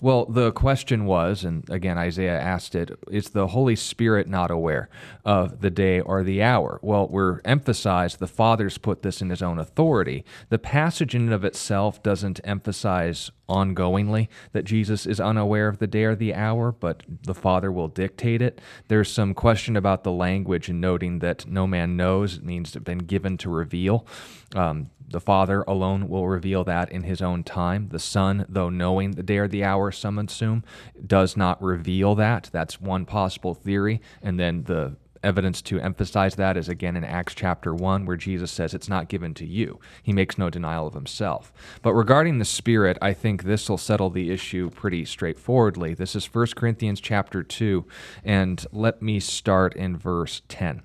Well, 0.00 0.26
the 0.26 0.52
question 0.52 1.06
was, 1.06 1.42
and 1.42 1.68
again, 1.68 1.98
Isaiah 1.98 2.38
asked 2.38 2.76
it, 2.76 2.92
is 3.10 3.30
the 3.30 3.48
Holy 3.48 3.74
Spirit 3.74 4.28
not 4.28 4.52
aware 4.52 4.88
of 5.24 5.60
the 5.60 5.70
day 5.70 6.00
or 6.00 6.22
the 6.22 6.40
hour? 6.40 6.78
Well, 6.80 7.08
we're 7.08 7.40
emphasized 7.44 8.20
the 8.20 8.28
Father's 8.28 8.78
put 8.78 9.02
this 9.02 9.20
in 9.20 9.30
his 9.30 9.42
own 9.42 9.58
authority. 9.58 10.24
The 10.50 10.58
passage 10.60 11.16
in 11.16 11.22
and 11.22 11.32
of 11.32 11.44
itself 11.44 12.00
doesn't 12.00 12.40
emphasize 12.44 13.32
ongoingly 13.48 14.28
that 14.52 14.64
Jesus 14.64 15.04
is 15.04 15.18
unaware 15.18 15.66
of 15.66 15.78
the 15.78 15.88
day 15.88 16.04
or 16.04 16.14
the 16.14 16.32
hour, 16.32 16.70
but 16.70 17.02
the 17.24 17.34
Father 17.34 17.72
will 17.72 17.88
dictate 17.88 18.40
it. 18.40 18.60
There's 18.86 19.10
some 19.10 19.34
question 19.34 19.76
about 19.76 20.04
the 20.04 20.12
language 20.12 20.68
and 20.68 20.80
noting 20.80 21.18
that 21.18 21.44
no 21.44 21.66
man 21.66 21.96
knows, 21.96 22.36
it 22.36 22.44
means 22.44 22.70
been 22.76 22.98
given 22.98 23.36
to 23.38 23.50
reveal. 23.50 24.06
Um, 24.54 24.90
the 25.12 25.20
Father 25.20 25.62
alone 25.68 26.08
will 26.08 26.26
reveal 26.26 26.64
that 26.64 26.90
in 26.90 27.04
his 27.04 27.22
own 27.22 27.44
time. 27.44 27.88
The 27.90 27.98
Son, 27.98 28.44
though 28.48 28.68
knowing 28.68 29.12
the 29.12 29.22
day 29.22 29.38
or 29.38 29.48
the 29.48 29.64
hour, 29.64 29.92
some 29.92 30.18
assume, 30.18 30.64
does 31.06 31.36
not 31.36 31.62
reveal 31.62 32.14
that. 32.16 32.50
That's 32.52 32.80
one 32.80 33.04
possible 33.04 33.54
theory. 33.54 34.00
And 34.22 34.40
then 34.40 34.64
the 34.64 34.96
evidence 35.22 35.62
to 35.62 35.80
emphasize 35.80 36.34
that 36.36 36.56
is 36.56 36.68
again 36.68 36.96
in 36.96 37.04
Acts 37.04 37.34
chapter 37.34 37.74
1, 37.74 38.06
where 38.06 38.16
Jesus 38.16 38.50
says 38.50 38.74
it's 38.74 38.88
not 38.88 39.08
given 39.08 39.34
to 39.34 39.46
you. 39.46 39.80
He 40.02 40.12
makes 40.12 40.38
no 40.38 40.50
denial 40.50 40.86
of 40.86 40.94
himself. 40.94 41.52
But 41.82 41.94
regarding 41.94 42.38
the 42.38 42.44
Spirit, 42.44 42.98
I 43.00 43.12
think 43.12 43.42
this 43.42 43.68
will 43.68 43.78
settle 43.78 44.10
the 44.10 44.30
issue 44.30 44.70
pretty 44.70 45.04
straightforwardly. 45.04 45.94
This 45.94 46.16
is 46.16 46.32
1 46.32 46.48
Corinthians 46.56 47.00
chapter 47.00 47.42
2, 47.42 47.84
and 48.24 48.66
let 48.72 49.02
me 49.02 49.20
start 49.20 49.74
in 49.76 49.96
verse 49.96 50.42
10. 50.48 50.82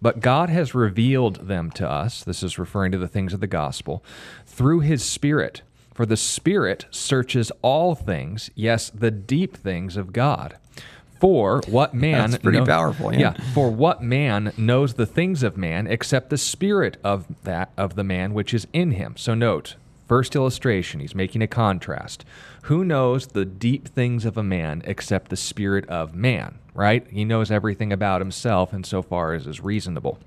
But 0.00 0.20
God 0.20 0.48
has 0.48 0.74
revealed 0.74 1.48
them 1.48 1.70
to 1.72 1.88
us, 1.88 2.24
this 2.24 2.42
is 2.42 2.58
referring 2.58 2.92
to 2.92 2.98
the 2.98 3.08
things 3.08 3.32
of 3.32 3.40
the 3.40 3.46
gospel, 3.46 4.04
through 4.46 4.80
his 4.80 5.04
Spirit. 5.04 5.62
For 5.94 6.06
the 6.06 6.16
Spirit 6.16 6.86
searches 6.90 7.50
all 7.60 7.96
things, 7.96 8.50
yes, 8.54 8.88
the 8.90 9.10
deep 9.10 9.56
things 9.56 9.96
of 9.96 10.12
God. 10.12 10.56
For 11.20 11.60
what 11.66 11.94
man 11.94 12.30
That's 12.30 12.42
pretty 12.42 12.60
know, 12.60 12.66
powerful, 12.66 13.12
yeah. 13.12 13.34
yeah. 13.36 13.52
For 13.52 13.70
what 13.70 14.02
man 14.02 14.52
knows 14.56 14.94
the 14.94 15.06
things 15.06 15.42
of 15.42 15.56
man 15.56 15.86
except 15.86 16.30
the 16.30 16.38
spirit 16.38 16.96
of 17.02 17.26
that 17.42 17.70
of 17.76 17.96
the 17.96 18.04
man 18.04 18.34
which 18.34 18.54
is 18.54 18.66
in 18.72 18.92
him. 18.92 19.16
So 19.16 19.34
note, 19.34 19.74
first 20.06 20.36
illustration, 20.36 21.00
he's 21.00 21.14
making 21.14 21.42
a 21.42 21.48
contrast. 21.48 22.24
Who 22.62 22.84
knows 22.84 23.28
the 23.28 23.44
deep 23.44 23.88
things 23.88 24.24
of 24.24 24.36
a 24.36 24.42
man 24.42 24.82
except 24.84 25.30
the 25.30 25.36
spirit 25.36 25.88
of 25.88 26.14
man, 26.14 26.58
right? 26.74 27.06
He 27.10 27.24
knows 27.24 27.50
everything 27.50 27.92
about 27.92 28.20
himself 28.20 28.72
insofar 28.72 29.32
as 29.32 29.46
is 29.46 29.60
reasonable. 29.60 30.18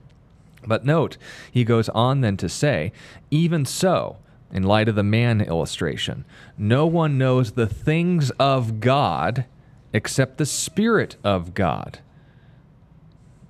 But 0.66 0.86
note, 0.86 1.18
he 1.52 1.64
goes 1.64 1.90
on 1.90 2.22
then 2.22 2.38
to 2.38 2.50
say, 2.50 2.92
even 3.32 3.66
so, 3.66 4.18
in 4.52 4.64
light 4.64 4.90
of 4.90 4.96
the 4.96 5.04
man 5.04 5.42
illustration, 5.42 6.26
no 6.58 6.86
one 6.86 7.18
knows 7.18 7.54
the 7.54 7.68
things 7.68 8.30
of 8.32 8.80
God 8.80 9.46
except 9.94 10.38
the 10.38 10.46
Spirit 10.46 11.18
of 11.24 11.54
God. 11.54 12.00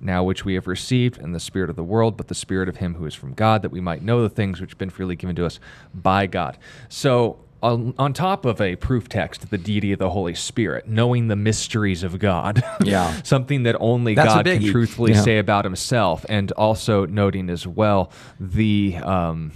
Now, 0.00 0.24
which 0.24 0.44
we 0.44 0.54
have 0.54 0.66
received 0.66 1.18
in 1.18 1.32
the 1.32 1.38
Spirit 1.38 1.70
of 1.70 1.76
the 1.76 1.84
world, 1.84 2.16
but 2.16 2.26
the 2.26 2.34
Spirit 2.34 2.68
of 2.68 2.78
Him 2.78 2.94
who 2.94 3.06
is 3.06 3.14
from 3.14 3.34
God, 3.34 3.62
that 3.62 3.70
we 3.70 3.80
might 3.80 4.02
know 4.02 4.22
the 4.22 4.28
things 4.28 4.60
which 4.60 4.70
have 4.70 4.78
been 4.78 4.90
freely 4.90 5.14
given 5.14 5.36
to 5.36 5.46
us 5.46 5.60
by 5.94 6.26
God. 6.26 6.58
So, 6.88 7.38
on, 7.62 7.94
on 7.96 8.12
top 8.12 8.44
of 8.44 8.60
a 8.60 8.74
proof 8.74 9.08
text, 9.08 9.48
the 9.50 9.58
deity 9.58 9.92
of 9.92 10.00
the 10.00 10.10
Holy 10.10 10.34
Spirit, 10.34 10.88
knowing 10.88 11.28
the 11.28 11.36
mysteries 11.36 12.02
of 12.02 12.18
God, 12.18 12.64
yeah, 12.82 13.22
something 13.22 13.62
that 13.62 13.76
only 13.78 14.16
That's 14.16 14.34
God 14.34 14.46
can 14.46 14.64
truthfully 14.64 15.12
yeah. 15.12 15.22
say 15.22 15.38
about 15.38 15.64
Himself, 15.64 16.26
and 16.28 16.50
also 16.52 17.06
noting 17.06 17.48
as 17.48 17.64
well 17.64 18.10
the 18.40 18.96
um, 18.96 19.52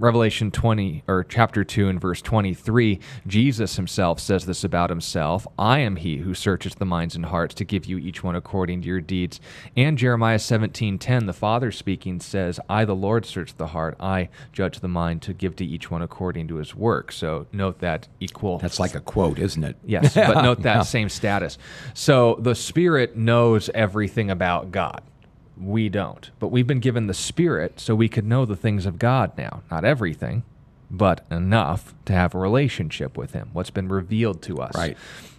Revelation 0.00 0.50
20 0.50 1.04
or 1.06 1.24
chapter 1.24 1.62
2 1.62 1.90
and 1.90 2.00
verse 2.00 2.22
23, 2.22 2.98
Jesus 3.26 3.76
himself 3.76 4.18
says 4.18 4.46
this 4.46 4.64
about 4.64 4.88
himself 4.88 5.46
I 5.58 5.80
am 5.80 5.96
he 5.96 6.16
who 6.16 6.32
searches 6.32 6.74
the 6.74 6.86
minds 6.86 7.14
and 7.14 7.26
hearts 7.26 7.54
to 7.56 7.64
give 7.64 7.84
you 7.84 7.98
each 7.98 8.24
one 8.24 8.34
according 8.34 8.80
to 8.80 8.88
your 8.88 9.02
deeds. 9.02 9.40
And 9.76 9.98
Jeremiah 9.98 10.38
17:10, 10.38 11.26
the 11.26 11.34
Father 11.34 11.70
speaking 11.70 12.18
says, 12.18 12.58
I 12.66 12.86
the 12.86 12.96
Lord 12.96 13.26
search 13.26 13.54
the 13.58 13.68
heart, 13.68 13.94
I 14.00 14.30
judge 14.54 14.80
the 14.80 14.88
mind 14.88 15.20
to 15.22 15.34
give 15.34 15.54
to 15.56 15.66
each 15.66 15.90
one 15.90 16.00
according 16.00 16.48
to 16.48 16.56
his 16.56 16.74
work. 16.74 17.12
So 17.12 17.46
note 17.52 17.80
that 17.80 18.08
equal 18.20 18.56
That's 18.56 18.80
like 18.80 18.94
a 18.94 19.00
quote, 19.00 19.38
isn't 19.38 19.62
it? 19.62 19.76
Yes, 19.84 20.14
but 20.14 20.40
note 20.42 20.62
that 20.62 20.86
same 20.86 21.10
status. 21.10 21.58
So 21.92 22.38
the 22.40 22.54
Spirit 22.54 23.18
knows 23.18 23.68
everything 23.74 24.30
about 24.30 24.72
God. 24.72 25.02
We 25.60 25.88
don't. 25.88 26.30
But 26.38 26.48
we've 26.48 26.66
been 26.66 26.80
given 26.80 27.06
the 27.06 27.14
Spirit 27.14 27.80
so 27.80 27.94
we 27.94 28.08
could 28.08 28.26
know 28.26 28.44
the 28.44 28.56
things 28.56 28.86
of 28.86 28.98
God 28.98 29.36
now. 29.36 29.62
Not 29.70 29.84
everything, 29.84 30.42
but 30.90 31.24
enough 31.30 31.94
to 32.06 32.12
have 32.12 32.34
a 32.34 32.38
relationship 32.38 33.16
with 33.16 33.32
Him, 33.32 33.50
what's 33.52 33.70
been 33.70 33.88
revealed 33.88 34.42
to 34.42 34.58
us. 34.58 34.74
Right. 34.74 34.96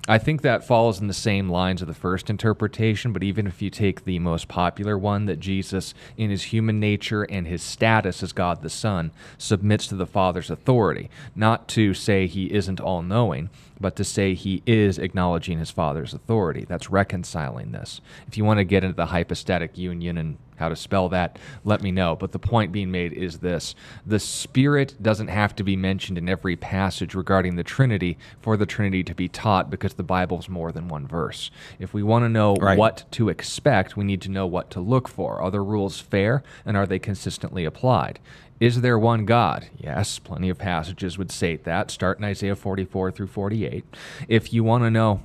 I 0.07 0.17
think 0.17 0.41
that 0.41 0.65
falls 0.65 0.99
in 0.99 1.07
the 1.07 1.13
same 1.13 1.49
lines 1.49 1.81
of 1.81 1.87
the 1.87 1.93
first 1.93 2.29
interpretation, 2.29 3.13
but 3.13 3.23
even 3.23 3.45
if 3.45 3.61
you 3.61 3.69
take 3.69 4.03
the 4.03 4.17
most 4.19 4.47
popular 4.47 4.97
one, 4.97 5.25
that 5.25 5.39
Jesus, 5.39 5.93
in 6.17 6.31
his 6.31 6.43
human 6.43 6.79
nature 6.79 7.23
and 7.23 7.45
his 7.45 7.61
status 7.61 8.23
as 8.23 8.33
God 8.33 8.63
the 8.63 8.69
Son, 8.69 9.11
submits 9.37 9.85
to 9.87 9.95
the 9.95 10.07
Father's 10.07 10.49
authority, 10.49 11.09
not 11.35 11.67
to 11.69 11.93
say 11.93 12.25
he 12.25 12.51
isn't 12.51 12.79
all 12.79 13.03
knowing, 13.03 13.49
but 13.81 13.95
to 13.97 14.03
say 14.03 14.33
he 14.33 14.61
is 14.65 14.97
acknowledging 14.99 15.57
his 15.59 15.71
Father's 15.71 16.13
authority. 16.13 16.65
That's 16.67 16.89
reconciling 16.89 17.71
this. 17.71 17.99
If 18.27 18.37
you 18.37 18.45
want 18.45 18.59
to 18.59 18.63
get 18.63 18.83
into 18.83 18.95
the 18.95 19.07
hypostatic 19.07 19.77
union 19.77 20.17
and 20.17 20.37
how 20.57 20.69
to 20.69 20.75
spell 20.75 21.09
that, 21.09 21.39
let 21.65 21.81
me 21.81 21.91
know. 21.91 22.15
But 22.15 22.33
the 22.33 22.39
point 22.39 22.71
being 22.71 22.91
made 22.91 23.13
is 23.13 23.39
this 23.39 23.73
the 24.05 24.19
Spirit 24.19 24.95
doesn't 25.01 25.29
have 25.29 25.55
to 25.55 25.63
be 25.63 25.75
mentioned 25.75 26.19
in 26.19 26.29
every 26.29 26.55
passage 26.55 27.15
regarding 27.15 27.55
the 27.55 27.63
Trinity 27.63 28.17
for 28.39 28.55
the 28.55 28.67
Trinity 28.67 29.03
to 29.05 29.15
be 29.15 29.27
taught 29.27 29.71
because 29.71 29.95
the 29.95 30.03
Bible's 30.03 30.47
more 30.47 30.71
than 30.71 30.87
one 30.87 31.07
verse. 31.07 31.49
If 31.79 31.95
we 31.95 32.03
want 32.03 32.25
to 32.25 32.29
know 32.29 32.55
Right. 32.55 32.77
what 32.77 33.05
to 33.11 33.29
expect, 33.29 33.97
we 33.97 34.03
need 34.03 34.21
to 34.21 34.29
know 34.29 34.45
what 34.45 34.69
to 34.71 34.79
look 34.79 35.07
for. 35.07 35.41
Are 35.41 35.49
the 35.49 35.61
rules 35.61 35.99
fair 35.99 36.43
and 36.63 36.77
are 36.77 36.85
they 36.85 36.99
consistently 36.99 37.65
applied? 37.65 38.19
Is 38.61 38.81
there 38.81 38.99
one 38.99 39.25
God? 39.25 39.69
Yes, 39.79 40.19
plenty 40.19 40.47
of 40.47 40.59
passages 40.59 41.17
would 41.17 41.31
state 41.31 41.63
that. 41.63 41.89
Start 41.89 42.19
in 42.19 42.25
Isaiah 42.25 42.55
44 42.55 43.09
through 43.09 43.25
48. 43.25 43.83
If 44.27 44.53
you 44.53 44.63
want 44.63 44.83
to 44.83 44.91
know, 44.91 45.23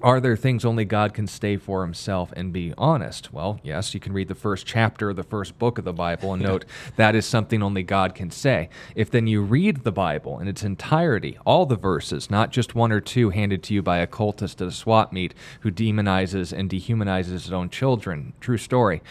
are 0.00 0.20
there 0.20 0.36
things 0.36 0.64
only 0.64 0.84
God 0.84 1.12
can 1.12 1.26
stay 1.26 1.56
for 1.56 1.82
himself 1.82 2.32
and 2.36 2.52
be 2.52 2.72
honest? 2.78 3.32
Well, 3.32 3.58
yes, 3.64 3.92
you 3.92 3.98
can 3.98 4.12
read 4.12 4.28
the 4.28 4.36
first 4.36 4.66
chapter 4.66 5.10
of 5.10 5.16
the 5.16 5.24
first 5.24 5.58
book 5.58 5.78
of 5.78 5.84
the 5.84 5.92
Bible 5.92 6.32
and 6.32 6.44
note 6.44 6.64
that 6.94 7.16
is 7.16 7.26
something 7.26 7.60
only 7.60 7.82
God 7.82 8.14
can 8.14 8.30
say. 8.30 8.68
If 8.94 9.10
then 9.10 9.26
you 9.26 9.42
read 9.42 9.82
the 9.82 9.90
Bible 9.90 10.38
in 10.38 10.46
its 10.46 10.62
entirety, 10.62 11.38
all 11.44 11.66
the 11.66 11.74
verses, 11.74 12.30
not 12.30 12.52
just 12.52 12.76
one 12.76 12.92
or 12.92 13.00
two 13.00 13.30
handed 13.30 13.64
to 13.64 13.74
you 13.74 13.82
by 13.82 13.98
a 13.98 14.06
cultist 14.06 14.62
at 14.62 14.68
a 14.68 14.70
swap 14.70 15.12
meet 15.12 15.34
who 15.62 15.72
demonizes 15.72 16.56
and 16.56 16.70
dehumanizes 16.70 17.32
his 17.32 17.52
own 17.52 17.68
children, 17.68 18.32
true 18.38 18.58
story 18.58 19.02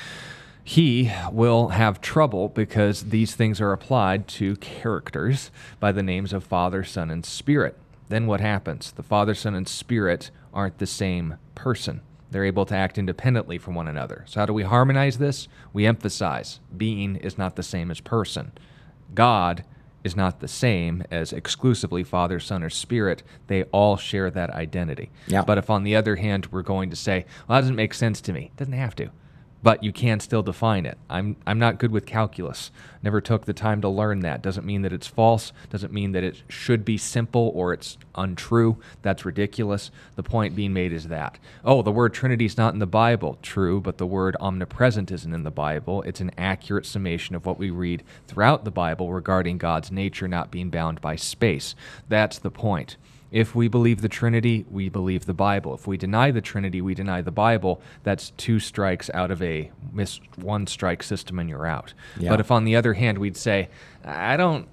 he 0.69 1.11
will 1.31 1.69
have 1.69 1.99
trouble 1.99 2.47
because 2.47 3.05
these 3.05 3.33
things 3.33 3.59
are 3.59 3.71
applied 3.71 4.27
to 4.27 4.55
characters 4.57 5.49
by 5.79 5.91
the 5.91 6.03
names 6.03 6.31
of 6.31 6.43
Father, 6.43 6.83
Son, 6.83 7.09
and 7.09 7.25
Spirit. 7.25 7.75
Then 8.07 8.27
what 8.27 8.39
happens? 8.39 8.91
The 8.91 9.01
Father, 9.01 9.33
Son, 9.33 9.55
and 9.55 9.67
Spirit 9.67 10.29
aren't 10.53 10.77
the 10.77 10.85
same 10.85 11.37
person. 11.55 12.01
They're 12.29 12.45
able 12.45 12.67
to 12.67 12.75
act 12.75 12.99
independently 12.99 13.57
from 13.57 13.73
one 13.73 13.87
another. 13.87 14.25
So, 14.27 14.41
how 14.41 14.45
do 14.45 14.53
we 14.53 14.61
harmonize 14.61 15.17
this? 15.17 15.47
We 15.73 15.87
emphasize 15.87 16.59
being 16.77 17.15
is 17.15 17.35
not 17.35 17.55
the 17.55 17.63
same 17.63 17.89
as 17.89 17.99
person. 17.99 18.51
God 19.15 19.63
is 20.03 20.15
not 20.15 20.39
the 20.39 20.47
same 20.47 21.03
as 21.09 21.33
exclusively 21.33 22.03
Father, 22.03 22.39
Son, 22.39 22.61
or 22.61 22.69
Spirit. 22.69 23.23
They 23.47 23.63
all 23.63 23.97
share 23.97 24.29
that 24.29 24.51
identity. 24.51 25.09
Yeah. 25.25 25.41
But 25.41 25.57
if, 25.57 25.71
on 25.71 25.83
the 25.83 25.95
other 25.95 26.17
hand, 26.17 26.45
we're 26.51 26.61
going 26.61 26.91
to 26.91 26.95
say, 26.95 27.25
well, 27.47 27.57
that 27.57 27.61
doesn't 27.61 27.75
make 27.75 27.95
sense 27.95 28.21
to 28.21 28.33
me, 28.33 28.51
it 28.53 28.57
doesn't 28.57 28.73
have 28.73 28.95
to 28.97 29.09
but 29.61 29.83
you 29.83 29.91
can 29.91 30.19
still 30.19 30.41
define 30.41 30.85
it. 30.85 30.97
I'm 31.09 31.35
I'm 31.45 31.59
not 31.59 31.79
good 31.79 31.91
with 31.91 32.05
calculus. 32.05 32.71
Never 33.03 33.21
took 33.21 33.45
the 33.45 33.53
time 33.53 33.81
to 33.81 33.89
learn 33.89 34.21
that. 34.21 34.41
Doesn't 34.41 34.65
mean 34.65 34.81
that 34.83 34.93
it's 34.93 35.07
false. 35.07 35.51
Doesn't 35.69 35.93
mean 35.93 36.11
that 36.13 36.23
it 36.23 36.43
should 36.47 36.85
be 36.85 36.97
simple 36.97 37.51
or 37.53 37.73
it's 37.73 37.97
untrue. 38.15 38.77
That's 39.01 39.25
ridiculous. 39.25 39.91
The 40.15 40.23
point 40.23 40.55
being 40.55 40.73
made 40.73 40.93
is 40.93 41.07
that 41.07 41.39
oh, 41.63 41.81
the 41.81 41.91
word 41.91 42.13
Trinity 42.13 42.45
is 42.45 42.57
not 42.57 42.73
in 42.73 42.79
the 42.79 42.87
Bible. 42.87 43.37
True, 43.41 43.81
but 43.81 43.97
the 43.97 44.07
word 44.07 44.35
omnipresent 44.39 45.11
isn't 45.11 45.33
in 45.33 45.43
the 45.43 45.51
Bible. 45.51 46.01
It's 46.03 46.21
an 46.21 46.31
accurate 46.37 46.85
summation 46.85 47.35
of 47.35 47.45
what 47.45 47.59
we 47.59 47.69
read 47.69 48.03
throughout 48.27 48.63
the 48.63 48.71
Bible 48.71 49.11
regarding 49.13 49.57
God's 49.57 49.91
nature 49.91 50.27
not 50.27 50.51
being 50.51 50.69
bound 50.69 51.01
by 51.01 51.15
space. 51.15 51.75
That's 52.07 52.39
the 52.39 52.51
point. 52.51 52.97
If 53.31 53.53
we 53.53 53.67
believe 53.67 54.01
the 54.01 54.09
Trinity, 54.09 54.65
we 54.69 54.89
believe 54.89 55.25
the 55.25 55.33
Bible. 55.33 55.73
If 55.75 55.85
we 55.85 55.97
deny 55.97 56.31
the 56.31 56.41
Trinity, 56.41 56.81
we 56.81 56.95
deny 56.95 57.21
the 57.21 57.31
Bible. 57.31 57.81
That's 58.03 58.31
two 58.31 58.59
strikes 58.59 59.09
out 59.13 59.29
of 59.29 59.41
a 59.41 59.71
miss 59.93 60.19
one 60.35 60.65
strike 60.65 61.03
system 61.03 61.37
and 61.39 61.49
you're 61.49 61.67
out. 61.67 61.93
Yeah. 62.19 62.29
But 62.29 62.39
if 62.39 62.51
on 62.51 62.63
the 62.63 62.75
other 62.75 62.93
hand 62.93 63.17
we'd 63.17 63.37
say, 63.37 63.69
I 64.03 64.35
don't 64.37 64.67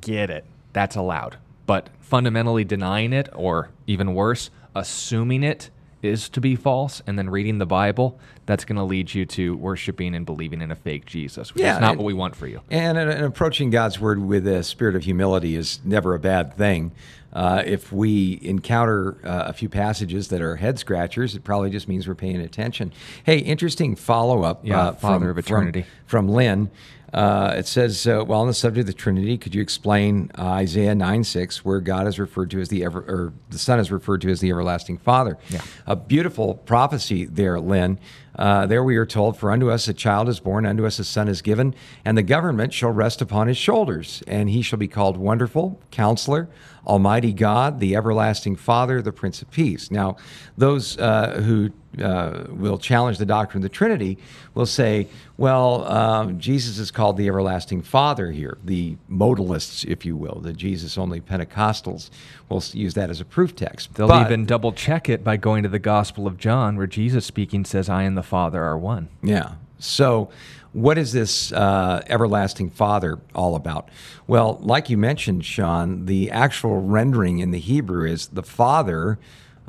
get 0.00 0.30
it, 0.30 0.44
that's 0.72 0.96
allowed. 0.96 1.36
But 1.66 1.90
fundamentally 2.00 2.64
denying 2.64 3.12
it, 3.12 3.28
or 3.34 3.70
even 3.86 4.14
worse, 4.14 4.50
assuming 4.74 5.42
it 5.42 5.70
is 6.04 6.28
to 6.30 6.40
be 6.40 6.56
false 6.56 7.02
and 7.06 7.18
then 7.18 7.30
reading 7.30 7.58
the 7.58 7.66
Bible, 7.66 8.18
that's 8.46 8.64
going 8.64 8.76
to 8.76 8.84
lead 8.84 9.14
you 9.14 9.24
to 9.26 9.56
worshiping 9.56 10.14
and 10.14 10.26
believing 10.26 10.60
in 10.60 10.70
a 10.70 10.76
fake 10.76 11.06
Jesus, 11.06 11.54
which 11.54 11.62
Yeah, 11.62 11.74
is 11.74 11.80
not 11.80 11.92
and- 11.92 11.98
what 11.98 12.04
we 12.06 12.14
want 12.14 12.36
for 12.36 12.46
you. 12.46 12.60
And, 12.70 12.98
and, 12.98 13.24
approaching 13.24 13.70
God's 13.70 13.98
word 13.98 14.20
with 14.20 14.46
a 14.46 14.62
spirit 14.62 14.94
of 14.96 15.04
humility 15.04 15.56
is 15.56 15.80
never 15.84 16.14
a 16.14 16.18
bad 16.18 16.56
thing. 16.56 16.92
Uh, 17.32 17.62
if 17.66 17.92
we 17.92 18.38
encounter 18.42 19.16
uh, 19.24 19.44
a 19.48 19.52
few 19.52 19.68
passages 19.68 20.28
that 20.28 20.40
are 20.40 20.54
head 20.56 20.78
scratchers, 20.78 21.34
it 21.34 21.42
probably 21.42 21.68
just 21.68 21.88
means 21.88 22.06
we're 22.06 22.14
paying 22.14 22.40
attention. 22.40 22.92
Hey, 23.24 23.38
interesting 23.38 23.96
follow 23.96 24.44
up. 24.44 24.60
Yeah, 24.64 24.80
uh, 24.80 24.92
Father 24.92 25.24
from, 25.24 25.30
of 25.30 25.38
eternity. 25.38 25.82
From, 26.06 26.26
from 26.26 26.34
Lynn. 26.34 26.70
Uh, 27.14 27.54
it 27.56 27.66
says, 27.66 28.08
uh, 28.08 28.24
well, 28.26 28.40
on 28.40 28.48
the 28.48 28.54
subject 28.54 28.80
of 28.80 28.86
the 28.86 28.92
Trinity, 28.92 29.38
could 29.38 29.54
you 29.54 29.62
explain 29.62 30.32
uh, 30.36 30.46
Isaiah 30.46 30.96
9 30.96 31.22
6, 31.22 31.64
where 31.64 31.78
God 31.78 32.08
is 32.08 32.18
referred 32.18 32.50
to 32.50 32.60
as 32.60 32.68
the 32.70 32.84
ever, 32.84 32.98
or 33.00 33.32
the 33.50 33.58
Son 33.58 33.78
is 33.78 33.92
referred 33.92 34.20
to 34.22 34.30
as 34.30 34.40
the 34.40 34.50
everlasting 34.50 34.98
Father? 34.98 35.38
Yeah. 35.48 35.62
A 35.86 35.94
beautiful 35.94 36.56
prophecy 36.56 37.24
there, 37.24 37.60
Lynn. 37.60 38.00
Uh, 38.36 38.66
there 38.66 38.82
we 38.82 38.96
are 38.96 39.06
told, 39.06 39.36
For 39.36 39.52
unto 39.52 39.70
us 39.70 39.86
a 39.86 39.94
child 39.94 40.28
is 40.28 40.40
born, 40.40 40.66
unto 40.66 40.84
us 40.84 40.98
a 40.98 41.04
son 41.04 41.28
is 41.28 41.40
given, 41.40 41.72
and 42.04 42.18
the 42.18 42.22
government 42.22 42.72
shall 42.72 42.90
rest 42.90 43.22
upon 43.22 43.46
his 43.46 43.56
shoulders, 43.56 44.24
and 44.26 44.50
he 44.50 44.60
shall 44.60 44.78
be 44.78 44.88
called 44.88 45.16
Wonderful, 45.16 45.80
Counselor, 45.92 46.48
Almighty 46.84 47.32
God, 47.32 47.78
the 47.78 47.94
Everlasting 47.94 48.56
Father, 48.56 49.00
the 49.00 49.12
Prince 49.12 49.40
of 49.40 49.52
Peace. 49.52 49.88
Now, 49.90 50.16
those 50.58 50.98
uh, 50.98 51.42
who 51.44 51.70
uh, 52.02 52.44
will 52.50 52.78
challenge 52.78 53.18
the 53.18 53.26
doctrine 53.26 53.58
of 53.58 53.62
the 53.70 53.74
Trinity 53.74 54.18
will 54.54 54.66
say, 54.66 55.08
well, 55.36 55.84
um, 55.90 56.38
Jesus 56.38 56.78
is 56.78 56.90
called 56.90 57.16
the 57.16 57.26
Everlasting 57.28 57.82
Father 57.82 58.30
here. 58.30 58.58
The 58.64 58.96
modalists, 59.10 59.84
if 59.84 60.04
you 60.04 60.16
will, 60.16 60.40
the 60.40 60.52
Jesus 60.52 60.96
only 60.96 61.20
Pentecostals 61.20 62.10
will 62.48 62.62
use 62.72 62.94
that 62.94 63.10
as 63.10 63.20
a 63.20 63.24
proof 63.24 63.54
text. 63.56 63.94
They'll 63.94 64.08
But- 64.08 64.26
even 64.26 64.46
double 64.46 64.72
check 64.72 65.08
it 65.08 65.24
by 65.24 65.36
going 65.36 65.62
to 65.62 65.68
the 65.68 65.78
Gospel 65.78 66.26
of 66.26 66.38
John, 66.38 66.76
where 66.76 66.86
Jesus 66.86 67.24
speaking 67.24 67.64
says, 67.64 67.88
I 67.88 68.02
and 68.02 68.16
the 68.16 68.22
Father 68.22 68.62
are 68.62 68.78
one. 68.78 69.08
Yeah. 69.22 69.52
So, 69.78 70.30
what 70.72 70.98
is 70.98 71.12
this 71.12 71.52
uh, 71.52 72.02
everlasting 72.08 72.70
Father 72.70 73.18
all 73.34 73.54
about? 73.54 73.88
Well, 74.26 74.58
like 74.60 74.90
you 74.90 74.96
mentioned, 74.96 75.44
Sean, 75.44 76.06
the 76.06 76.30
actual 76.32 76.80
rendering 76.80 77.38
in 77.38 77.52
the 77.52 77.60
Hebrew 77.60 78.04
is 78.10 78.26
the 78.28 78.42
Father, 78.42 79.18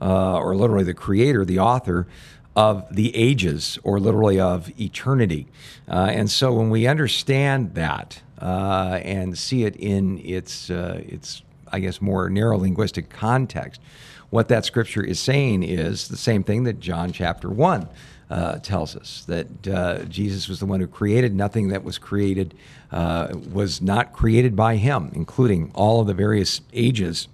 uh, 0.01 0.37
or 0.37 0.55
literally 0.55 0.83
the 0.83 0.93
Creator, 0.93 1.45
the 1.45 1.59
author 1.59 2.07
of 2.55 2.85
the 2.93 3.15
ages, 3.15 3.77
or 3.83 3.99
literally 3.99 4.39
of 4.39 4.71
eternity. 4.79 5.47
Uh, 5.89 6.07
and 6.09 6.29
so, 6.29 6.53
when 6.53 6.69
we 6.69 6.87
understand 6.87 7.75
that 7.75 8.21
uh, 8.39 8.99
and 9.03 9.37
see 9.37 9.63
it 9.63 9.75
in 9.75 10.19
its 10.19 10.69
uh, 10.69 11.01
its 11.05 11.41
I 11.75 11.79
guess, 11.79 12.01
more 12.01 12.29
narrow 12.29 12.57
linguistic 12.57 13.09
context. 13.09 13.81
What 14.29 14.47
that 14.47 14.65
scripture 14.65 15.03
is 15.03 15.19
saying 15.19 15.63
is 15.63 16.07
the 16.07 16.17
same 16.17 16.43
thing 16.43 16.63
that 16.63 16.79
John 16.79 17.11
chapter 17.11 17.49
1 17.49 17.87
uh, 18.29 18.57
tells 18.59 18.95
us 18.95 19.23
that 19.27 19.67
uh, 19.67 20.05
Jesus 20.05 20.47
was 20.47 20.59
the 20.59 20.65
one 20.65 20.79
who 20.79 20.87
created. 20.87 21.35
Nothing 21.35 21.67
that 21.69 21.83
was 21.83 21.97
created 21.97 22.53
uh, 22.91 23.27
was 23.51 23.81
not 23.81 24.13
created 24.13 24.55
by 24.55 24.77
him, 24.77 25.11
including 25.13 25.71
all 25.75 26.01
of 26.01 26.07
the 26.07 26.13
various 26.13 26.61
ages 26.73 27.27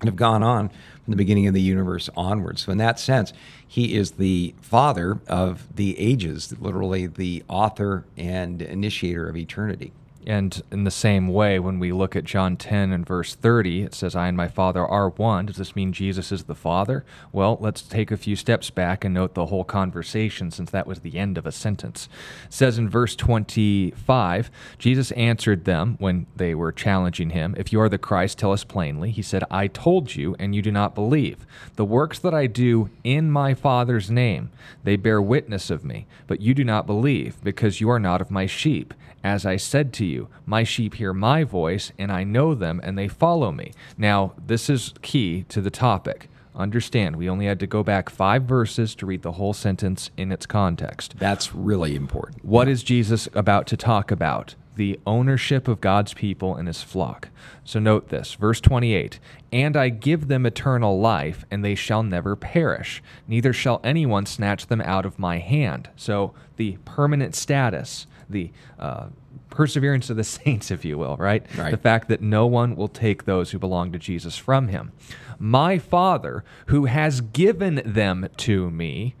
that 0.00 0.06
have 0.06 0.16
gone 0.16 0.42
on 0.42 0.70
from 1.10 1.16
the 1.16 1.24
beginning 1.24 1.48
of 1.48 1.54
the 1.54 1.60
universe 1.60 2.08
onward. 2.16 2.56
So, 2.56 2.70
in 2.70 2.78
that 2.78 3.00
sense, 3.00 3.32
he 3.66 3.96
is 3.96 4.12
the 4.12 4.54
father 4.60 5.18
of 5.26 5.66
the 5.74 5.98
ages, 5.98 6.54
literally 6.60 7.08
the 7.08 7.42
author 7.48 8.04
and 8.16 8.62
initiator 8.62 9.28
of 9.28 9.36
eternity. 9.36 9.92
And 10.26 10.62
in 10.70 10.84
the 10.84 10.90
same 10.90 11.28
way, 11.28 11.58
when 11.58 11.78
we 11.78 11.92
look 11.92 12.14
at 12.14 12.24
John 12.24 12.56
10 12.56 12.92
and 12.92 13.06
verse 13.06 13.34
30, 13.34 13.82
it 13.82 13.94
says, 13.94 14.14
I 14.14 14.28
and 14.28 14.36
my 14.36 14.48
Father 14.48 14.86
are 14.86 15.08
one. 15.08 15.46
Does 15.46 15.56
this 15.56 15.74
mean 15.74 15.94
Jesus 15.94 16.30
is 16.30 16.44
the 16.44 16.54
Father? 16.54 17.06
Well, 17.32 17.56
let's 17.58 17.80
take 17.80 18.10
a 18.10 18.18
few 18.18 18.36
steps 18.36 18.68
back 18.68 19.02
and 19.02 19.14
note 19.14 19.32
the 19.34 19.46
whole 19.46 19.64
conversation 19.64 20.50
since 20.50 20.70
that 20.70 20.86
was 20.86 21.00
the 21.00 21.16
end 21.16 21.38
of 21.38 21.46
a 21.46 21.52
sentence. 21.52 22.08
It 22.46 22.52
says 22.52 22.76
in 22.76 22.90
verse 22.90 23.16
25, 23.16 24.50
Jesus 24.78 25.10
answered 25.12 25.64
them 25.64 25.96
when 25.98 26.26
they 26.36 26.54
were 26.54 26.70
challenging 26.70 27.30
him, 27.30 27.54
If 27.56 27.72
you 27.72 27.80
are 27.80 27.88
the 27.88 27.96
Christ, 27.98 28.38
tell 28.38 28.52
us 28.52 28.62
plainly. 28.64 29.10
He 29.10 29.22
said, 29.22 29.42
I 29.50 29.68
told 29.68 30.14
you, 30.16 30.36
and 30.38 30.54
you 30.54 30.60
do 30.60 30.70
not 30.70 30.94
believe. 30.94 31.46
The 31.76 31.84
works 31.86 32.18
that 32.18 32.34
I 32.34 32.46
do 32.46 32.90
in 33.04 33.30
my 33.30 33.54
Father's 33.54 34.10
name, 34.10 34.50
they 34.84 34.96
bear 34.96 35.22
witness 35.22 35.70
of 35.70 35.82
me, 35.82 36.06
but 36.26 36.40
you 36.40 36.52
do 36.52 36.64
not 36.64 36.86
believe, 36.86 37.42
because 37.42 37.80
you 37.80 37.88
are 37.88 37.98
not 37.98 38.20
of 38.20 38.30
my 38.30 38.44
sheep. 38.44 38.92
As 39.22 39.44
I 39.44 39.56
said 39.56 39.92
to 39.94 40.04
you, 40.04 40.28
my 40.46 40.64
sheep 40.64 40.94
hear 40.94 41.12
my 41.12 41.44
voice, 41.44 41.92
and 41.98 42.10
I 42.10 42.24
know 42.24 42.54
them, 42.54 42.80
and 42.82 42.96
they 42.96 43.08
follow 43.08 43.52
me. 43.52 43.72
Now, 43.98 44.32
this 44.44 44.70
is 44.70 44.94
key 45.02 45.44
to 45.50 45.60
the 45.60 45.70
topic. 45.70 46.28
Understand, 46.54 47.16
we 47.16 47.28
only 47.28 47.46
had 47.46 47.60
to 47.60 47.66
go 47.66 47.82
back 47.82 48.10
five 48.10 48.42
verses 48.42 48.94
to 48.96 49.06
read 49.06 49.22
the 49.22 49.32
whole 49.32 49.52
sentence 49.52 50.10
in 50.16 50.32
its 50.32 50.46
context. 50.46 51.14
That's 51.18 51.54
really 51.54 51.94
important. 51.94 52.44
What 52.44 52.68
is 52.68 52.82
Jesus 52.82 53.28
about 53.34 53.66
to 53.68 53.76
talk 53.76 54.10
about? 54.10 54.56
The 54.74 54.98
ownership 55.06 55.68
of 55.68 55.80
God's 55.80 56.14
people 56.14 56.56
and 56.56 56.66
his 56.66 56.82
flock. 56.82 57.28
So 57.64 57.78
note 57.78 58.08
this, 58.08 58.34
verse 58.34 58.60
28 58.60 59.20
And 59.52 59.76
I 59.76 59.90
give 59.90 60.28
them 60.28 60.44
eternal 60.44 60.98
life, 60.98 61.44
and 61.50 61.64
they 61.64 61.74
shall 61.74 62.02
never 62.02 62.34
perish, 62.34 63.02
neither 63.28 63.52
shall 63.52 63.80
anyone 63.84 64.26
snatch 64.26 64.66
them 64.66 64.80
out 64.80 65.06
of 65.06 65.18
my 65.18 65.38
hand. 65.38 65.90
So 65.94 66.34
the 66.56 66.78
permanent 66.84 67.34
status 67.34 68.06
the 68.30 68.50
uh, 68.78 69.06
perseverance 69.50 70.10
of 70.10 70.16
the 70.16 70.24
saints, 70.38 70.70
if 70.70 70.84
you 70.84 70.98
will, 70.98 71.16
right? 71.16 71.44
right? 71.56 71.70
The 71.70 71.76
fact 71.76 72.08
that 72.08 72.20
no 72.20 72.46
one 72.46 72.76
will 72.76 72.88
take 72.88 73.24
those 73.24 73.50
who 73.50 73.58
belong 73.58 73.92
to 73.92 73.98
Jesus 73.98 74.36
from 74.36 74.68
him. 74.68 74.92
My 75.38 75.78
Father, 75.78 76.44
who 76.66 76.86
has 76.86 77.20
given 77.20 77.82
them 77.84 78.28
to 78.38 78.70
me. 78.70 79.14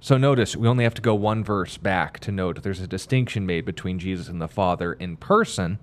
So 0.00 0.16
notice, 0.18 0.54
we 0.54 0.68
only 0.68 0.84
have 0.84 0.94
to 0.94 1.02
go 1.02 1.14
one 1.14 1.42
verse 1.42 1.78
back 1.78 2.20
to 2.20 2.32
note 2.32 2.62
there's 2.62 2.80
a 2.80 2.86
distinction 2.86 3.46
made 3.46 3.64
between 3.64 3.98
Jesus 3.98 4.28
and 4.28 4.40
the 4.40 4.48
Father 4.48 4.92
in 4.92 5.16
person. 5.16 5.78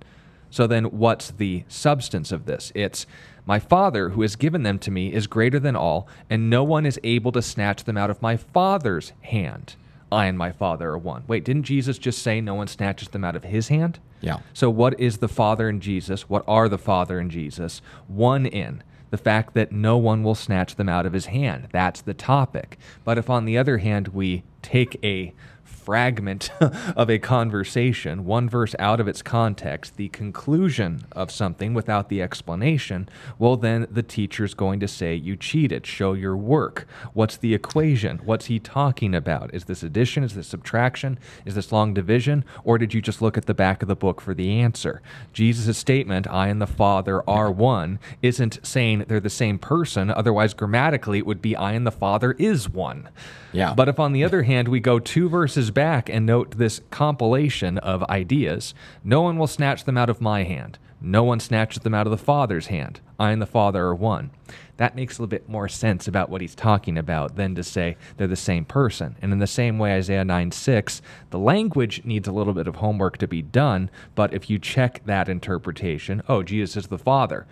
So 0.48 0.66
then, 0.66 0.84
what's 0.84 1.30
the 1.30 1.64
substance 1.66 2.30
of 2.30 2.44
this? 2.46 2.70
It's 2.74 3.06
my 3.46 3.58
Father, 3.58 4.10
who 4.10 4.22
has 4.22 4.36
given 4.36 4.62
them 4.62 4.78
to 4.80 4.90
me, 4.90 5.12
is 5.12 5.26
greater 5.26 5.58
than 5.58 5.74
all, 5.74 6.06
and 6.30 6.48
no 6.48 6.62
one 6.62 6.86
is 6.86 7.00
able 7.02 7.32
to 7.32 7.42
snatch 7.42 7.84
them 7.84 7.96
out 7.96 8.10
of 8.10 8.22
my 8.22 8.36
Father's 8.36 9.12
hand. 9.22 9.74
I 10.12 10.26
and 10.26 10.36
my 10.36 10.52
Father 10.52 10.90
are 10.90 10.98
one. 10.98 11.24
Wait, 11.26 11.44
didn't 11.44 11.64
Jesus 11.64 11.98
just 11.98 12.22
say 12.22 12.40
no 12.40 12.54
one 12.54 12.68
snatches 12.68 13.08
them 13.08 13.24
out 13.24 13.34
of 13.34 13.44
his 13.44 13.68
hand? 13.68 13.98
Yeah. 14.20 14.38
So, 14.52 14.70
what 14.70 14.98
is 15.00 15.18
the 15.18 15.28
Father 15.28 15.68
and 15.68 15.80
Jesus? 15.80 16.28
What 16.28 16.44
are 16.46 16.68
the 16.68 16.78
Father 16.78 17.18
and 17.18 17.30
Jesus? 17.30 17.82
One 18.06 18.46
in 18.46 18.82
the 19.10 19.18
fact 19.18 19.52
that 19.54 19.72
no 19.72 19.98
one 19.98 20.22
will 20.22 20.34
snatch 20.34 20.76
them 20.76 20.88
out 20.88 21.04
of 21.04 21.12
his 21.12 21.26
hand. 21.26 21.68
That's 21.70 22.00
the 22.00 22.14
topic. 22.14 22.78
But 23.04 23.18
if, 23.18 23.28
on 23.28 23.44
the 23.44 23.58
other 23.58 23.78
hand, 23.78 24.08
we 24.08 24.42
take 24.62 24.98
a 25.04 25.34
fragment 25.82 26.50
of 26.60 27.10
a 27.10 27.18
conversation, 27.18 28.24
one 28.24 28.48
verse 28.48 28.74
out 28.78 29.00
of 29.00 29.08
its 29.08 29.22
context, 29.22 29.96
the 29.96 30.08
conclusion 30.08 31.04
of 31.12 31.30
something 31.30 31.74
without 31.74 32.08
the 32.08 32.22
explanation, 32.22 33.08
well, 33.38 33.56
then 33.56 33.86
the 33.90 34.02
teacher's 34.02 34.54
going 34.54 34.80
to 34.80 34.88
say, 34.88 35.14
You 35.14 35.36
cheated, 35.36 35.86
show 35.86 36.12
your 36.12 36.36
work. 36.36 36.86
What's 37.12 37.36
the 37.36 37.54
equation? 37.54 38.20
What's 38.24 38.46
he 38.46 38.58
talking 38.58 39.14
about? 39.14 39.52
Is 39.54 39.64
this 39.64 39.82
addition? 39.82 40.24
Is 40.24 40.34
this 40.34 40.46
subtraction? 40.46 41.18
Is 41.44 41.54
this 41.54 41.72
long 41.72 41.94
division? 41.94 42.44
Or 42.64 42.78
did 42.78 42.94
you 42.94 43.02
just 43.02 43.20
look 43.20 43.36
at 43.36 43.46
the 43.46 43.54
back 43.54 43.82
of 43.82 43.88
the 43.88 43.96
book 43.96 44.20
for 44.20 44.34
the 44.34 44.60
answer? 44.60 45.02
Jesus' 45.32 45.78
statement, 45.78 46.26
I 46.28 46.48
and 46.48 46.60
the 46.60 46.66
Father 46.66 47.28
are 47.28 47.50
one, 47.50 47.98
isn't 48.22 48.60
saying 48.62 49.06
they're 49.08 49.20
the 49.20 49.30
same 49.30 49.58
person. 49.58 50.10
Otherwise, 50.10 50.54
grammatically, 50.54 51.18
it 51.18 51.26
would 51.26 51.42
be 51.42 51.56
I 51.56 51.72
and 51.72 51.86
the 51.86 51.90
Father 51.90 52.32
is 52.32 52.68
one. 52.68 53.08
Yeah. 53.52 53.74
But 53.74 53.88
if, 53.88 54.00
on 54.00 54.12
the 54.12 54.24
other 54.24 54.42
hand, 54.42 54.68
we 54.68 54.80
go 54.80 54.98
two 54.98 55.28
verses 55.28 55.70
back 55.70 56.08
and 56.08 56.24
note 56.24 56.56
this 56.56 56.80
compilation 56.90 57.78
of 57.78 58.02
ideas, 58.04 58.74
no 59.04 59.22
one 59.22 59.38
will 59.38 59.46
snatch 59.46 59.84
them 59.84 59.98
out 59.98 60.10
of 60.10 60.20
my 60.20 60.44
hand. 60.44 60.78
No 61.04 61.24
one 61.24 61.40
snatches 61.40 61.82
them 61.82 61.94
out 61.94 62.06
of 62.06 62.12
the 62.12 62.16
Father's 62.16 62.68
hand. 62.68 63.00
I 63.18 63.32
and 63.32 63.42
the 63.42 63.46
Father 63.46 63.86
are 63.86 63.94
one. 63.94 64.30
That 64.76 64.94
makes 64.94 65.18
a 65.18 65.22
little 65.22 65.28
bit 65.28 65.48
more 65.48 65.68
sense 65.68 66.06
about 66.06 66.30
what 66.30 66.40
he's 66.40 66.54
talking 66.54 66.96
about 66.96 67.34
than 67.34 67.56
to 67.56 67.64
say 67.64 67.96
they're 68.16 68.28
the 68.28 68.36
same 68.36 68.64
person. 68.64 69.16
And 69.20 69.32
in 69.32 69.40
the 69.40 69.48
same 69.48 69.78
way, 69.78 69.94
Isaiah 69.94 70.24
9 70.24 70.52
6, 70.52 71.02
the 71.30 71.38
language 71.38 72.04
needs 72.04 72.28
a 72.28 72.32
little 72.32 72.52
bit 72.52 72.68
of 72.68 72.76
homework 72.76 73.18
to 73.18 73.26
be 73.26 73.42
done, 73.42 73.90
but 74.14 74.32
if 74.32 74.48
you 74.48 74.60
check 74.60 75.02
that 75.04 75.28
interpretation, 75.28 76.22
oh, 76.28 76.44
Jesus 76.44 76.76
is 76.76 76.86
the 76.86 76.98
Father, 76.98 77.46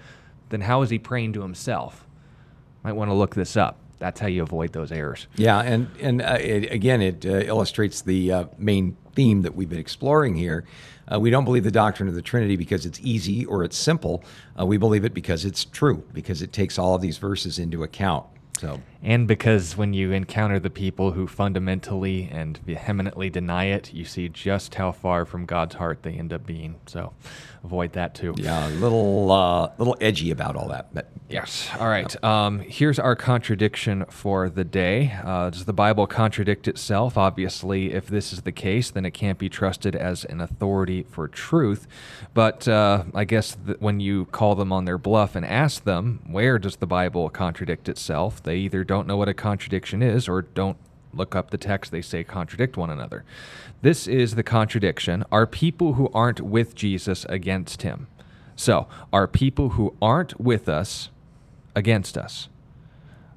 then 0.50 0.62
how 0.62 0.82
is 0.82 0.90
he 0.90 0.98
praying 0.98 1.32
to 1.32 1.42
himself? 1.42 2.06
Might 2.84 2.92
want 2.92 3.10
to 3.10 3.14
look 3.14 3.34
this 3.34 3.56
up 3.56 3.78
that's 4.00 4.18
how 4.18 4.26
you 4.26 4.42
avoid 4.42 4.72
those 4.72 4.90
errors. 4.90 5.28
Yeah, 5.36 5.60
and 5.60 5.88
and 6.00 6.20
uh, 6.20 6.38
it, 6.40 6.72
again, 6.72 7.00
it 7.00 7.24
uh, 7.24 7.28
illustrates 7.28 8.00
the 8.02 8.32
uh, 8.32 8.44
main 8.58 8.96
theme 9.14 9.42
that 9.42 9.54
we've 9.54 9.68
been 9.68 9.78
exploring 9.78 10.34
here. 10.34 10.64
Uh, 11.12 11.20
we 11.20 11.30
don't 11.30 11.44
believe 11.44 11.64
the 11.64 11.70
doctrine 11.70 12.08
of 12.08 12.14
the 12.14 12.22
Trinity 12.22 12.56
because 12.56 12.86
it's 12.86 12.98
easy 13.00 13.44
or 13.44 13.62
it's 13.62 13.76
simple. 13.76 14.24
Uh, 14.58 14.64
we 14.64 14.78
believe 14.78 15.04
it 15.04 15.12
because 15.12 15.44
it's 15.44 15.64
true, 15.64 16.02
because 16.12 16.40
it 16.40 16.52
takes 16.52 16.78
all 16.78 16.94
of 16.94 17.02
these 17.02 17.18
verses 17.18 17.58
into 17.58 17.82
account. 17.82 18.24
So, 18.58 18.80
and 19.02 19.26
because 19.26 19.76
when 19.76 19.94
you 19.94 20.12
encounter 20.12 20.58
the 20.58 20.70
people 20.70 21.12
who 21.12 21.26
fundamentally 21.26 22.28
and 22.30 22.58
vehemently 22.58 23.30
deny 23.30 23.64
it, 23.66 23.94
you 23.94 24.04
see 24.04 24.28
just 24.28 24.74
how 24.74 24.92
far 24.92 25.24
from 25.24 25.46
God's 25.46 25.76
heart 25.76 26.02
they 26.02 26.12
end 26.12 26.32
up 26.32 26.46
being. 26.46 26.76
So, 26.86 27.14
avoid 27.64 27.92
that 27.92 28.14
too. 28.14 28.34
Yeah, 28.36 28.68
a 28.68 28.70
little 28.70 29.30
uh, 29.30 29.72
little 29.78 29.96
edgy 30.00 30.30
about 30.30 30.56
all 30.56 30.68
that, 30.68 30.92
but 30.92 31.10
yes. 31.28 31.70
All 31.78 31.88
right. 31.88 32.22
Um, 32.24 32.60
here's 32.60 32.98
our 32.98 33.16
contradiction 33.16 34.04
for 34.10 34.48
the 34.50 34.64
day. 34.64 35.18
Uh, 35.24 35.50
does 35.50 35.64
the 35.64 35.72
Bible 35.72 36.06
contradict 36.06 36.68
itself? 36.68 37.16
Obviously, 37.16 37.92
if 37.92 38.06
this 38.06 38.32
is 38.32 38.42
the 38.42 38.52
case, 38.52 38.90
then 38.90 39.04
it 39.04 39.12
can't 39.12 39.38
be 39.38 39.48
trusted 39.48 39.96
as 39.96 40.24
an 40.24 40.40
authority 40.40 41.04
for 41.04 41.28
truth. 41.28 41.86
But 42.34 42.68
uh, 42.68 43.04
I 43.14 43.24
guess 43.24 43.56
when 43.78 44.00
you 44.00 44.26
call 44.26 44.54
them 44.54 44.72
on 44.72 44.84
their 44.84 44.98
bluff 44.98 45.34
and 45.34 45.44
ask 45.44 45.84
them, 45.84 46.20
where 46.26 46.58
does 46.58 46.76
the 46.76 46.86
Bible 46.86 47.28
contradict 47.30 47.88
itself? 47.88 48.42
They 48.42 48.56
either 48.56 48.84
don't 48.90 49.06
know 49.06 49.16
what 49.16 49.28
a 49.28 49.34
contradiction 49.34 50.02
is 50.02 50.28
or 50.28 50.42
don't 50.42 50.76
look 51.12 51.36
up 51.36 51.50
the 51.50 51.56
text 51.56 51.92
they 51.92 52.02
say 52.02 52.24
contradict 52.24 52.76
one 52.76 52.90
another. 52.90 53.24
This 53.82 54.08
is 54.08 54.34
the 54.34 54.42
contradiction. 54.42 55.22
Are 55.30 55.46
people 55.46 55.92
who 55.92 56.10
aren't 56.12 56.40
with 56.40 56.74
Jesus 56.74 57.24
against 57.28 57.82
him? 57.82 58.08
So, 58.56 58.88
are 59.12 59.28
people 59.28 59.70
who 59.70 59.94
aren't 60.02 60.40
with 60.40 60.68
us 60.68 61.10
against 61.76 62.18
us? 62.18 62.48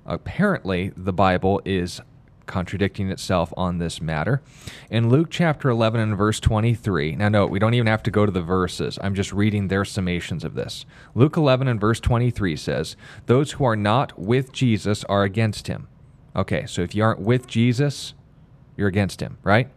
Apparently, 0.07 0.91
the 0.97 1.13
Bible 1.13 1.61
is 1.65 2.01
contradicting 2.45 3.09
itself 3.09 3.53
on 3.55 3.77
this 3.77 4.01
matter. 4.01 4.41
In 4.89 5.09
Luke 5.09 5.27
chapter 5.29 5.69
11 5.69 5.99
and 5.99 6.17
verse 6.17 6.39
23, 6.39 7.15
now 7.15 7.29
note, 7.29 7.49
we 7.49 7.59
don't 7.59 7.73
even 7.73 7.87
have 7.87 8.03
to 8.03 8.11
go 8.11 8.25
to 8.25 8.31
the 8.31 8.41
verses. 8.41 8.99
I'm 9.01 9.15
just 9.15 9.33
reading 9.33 9.67
their 9.67 9.83
summations 9.83 10.43
of 10.43 10.53
this. 10.53 10.85
Luke 11.15 11.37
11 11.37 11.67
and 11.67 11.79
verse 11.79 11.99
23 11.99 12.55
says, 12.55 12.95
Those 13.25 13.53
who 13.53 13.63
are 13.65 13.75
not 13.75 14.17
with 14.17 14.51
Jesus 14.51 15.03
are 15.05 15.23
against 15.23 15.67
him. 15.67 15.87
Okay, 16.35 16.65
so 16.65 16.81
if 16.81 16.95
you 16.95 17.03
aren't 17.03 17.21
with 17.21 17.47
Jesus, 17.47 18.13
you're 18.75 18.87
against 18.87 19.21
him, 19.21 19.37
right? 19.43 19.69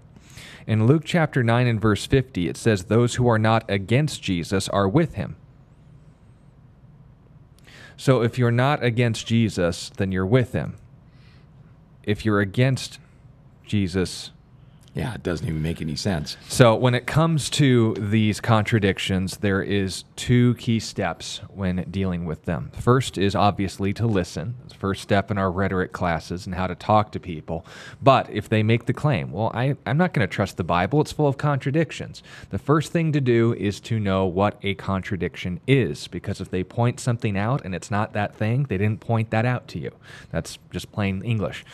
In 0.67 0.87
Luke 0.87 1.03
chapter 1.05 1.45
9 1.45 1.67
and 1.67 1.81
verse 1.81 2.07
50, 2.07 2.49
it 2.49 2.57
says, 2.57 2.85
Those 2.85 3.17
who 3.17 3.29
are 3.29 3.39
not 3.39 3.65
against 3.69 4.23
Jesus 4.23 4.69
are 4.71 4.89
with 4.89 5.15
him. 5.15 5.37
So 7.97 8.23
if 8.23 8.39
you're 8.39 8.51
not 8.51 8.83
against 8.83 9.27
Jesus, 9.27 9.91
then 9.97 10.13
you're 10.13 10.27
with 10.27 10.53
him. 10.53 10.77
If 12.07 12.25
you're 12.25 12.41
against 12.41 13.01
Jesus, 13.67 14.31
yeah, 14.97 15.13
it 15.13 15.23
doesn't 15.23 15.47
even 15.47 15.61
make 15.61 15.83
any 15.83 15.95
sense. 15.95 16.39
So, 16.49 16.75
when 16.75 16.95
it 16.95 17.07
comes 17.07 17.51
to 17.51 17.93
these 17.99 18.41
contradictions, 18.41 19.37
there 19.37 19.63
is 19.63 20.05
two 20.17 20.55
key 20.55 20.81
steps 20.81 21.43
when 21.51 21.85
dealing 21.91 22.25
with 22.25 22.47
them. 22.47 22.71
First 22.73 23.19
is 23.19 23.35
obviously 23.35 23.93
to 23.93 24.07
listen. 24.07 24.55
First 24.79 25.03
step 25.03 25.31
in 25.31 25.37
our 25.37 25.51
rhetoric 25.51 25.93
classes 25.93 26.47
and 26.47 26.55
how 26.55 26.67
to 26.67 26.75
talk 26.75 27.13
to 27.13 27.21
people. 27.21 27.67
But 28.03 28.31
if 28.31 28.49
they 28.49 28.63
make 28.63 28.87
the 28.87 28.95
claim, 28.95 29.33
well, 29.33 29.51
I, 29.53 29.77
I'm 29.85 29.99
not 29.99 30.15
going 30.15 30.27
to 30.27 30.35
trust 30.35 30.57
the 30.57 30.65
Bible, 30.65 31.03
it's 31.03 31.13
full 31.13 31.29
of 31.29 31.37
contradictions. 31.37 32.23
The 32.49 32.59
first 32.59 32.91
thing 32.91 33.13
to 33.13 33.21
do 33.21 33.53
is 33.53 33.81
to 33.81 34.01
know 34.01 34.25
what 34.25 34.59
a 34.63 34.77
contradiction 34.77 35.61
is, 35.67 36.09
because 36.09 36.41
if 36.41 36.51
they 36.51 36.65
point 36.65 37.01
something 37.01 37.37
out 37.37 37.63
and 37.67 37.75
it's 37.75 37.91
not 37.91 38.15
that 38.15 38.35
thing, 38.35 38.65
they 38.65 38.79
didn't 38.79 39.01
point 39.01 39.29
that 39.29 39.45
out 39.45 39.69
to 39.69 39.79
you. 39.79 39.91
That's 40.31 40.59
just 40.71 40.91
plain 40.91 41.21
English 41.23 41.67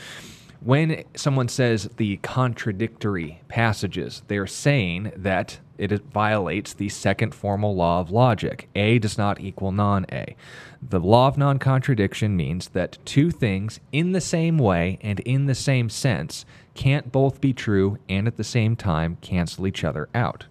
when 0.64 1.04
someone 1.16 1.48
says 1.48 1.90
the 1.96 2.18
contradictory 2.18 3.40
passages, 3.48 4.22
they're 4.28 4.46
saying 4.46 5.12
that 5.16 5.58
it 5.78 5.90
violates 6.12 6.72
the 6.74 6.88
second 6.88 7.34
formal 7.34 7.74
law 7.74 8.00
of 8.00 8.10
logic. 8.10 8.68
A 8.76 8.98
does 8.98 9.18
not 9.18 9.40
equal 9.40 9.72
non 9.72 10.06
A. 10.12 10.36
The 10.80 11.00
law 11.00 11.28
of 11.28 11.36
non 11.36 11.58
contradiction 11.58 12.36
means 12.36 12.68
that 12.68 12.98
two 13.04 13.30
things 13.30 13.80
in 13.90 14.12
the 14.12 14.20
same 14.20 14.58
way 14.58 14.98
and 15.00 15.18
in 15.20 15.46
the 15.46 15.54
same 15.54 15.88
sense 15.88 16.44
can't 16.74 17.10
both 17.10 17.40
be 17.40 17.52
true 17.52 17.98
and 18.08 18.26
at 18.26 18.36
the 18.36 18.44
same 18.44 18.76
time 18.76 19.18
cancel 19.20 19.66
each 19.66 19.82
other 19.82 20.08
out. 20.14 20.46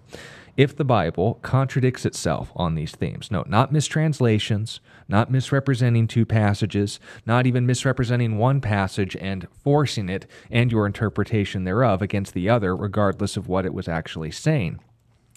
If 0.61 0.75
the 0.75 0.85
Bible 0.85 1.39
contradicts 1.41 2.05
itself 2.05 2.51
on 2.55 2.75
these 2.75 2.91
themes. 2.91 3.31
No, 3.31 3.43
not 3.47 3.71
mistranslations, 3.71 4.79
not 5.07 5.31
misrepresenting 5.31 6.05
two 6.05 6.23
passages, 6.23 6.99
not 7.25 7.47
even 7.47 7.65
misrepresenting 7.65 8.37
one 8.37 8.61
passage 8.61 9.17
and 9.19 9.47
forcing 9.63 10.07
it 10.07 10.27
and 10.51 10.71
your 10.71 10.85
interpretation 10.85 11.63
thereof 11.63 12.03
against 12.03 12.35
the 12.35 12.47
other, 12.47 12.75
regardless 12.75 13.37
of 13.37 13.47
what 13.47 13.65
it 13.65 13.73
was 13.73 13.87
actually 13.87 14.29
saying. 14.29 14.79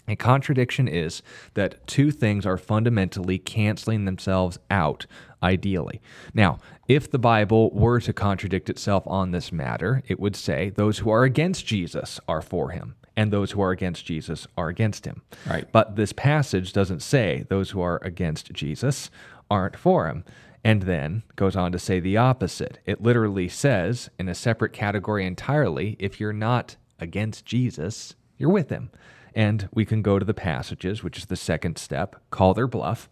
A 0.06 0.14
contradiction 0.14 0.86
is 0.86 1.22
that 1.54 1.86
two 1.86 2.10
things 2.10 2.44
are 2.44 2.58
fundamentally 2.58 3.38
canceling 3.38 4.04
themselves 4.04 4.58
out, 4.70 5.06
ideally. 5.42 6.02
Now, 6.34 6.58
if 6.86 7.10
the 7.10 7.18
Bible 7.18 7.70
were 7.70 7.98
to 8.00 8.12
contradict 8.12 8.68
itself 8.68 9.04
on 9.06 9.30
this 9.30 9.50
matter, 9.50 10.02
it 10.06 10.20
would 10.20 10.36
say 10.36 10.68
those 10.68 10.98
who 10.98 11.08
are 11.08 11.24
against 11.24 11.64
Jesus 11.64 12.20
are 12.28 12.42
for 12.42 12.72
him, 12.72 12.96
and 13.16 13.32
those 13.32 13.52
who 13.52 13.60
are 13.60 13.70
against 13.70 14.04
Jesus 14.04 14.46
are 14.56 14.68
against 14.68 15.04
him. 15.04 15.22
Right. 15.48 15.70
But 15.70 15.96
this 15.96 16.12
passage 16.12 16.72
doesn't 16.72 17.00
say 17.00 17.46
those 17.48 17.70
who 17.70 17.80
are 17.80 18.00
against 18.02 18.52
Jesus 18.52 19.10
aren't 19.50 19.76
for 19.76 20.08
him. 20.08 20.24
And 20.66 20.82
then 20.82 21.24
goes 21.36 21.56
on 21.56 21.72
to 21.72 21.78
say 21.78 22.00
the 22.00 22.16
opposite. 22.16 22.78
It 22.86 23.02
literally 23.02 23.48
says, 23.48 24.08
in 24.18 24.28
a 24.30 24.34
separate 24.34 24.72
category 24.72 25.26
entirely, 25.26 25.94
if 25.98 26.18
you're 26.18 26.32
not 26.32 26.76
against 26.98 27.44
Jesus, 27.44 28.14
you're 28.38 28.50
with 28.50 28.70
him. 28.70 28.90
And 29.34 29.68
we 29.74 29.84
can 29.84 30.00
go 30.00 30.18
to 30.18 30.24
the 30.24 30.32
passages, 30.32 31.02
which 31.02 31.18
is 31.18 31.26
the 31.26 31.36
second 31.36 31.76
step, 31.76 32.16
call 32.30 32.54
their 32.54 32.66
bluff, 32.66 33.10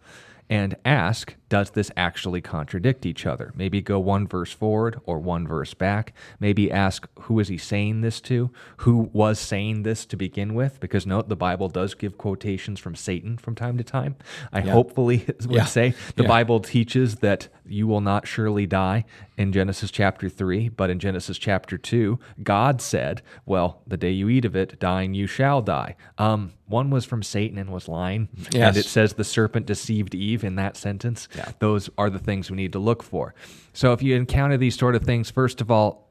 and 0.49 0.75
ask, 0.83 1.35
does 1.53 1.69
this 1.69 1.91
actually 1.95 2.41
contradict 2.41 3.05
each 3.05 3.27
other? 3.27 3.53
Maybe 3.55 3.79
go 3.79 3.99
one 3.99 4.25
verse 4.27 4.51
forward 4.51 4.99
or 5.05 5.19
one 5.19 5.47
verse 5.47 5.75
back. 5.75 6.11
Maybe 6.39 6.71
ask, 6.71 7.07
who 7.19 7.39
is 7.39 7.47
he 7.47 7.59
saying 7.59 8.01
this 8.01 8.19
to? 8.21 8.49
Who 8.77 9.11
was 9.13 9.37
saying 9.37 9.83
this 9.83 10.07
to 10.07 10.17
begin 10.17 10.55
with? 10.55 10.79
Because 10.79 11.05
note, 11.05 11.29
the 11.29 11.35
Bible 11.35 11.69
does 11.69 11.93
give 11.93 12.17
quotations 12.17 12.79
from 12.79 12.95
Satan 12.95 13.37
from 13.37 13.53
time 13.53 13.77
to 13.77 13.83
time. 13.83 14.15
I 14.51 14.63
Yeah. 14.63 14.71
hopefully 14.71 15.25
would 15.41 15.51
Yeah. 15.51 15.65
say 15.65 15.93
the 16.15 16.23
Yeah. 16.23 16.29
Bible 16.29 16.59
teaches 16.59 17.17
that 17.17 17.49
you 17.67 17.85
will 17.85 18.01
not 18.01 18.25
surely 18.27 18.65
die 18.65 19.05
in 19.37 19.51
Genesis 19.51 19.91
chapter 19.91 20.29
3, 20.29 20.69
but 20.69 20.89
in 20.89 20.97
Genesis 20.97 21.37
chapter 21.37 21.77
2, 21.77 22.19
God 22.41 22.81
said, 22.81 23.21
Well, 23.45 23.83
the 23.85 23.97
day 23.97 24.11
you 24.11 24.27
eat 24.27 24.43
of 24.45 24.55
it, 24.55 24.79
dying 24.79 25.13
you 25.13 25.27
shall 25.27 25.61
die. 25.61 25.95
Um, 26.17 26.53
one 26.67 26.89
was 26.89 27.05
from 27.05 27.21
Satan 27.21 27.57
and 27.59 27.69
was 27.71 27.87
lying. 27.87 28.29
Yes. 28.51 28.55
And 28.55 28.77
it 28.77 28.85
says 28.85 29.13
the 29.13 29.23
serpent 29.23 29.65
deceived 29.67 30.15
Eve 30.15 30.43
in 30.43 30.55
that 30.55 30.75
sentence. 30.75 31.27
Those 31.59 31.89
are 31.97 32.09
the 32.09 32.19
things 32.19 32.49
we 32.49 32.57
need 32.57 32.73
to 32.73 32.79
look 32.79 33.03
for. 33.03 33.33
So 33.73 33.93
if 33.93 34.01
you 34.01 34.15
encounter 34.15 34.57
these 34.57 34.77
sort 34.77 34.95
of 34.95 35.03
things, 35.03 35.29
first 35.29 35.61
of 35.61 35.71
all, 35.71 36.09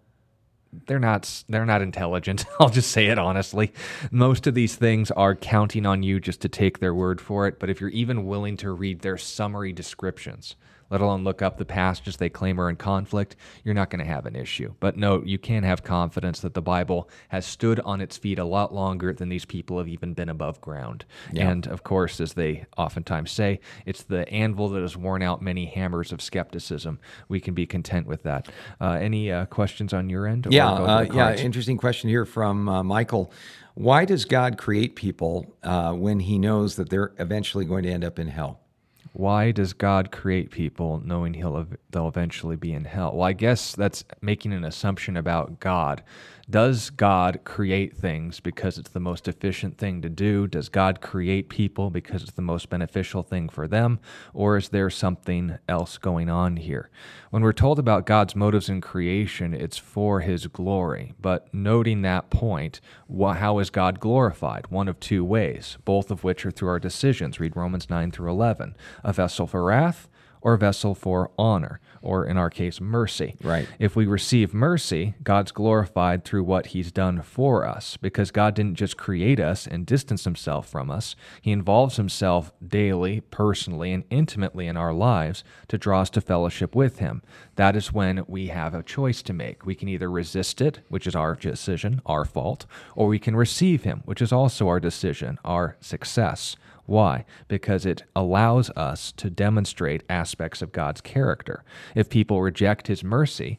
they're 0.87 0.99
not 0.99 1.45
they're 1.49 1.66
not 1.66 1.83
intelligent. 1.83 2.47
I'll 2.61 2.70
just 2.70 2.91
say 2.91 3.07
it 3.07 3.18
honestly. 3.18 3.72
Most 4.11 4.47
of 4.47 4.55
these 4.55 4.74
things 4.74 5.11
are 5.11 5.35
counting 5.35 5.87
on 5.87 6.03
you 6.03 6.18
just 6.18 6.41
to 6.43 6.49
take 6.49 6.78
their 6.78 6.95
word 6.95 7.20
for 7.20 7.47
it, 7.47 7.59
but 7.59 7.68
if 7.68 7.80
you're 7.80 7.91
even 7.91 8.26
willing 8.26 8.57
to 8.59 8.72
read 8.72 9.01
their 9.01 9.18
summary 9.18 9.72
descriptions, 9.72 10.57
let 10.93 11.01
alone 11.01 11.24
look 11.24 11.40
up 11.40 11.57
the 11.57 11.64
passages 11.64 12.18
they 12.18 12.28
claim 12.28 12.61
are 12.61 12.68
in 12.68 12.76
conflict, 12.76 13.34
you're 13.64 13.74
not 13.74 13.88
going 13.88 13.99
to 13.99 14.05
have 14.05 14.26
an 14.26 14.36
issue. 14.36 14.74
But 14.78 14.99
no, 14.99 15.22
you 15.24 15.38
can 15.38 15.62
have 15.62 15.82
confidence 15.82 16.40
that 16.40 16.53
the 16.53 16.61
Bible 16.61 17.09
has 17.30 17.47
stood 17.47 17.80
on 17.80 18.03
its 18.03 18.18
feet 18.18 18.38
a 18.38 18.45
lot 18.45 18.74
longer 18.74 19.14
than 19.14 19.30
these 19.30 19.47
people 19.47 19.78
have 19.78 19.88
even 19.88 20.12
been 20.12 20.28
above 20.28 20.61
ground. 20.61 21.07
And 21.34 21.66
of 21.66 21.82
course, 21.82 22.20
as 22.20 22.34
they 22.34 22.66
oftentimes 22.76 23.30
say, 23.30 23.61
it's 23.86 24.03
the 24.03 24.28
anvil 24.28 24.68
that 24.68 24.82
has 24.82 24.95
worn 24.95 25.22
out 25.22 25.40
many 25.40 25.64
hammers 25.64 26.12
of 26.12 26.20
skepticism. 26.20 27.01
We 27.26 27.40
can 27.40 27.55
be 27.55 27.64
content 27.66 28.07
with 28.07 28.22
that. 28.24 28.49
Uh, 28.78 28.99
any 29.01 29.32
uh, 29.32 29.47
questions 29.47 29.95
on 29.95 30.11
your 30.11 30.26
end? 30.26 30.47
Yeah, 30.51 30.70
uh, 30.70 31.07
yeah. 31.11 31.34
Interesting 31.36 31.78
question 31.78 32.11
here 32.11 32.26
from 32.26 32.68
uh, 32.68 32.82
Michael. 32.82 33.32
Why 33.74 34.05
does 34.05 34.26
God 34.26 34.59
create 34.59 34.95
people 34.95 35.57
uh, 35.62 35.95
when 35.95 36.20
He 36.20 36.38
knows 36.38 36.76
that 36.76 36.90
they're 36.90 37.14
eventually 37.18 37.64
going 37.64 37.84
to 37.84 37.90
end 37.90 38.05
up 38.05 38.18
in 38.18 38.28
hell? 38.28 38.61
Why 39.12 39.50
does 39.50 39.74
God 39.74 40.10
create 40.10 40.50
people 40.50 41.02
knowing 41.04 41.34
he'll 41.34 41.66
they'll 41.90 42.08
eventually 42.08 42.56
be 42.56 42.72
in 42.72 42.84
hell? 42.84 43.12
Well, 43.14 43.28
I 43.28 43.34
guess 43.34 43.74
that's 43.74 44.04
making 44.22 44.52
an 44.52 44.64
assumption 44.64 45.16
about 45.16 45.60
God. 45.60 46.02
Does 46.53 46.90
God 46.90 47.40
create 47.44 47.96
things 47.96 48.38
because 48.38 48.76
it's 48.76 48.90
the 48.90 49.00
most 49.00 49.26
efficient 49.26 49.78
thing 49.78 50.03
to 50.03 50.11
do? 50.11 50.46
Does 50.46 50.68
God 50.68 51.00
create 51.00 51.48
people 51.48 51.88
because 51.88 52.22
it's 52.22 52.32
the 52.32 52.42
most 52.42 52.68
beneficial 52.68 53.22
thing 53.22 53.48
for 53.48 53.66
them? 53.66 54.00
Or 54.34 54.59
is 54.59 54.68
there 54.68 54.90
something 54.90 55.57
else 55.66 55.96
going 55.96 56.28
on 56.28 56.59
here? 56.59 56.90
When 57.30 57.42
we're 57.42 57.55
told 57.55 57.78
about 57.78 58.05
God's 58.05 58.36
motives 58.36 58.68
in 58.68 58.82
creation, 58.82 59.55
it's 59.55 59.78
for 59.78 60.20
his 60.20 60.46
glory. 60.46 61.14
But 61.18 61.48
noting 61.55 62.03
that 62.03 62.28
point, 62.28 62.82
how 63.11 63.59
is 63.59 63.70
God 63.70 63.98
glorified? 63.98 64.66
One 64.66 64.88
of 64.88 65.00
two 65.00 65.24
ways, 65.24 65.78
both 65.86 66.11
of 66.11 66.22
which 66.22 66.44
are 66.44 66.50
through 66.50 66.68
our 66.68 66.78
decisions. 66.78 67.40
Read 67.40 67.57
Romans 67.57 67.88
9 67.88 68.11
through 68.11 68.30
11. 68.30 68.76
A 69.03 69.14
vessel 69.14 69.46
for 69.46 69.64
wrath 69.64 70.07
or 70.43 70.57
vessel 70.57 70.95
for 70.95 71.30
honor, 71.38 71.80
or 72.03 72.26
in 72.26 72.36
our 72.36 72.51
case, 72.51 72.80
mercy. 72.80 73.36
Right. 73.43 73.68
If 73.78 73.97
we 73.97 74.07
receive 74.07 74.53
mercy, 74.53 75.14
God's 75.22 75.53
glorified 75.53 76.24
through 76.24 76.45
what 76.45 76.66
he's 76.66 76.93
done 76.93 77.22
for 77.22 77.66
us 77.66 77.97
because 77.97 78.30
God 78.30 78.55
didn't 78.55 78.74
just 78.74 78.97
create 78.97 79.40
us 79.40 79.66
and 79.66 79.86
distance 79.86 80.24
himself 80.24 80.68
from 80.68 80.90
us. 80.90 81.14
He 81.40 81.53
involves 81.53 81.97
himself 81.97 82.53
daily, 82.66 83.20
personally, 83.20 83.93
and 83.93 84.05
intimately 84.11 84.66
in 84.66 84.76
our 84.76 84.93
lives 84.93 85.45
to 85.68 85.78
draw 85.78 86.03
us 86.03 86.11
to 86.11 86.20
fellowship 86.20 86.74
with 86.74 86.99
him. 86.99 87.22
That 87.57 87.76
is 87.76 87.93
when 87.93 88.24
we 88.26 88.49
have 88.49 88.74
a 88.74 88.82
choice 88.82 89.22
to 89.22 89.32
make. 89.32 89.64
We 89.64 89.74
can 89.74 89.88
either 89.88 90.11
resist 90.11 90.61
it, 90.61 90.80
which 90.88 91.07
is 91.07 91.14
our 91.14 91.36
decision, 91.36 92.03
our 92.05 92.24
fault, 92.24 92.66
or 92.97 93.07
we 93.07 93.18
can 93.18 93.36
receive 93.36 93.84
him, 93.84 94.03
which 94.05 94.20
is 94.20 94.32
also 94.32 94.68
our 94.68 94.80
decision, 94.80 95.38
our 95.45 95.76
success. 95.80 96.57
Why? 96.93 97.24
Because 97.49 97.86
it 97.86 98.03
allows 98.14 98.68
us 98.76 99.12
to 99.12 99.30
demonstrate 99.30 100.03
aspects 100.11 100.61
of 100.61 100.72
God's 100.72 101.01
character. 101.01 101.64
If 101.95 102.11
people 102.11 102.43
reject 102.43 102.86
his 102.88 103.03
mercy 103.03 103.59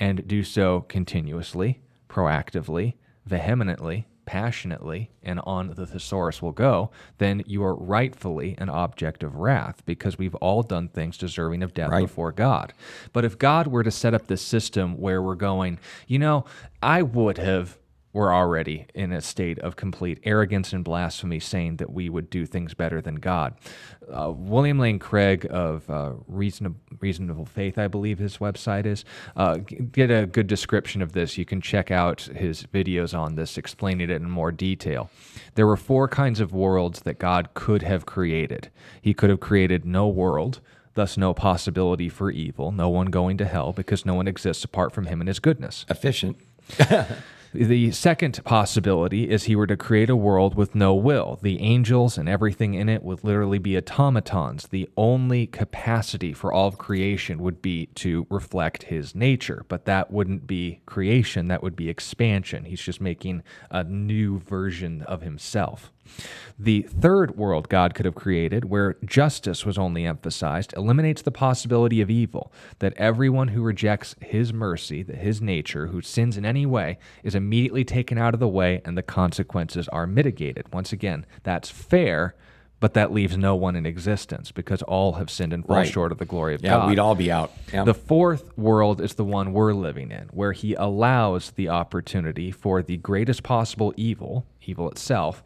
and 0.00 0.26
do 0.26 0.42
so 0.42 0.80
continuously, 0.88 1.80
proactively, 2.08 2.94
vehemently, 3.24 4.08
passionately, 4.24 5.12
and 5.22 5.38
on 5.44 5.68
the 5.76 5.86
thesaurus 5.86 6.42
will 6.42 6.50
go, 6.50 6.90
then 7.18 7.44
you 7.46 7.62
are 7.62 7.76
rightfully 7.76 8.56
an 8.58 8.68
object 8.68 9.22
of 9.22 9.36
wrath 9.36 9.84
because 9.86 10.18
we've 10.18 10.34
all 10.36 10.64
done 10.64 10.88
things 10.88 11.16
deserving 11.16 11.62
of 11.62 11.74
death 11.74 11.92
Right. 11.92 12.02
before 12.02 12.32
God. 12.32 12.72
But 13.12 13.24
if 13.24 13.38
God 13.38 13.68
were 13.68 13.84
to 13.84 13.92
set 13.92 14.12
up 14.12 14.26
this 14.26 14.42
system 14.42 14.98
where 14.98 15.22
we're 15.22 15.36
going, 15.36 15.78
you 16.08 16.18
know, 16.18 16.46
I 16.82 17.02
would 17.02 17.38
have 17.38 17.78
we're 18.12 18.32
already 18.32 18.86
in 18.94 19.12
a 19.12 19.20
state 19.20 19.58
of 19.60 19.76
complete 19.76 20.20
arrogance 20.24 20.72
and 20.72 20.84
blasphemy, 20.84 21.40
saying 21.40 21.76
that 21.76 21.92
we 21.92 22.08
would 22.08 22.28
do 22.28 22.44
things 22.44 22.74
better 22.74 23.00
than 23.00 23.16
God. 23.16 23.54
Uh, 24.10 24.32
William 24.34 24.78
Lane 24.78 24.98
Craig 24.98 25.46
of 25.48 25.88
uh, 25.88 26.12
Reasonable, 26.26 26.78
Reasonable 27.00 27.46
Faith, 27.46 27.78
I 27.78 27.88
believe 27.88 28.18
his 28.18 28.38
website 28.38 28.84
is, 28.84 29.04
uh, 29.36 29.56
get 29.56 30.10
a 30.10 30.26
good 30.26 30.46
description 30.46 31.00
of 31.00 31.12
this. 31.12 31.38
You 31.38 31.44
can 31.44 31.60
check 31.60 31.90
out 31.90 32.22
his 32.22 32.64
videos 32.64 33.18
on 33.18 33.34
this, 33.34 33.56
explaining 33.56 34.10
it 34.10 34.16
in 34.16 34.28
more 34.28 34.52
detail. 34.52 35.10
There 35.54 35.66
were 35.66 35.76
four 35.76 36.06
kinds 36.08 36.40
of 36.40 36.52
worlds 36.52 37.00
that 37.00 37.18
God 37.18 37.54
could 37.54 37.82
have 37.82 38.04
created. 38.04 38.70
He 39.00 39.14
could 39.14 39.30
have 39.30 39.40
created 39.40 39.84
no 39.84 40.06
world. 40.08 40.60
Thus, 40.94 41.16
no 41.16 41.32
possibility 41.32 42.10
for 42.10 42.30
evil, 42.30 42.70
no 42.70 42.90
one 42.90 43.06
going 43.06 43.38
to 43.38 43.46
hell 43.46 43.72
because 43.72 44.04
no 44.04 44.12
one 44.12 44.28
exists 44.28 44.62
apart 44.62 44.92
from 44.92 45.06
him 45.06 45.22
and 45.22 45.28
his 45.28 45.38
goodness. 45.38 45.86
Efficient. 45.88 46.36
The 47.54 47.90
second 47.90 48.42
possibility 48.44 49.28
is 49.28 49.44
he 49.44 49.56
were 49.56 49.66
to 49.66 49.76
create 49.76 50.08
a 50.08 50.16
world 50.16 50.54
with 50.54 50.74
no 50.74 50.94
will. 50.94 51.38
The 51.42 51.60
angels 51.60 52.16
and 52.16 52.26
everything 52.26 52.72
in 52.72 52.88
it 52.88 53.02
would 53.02 53.22
literally 53.22 53.58
be 53.58 53.76
automatons. 53.76 54.68
The 54.68 54.88
only 54.96 55.46
capacity 55.46 56.32
for 56.32 56.50
all 56.50 56.68
of 56.68 56.78
creation 56.78 57.42
would 57.42 57.60
be 57.60 57.86
to 57.96 58.26
reflect 58.30 58.84
his 58.84 59.14
nature, 59.14 59.66
but 59.68 59.84
that 59.84 60.10
wouldn't 60.10 60.46
be 60.46 60.80
creation, 60.86 61.48
that 61.48 61.62
would 61.62 61.76
be 61.76 61.90
expansion. 61.90 62.64
He's 62.64 62.80
just 62.80 63.02
making 63.02 63.42
a 63.70 63.84
new 63.84 64.38
version 64.38 65.02
of 65.02 65.20
himself. 65.20 65.92
The 66.58 66.82
third 66.82 67.36
world 67.36 67.68
God 67.68 67.94
could 67.94 68.04
have 68.04 68.14
created, 68.14 68.66
where 68.66 68.96
justice 69.04 69.64
was 69.64 69.78
only 69.78 70.04
emphasized, 70.06 70.74
eliminates 70.76 71.22
the 71.22 71.30
possibility 71.30 72.00
of 72.00 72.10
evil, 72.10 72.52
that 72.78 72.92
everyone 72.96 73.48
who 73.48 73.62
rejects 73.62 74.14
his 74.20 74.52
mercy, 74.52 75.02
that 75.02 75.16
his 75.16 75.40
nature, 75.40 75.86
who 75.88 76.02
sins 76.02 76.36
in 76.36 76.44
any 76.44 76.66
way, 76.66 76.98
is 77.22 77.34
immediately 77.34 77.84
taken 77.84 78.18
out 78.18 78.34
of 78.34 78.40
the 78.40 78.48
way 78.48 78.80
and 78.84 78.96
the 78.96 79.02
consequences 79.02 79.88
are 79.88 80.06
mitigated. 80.06 80.72
Once 80.72 80.92
again, 80.92 81.24
that's 81.42 81.70
fair, 81.70 82.34
but 82.80 82.94
that 82.94 83.12
leaves 83.12 83.36
no 83.36 83.54
one 83.54 83.76
in 83.76 83.86
existence 83.86 84.50
because 84.52 84.82
all 84.82 85.12
have 85.14 85.30
sinned 85.30 85.52
and 85.52 85.64
fall 85.64 85.76
Right. 85.76 85.88
short 85.88 86.10
of 86.12 86.18
the 86.18 86.24
glory 86.24 86.54
of 86.54 86.62
Yeah, 86.62 86.70
God. 86.78 86.90
we'd 86.90 86.98
all 86.98 87.14
be 87.14 87.30
out. 87.30 87.52
Yeah. 87.72 87.84
The 87.84 87.94
fourth 87.94 88.56
world 88.58 89.00
is 89.00 89.14
the 89.14 89.24
one 89.24 89.52
we're 89.52 89.72
living 89.72 90.10
in, 90.10 90.28
where 90.32 90.52
he 90.52 90.74
allows 90.74 91.52
the 91.52 91.68
opportunity 91.68 92.50
for 92.50 92.82
the 92.82 92.96
greatest 92.98 93.42
possible 93.44 93.94
evil, 93.96 94.46
evil 94.66 94.90
itself, 94.90 95.42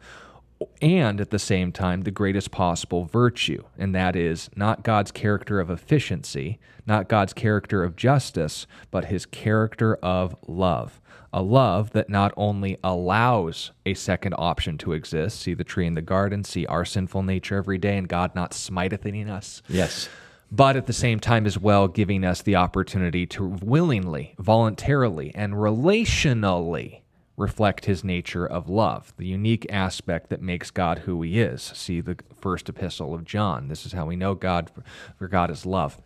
and 0.81 1.21
at 1.21 1.29
the 1.29 1.39
same 1.39 1.71
time, 1.71 2.01
the 2.01 2.11
greatest 2.11 2.51
possible 2.51 3.05
virtue. 3.05 3.63
And 3.77 3.93
that 3.95 4.15
is 4.15 4.49
not 4.55 4.83
God's 4.83 5.11
character 5.11 5.59
of 5.59 5.69
efficiency, 5.69 6.59
not 6.85 7.09
God's 7.09 7.33
character 7.33 7.83
of 7.83 7.95
justice, 7.95 8.65
but 8.89 9.05
his 9.05 9.25
character 9.25 9.95
of 9.95 10.35
love. 10.47 10.99
a 11.33 11.41
love 11.41 11.91
that 11.91 12.09
not 12.09 12.33
only 12.37 12.77
allows 12.83 13.71
a 13.85 13.93
second 13.93 14.33
option 14.37 14.77
to 14.79 14.93
exist, 14.93 15.39
see 15.39 15.53
the 15.53 15.63
tree 15.63 15.85
in 15.85 15.93
the 15.93 16.01
garden, 16.01 16.43
see 16.43 16.65
our 16.67 16.85
sinful 16.85 17.23
nature 17.23 17.57
every 17.57 17.77
day, 17.77 17.97
and 17.97 18.07
God 18.07 18.33
not 18.35 18.53
smiteth 18.53 19.05
in 19.05 19.29
us. 19.29 19.61
Yes. 19.67 20.09
But 20.49 20.77
at 20.77 20.87
the 20.87 20.93
same 20.93 21.19
time, 21.19 21.45
as 21.45 21.59
well, 21.59 21.87
giving 21.89 22.23
us 22.23 22.41
the 22.41 22.55
opportunity 22.55 23.25
to 23.27 23.45
willingly, 23.45 24.33
voluntarily, 24.39 25.31
and 25.35 25.53
relationally 25.53 27.01
reflect 27.37 27.85
his 27.85 28.03
nature 28.03 28.45
of 28.45 28.67
love, 28.67 29.13
the 29.17 29.27
unique 29.27 29.65
aspect 29.71 30.29
that 30.29 30.41
makes 30.41 30.71
God 30.71 30.99
who 30.99 31.21
he 31.21 31.39
is. 31.39 31.61
See 31.61 32.01
the 32.01 32.17
first 32.41 32.67
epistle 32.67 33.13
of 33.13 33.23
John. 33.23 33.67
This 33.67 33.85
is 33.85 33.93
how 33.93 34.07
we 34.07 34.15
know 34.15 34.33
God, 34.33 34.71
for 35.17 35.27
God 35.27 35.51
is 35.51 35.65
love. 35.65 36.01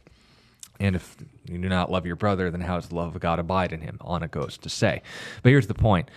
And 0.79 0.95
if 0.95 1.15
you 1.45 1.57
do 1.57 1.69
not 1.69 1.89
love 1.89 2.05
your 2.05 2.17
brother, 2.17 2.51
then 2.51 2.61
how 2.61 2.75
does 2.75 2.89
the 2.89 2.95
love 2.95 3.15
of 3.15 3.21
God 3.21 3.39
abide 3.39 3.71
in 3.71 3.81
him? 3.81 3.97
On 4.01 4.23
it 4.23 4.31
goes 4.31 4.57
to 4.57 4.69
say. 4.69 5.01
But 5.41 5.49
here's 5.49 5.67
the 5.67 5.73
point 5.73 6.11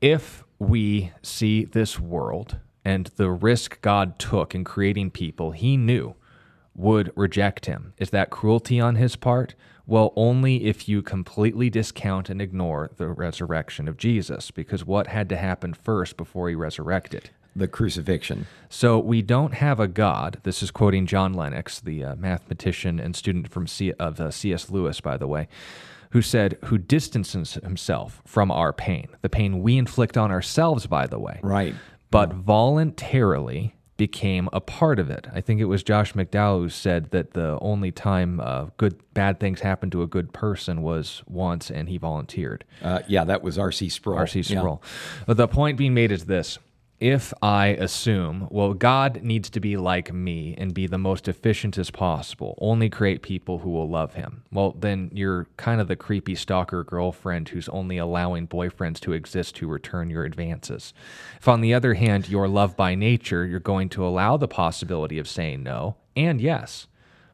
if 0.00 0.44
we 0.58 1.10
see 1.22 1.64
this 1.64 1.98
world 1.98 2.58
and 2.84 3.06
the 3.16 3.30
risk 3.30 3.80
God 3.80 4.18
took 4.18 4.54
in 4.54 4.62
creating 4.62 5.10
people 5.10 5.50
he 5.50 5.76
knew 5.76 6.14
would 6.74 7.12
reject 7.16 7.66
him, 7.66 7.92
is 7.98 8.10
that 8.10 8.30
cruelty 8.30 8.78
on 8.78 8.94
his 8.96 9.16
part? 9.16 9.54
Well, 9.90 10.12
only 10.14 10.66
if 10.66 10.88
you 10.88 11.02
completely 11.02 11.68
discount 11.68 12.30
and 12.30 12.40
ignore 12.40 12.90
the 12.96 13.08
resurrection 13.08 13.88
of 13.88 13.96
Jesus, 13.96 14.52
because 14.52 14.86
what 14.86 15.08
had 15.08 15.28
to 15.30 15.36
happen 15.36 15.74
first 15.74 16.16
before 16.16 16.48
he 16.48 16.54
resurrected? 16.54 17.30
The 17.56 17.66
crucifixion. 17.66 18.46
So 18.68 19.00
we 19.00 19.20
don't 19.20 19.54
have 19.54 19.80
a 19.80 19.88
God. 19.88 20.38
This 20.44 20.62
is 20.62 20.70
quoting 20.70 21.06
John 21.06 21.34
Lennox, 21.34 21.80
the 21.80 22.04
uh, 22.04 22.14
mathematician 22.14 23.00
and 23.00 23.16
student 23.16 23.48
from 23.50 23.66
C- 23.66 23.92
of 23.94 24.20
uh, 24.20 24.30
C.S. 24.30 24.70
Lewis, 24.70 25.00
by 25.00 25.16
the 25.16 25.26
way, 25.26 25.48
who 26.10 26.22
said, 26.22 26.56
"Who 26.66 26.78
distances 26.78 27.54
himself 27.54 28.22
from 28.24 28.52
our 28.52 28.72
pain, 28.72 29.08
the 29.22 29.28
pain 29.28 29.60
we 29.60 29.76
inflict 29.76 30.16
on 30.16 30.30
ourselves, 30.30 30.86
by 30.86 31.08
the 31.08 31.18
way, 31.18 31.40
Right. 31.42 31.74
but 32.12 32.32
voluntarily 32.32 33.74
became 34.00 34.48
a 34.50 34.62
part 34.62 34.98
of 34.98 35.10
it. 35.10 35.26
I 35.30 35.42
think 35.42 35.60
it 35.60 35.66
was 35.66 35.82
Josh 35.82 36.14
McDowell 36.14 36.60
who 36.60 36.68
said 36.70 37.10
that 37.10 37.34
the 37.34 37.58
only 37.60 37.92
time 37.92 38.40
uh, 38.40 38.68
good 38.78 38.98
bad 39.12 39.38
things 39.38 39.60
happened 39.60 39.92
to 39.92 40.00
a 40.00 40.06
good 40.06 40.32
person 40.32 40.80
was 40.80 41.22
once, 41.26 41.70
and 41.70 41.86
he 41.86 41.98
volunteered. 41.98 42.64
Uh, 42.82 43.00
yeah, 43.08 43.24
that 43.24 43.42
was 43.42 43.58
R.C. 43.58 43.90
Sproul. 43.90 44.16
R.C. 44.16 44.40
Yeah. 44.40 44.60
Sproul. 44.60 44.82
But 45.26 45.36
the 45.36 45.46
point 45.46 45.76
being 45.76 45.92
made 45.92 46.12
is 46.12 46.24
this. 46.24 46.58
If 47.00 47.32
I 47.40 47.68
assume, 47.68 48.46
well, 48.50 48.74
God 48.74 49.22
needs 49.22 49.48
to 49.50 49.60
be 49.60 49.78
like 49.78 50.12
me 50.12 50.54
and 50.58 50.74
be 50.74 50.86
the 50.86 50.98
most 50.98 51.28
efficient 51.28 51.78
as 51.78 51.90
possible, 51.90 52.58
only 52.60 52.90
create 52.90 53.22
people 53.22 53.60
who 53.60 53.70
will 53.70 53.88
love 53.88 54.12
him, 54.12 54.42
well, 54.52 54.72
then 54.78 55.10
you're 55.14 55.46
kind 55.56 55.80
of 55.80 55.88
the 55.88 55.96
creepy 55.96 56.34
stalker 56.34 56.84
girlfriend 56.84 57.48
who's 57.48 57.70
only 57.70 57.96
allowing 57.96 58.46
boyfriends 58.46 59.00
to 59.00 59.14
exist 59.14 59.56
to 59.56 59.66
return 59.66 60.10
your 60.10 60.26
advances. 60.26 60.92
If, 61.38 61.48
on 61.48 61.62
the 61.62 61.72
other 61.72 61.94
hand, 61.94 62.28
you're 62.28 62.48
love 62.48 62.76
by 62.76 62.94
nature, 62.94 63.46
you're 63.46 63.60
going 63.60 63.88
to 63.90 64.06
allow 64.06 64.36
the 64.36 64.46
possibility 64.46 65.18
of 65.18 65.26
saying 65.26 65.62
no 65.62 65.96
and 66.14 66.38
yes. 66.38 66.86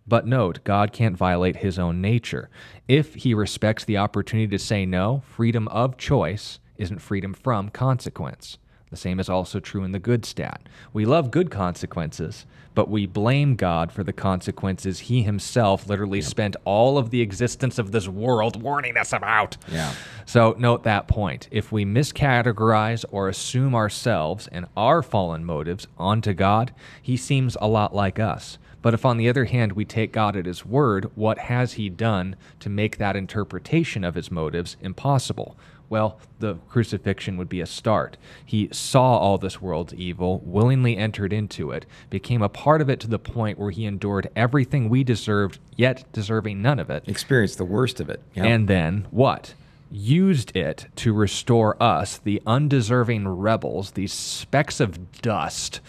But 0.07 0.29
note, 0.29 0.63
God 0.63 0.93
can't 0.93 1.17
violate 1.17 1.57
his 1.57 1.77
own 1.77 2.01
nature. 2.01 2.51
If 2.87 3.15
he 3.17 3.35
respects 3.35 3.85
the 3.85 3.97
opportunity 3.97 4.47
to 4.47 4.61
say 4.61 4.87
no, 4.87 5.25
freedom 5.27 5.67
of 5.69 5.97
choice 5.97 6.61
isn't 6.77 7.01
freedom 7.01 7.35
from 7.35 7.71
consequence. 7.71 8.59
The 8.97 9.03
same 9.03 9.21
is 9.21 9.29
also 9.29 9.61
true 9.61 9.85
in 9.85 9.93
the 9.93 9.99
good 9.99 10.25
stat. 10.25 10.71
We 10.95 11.05
love 11.05 11.31
good 11.31 11.51
consequences, 11.51 12.47
but 12.75 12.89
we 12.89 13.05
blame 13.05 13.55
God 13.55 13.93
for 13.93 14.03
the 14.03 14.13
consequences 14.15 15.01
he 15.01 15.21
himself 15.21 15.87
literally 15.87 16.23
spent 16.23 16.57
all 16.65 16.97
of 16.97 17.11
the 17.11 17.21
existence 17.21 17.79
of 17.79 17.93
this 17.93 18.09
world 18.09 18.63
warning 18.63 18.97
us 18.97 19.13
about. 19.13 19.59
Yeah. 19.71 19.93
So 20.25 20.57
note 20.59 20.83
that 20.85 21.09
point. 21.09 21.47
If 21.51 21.71
we 21.71 21.85
miscategorize 21.85 23.05
or 23.11 23.29
assume 23.29 23.75
ourselves 23.75 24.49
and 24.51 24.65
our 24.79 25.03
fallen 25.03 25.45
motives 25.45 25.89
onto 25.99 26.33
God, 26.33 26.73
he 27.03 27.19
seems 27.19 27.55
a 27.61 27.69
lot 27.69 27.95
like 27.95 28.19
us. 28.19 28.57
But 28.81 28.95
if, 28.95 29.05
on 29.05 29.19
the 29.19 29.29
other 29.29 29.47
hand, 29.47 29.73
we 29.73 29.85
take 29.85 30.13
God 30.13 30.37
at 30.37 30.47
his 30.47 30.65
word, 30.65 31.11
what 31.17 31.39
has 31.39 31.75
he 31.75 31.91
done 31.91 32.37
to 32.61 32.71
make 32.71 32.97
that 32.97 33.17
interpretation 33.17 34.05
of 34.05 34.15
his 34.15 34.31
motives 34.31 34.77
impossible? 34.81 35.57
Well, 35.89 36.19
the 36.41 36.57
crucifixion 36.69 37.37
would 37.37 37.49
be 37.49 37.61
a 37.61 37.67
start. 37.67 38.17
He 38.45 38.69
saw 38.73 39.19
all 39.19 39.39
this 39.39 39.63
world's 39.63 39.95
evil, 39.95 40.41
willingly 40.45 40.97
entered 40.97 41.33
into 41.33 41.71
it, 41.71 41.87
became 42.11 42.43
a 42.43 42.49
part 42.49 42.81
of 42.81 42.91
it 42.91 42.99
to 43.01 43.09
the 43.09 43.19
point 43.19 43.59
where 43.59 43.71
he 43.71 43.85
endured 43.85 44.29
everything 44.35 44.89
we 44.89 45.05
deserved, 45.05 45.61
yet 45.77 46.05
deserving 46.13 46.61
none 46.61 46.81
of 46.81 46.91
it. 46.91 47.05
Experienced 47.07 47.59
the 47.59 47.65
worst 47.65 48.01
of 48.01 48.11
it. 48.11 48.21
Yeah. 48.35 48.45
And 48.45 48.67
then 48.67 49.07
what? 49.11 49.55
Used 49.91 50.57
it 50.57 50.87
to 50.97 51.13
restore 51.13 51.81
us, 51.81 52.19
the 52.19 52.43
undeserving 52.47 53.29
rebels, 53.29 53.93
these 53.93 54.13
specks 54.13 54.81
of 54.81 55.21
dust 55.23 55.81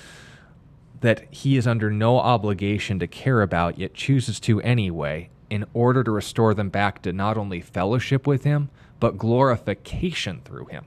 that 1.01 1.25
he 1.31 1.57
is 1.57 1.67
under 1.67 1.91
no 1.91 2.19
obligation 2.19 2.99
to 2.99 3.07
care 3.07 3.41
about, 3.41 3.77
yet 3.77 3.93
chooses 3.93 4.39
to 4.41 4.61
anyway, 4.61 5.29
in 5.49 5.65
order 5.73 6.03
to 6.03 6.11
restore 6.11 6.53
them 6.53 6.69
back 6.69 7.01
to 7.01 7.13
not 7.13 7.37
only 7.37 7.61
fellowship 7.61 8.27
with 8.27 8.43
him, 8.43 8.69
but 8.99 9.17
glorification 9.17 10.41
through 10.43 10.65
him. 10.65 10.85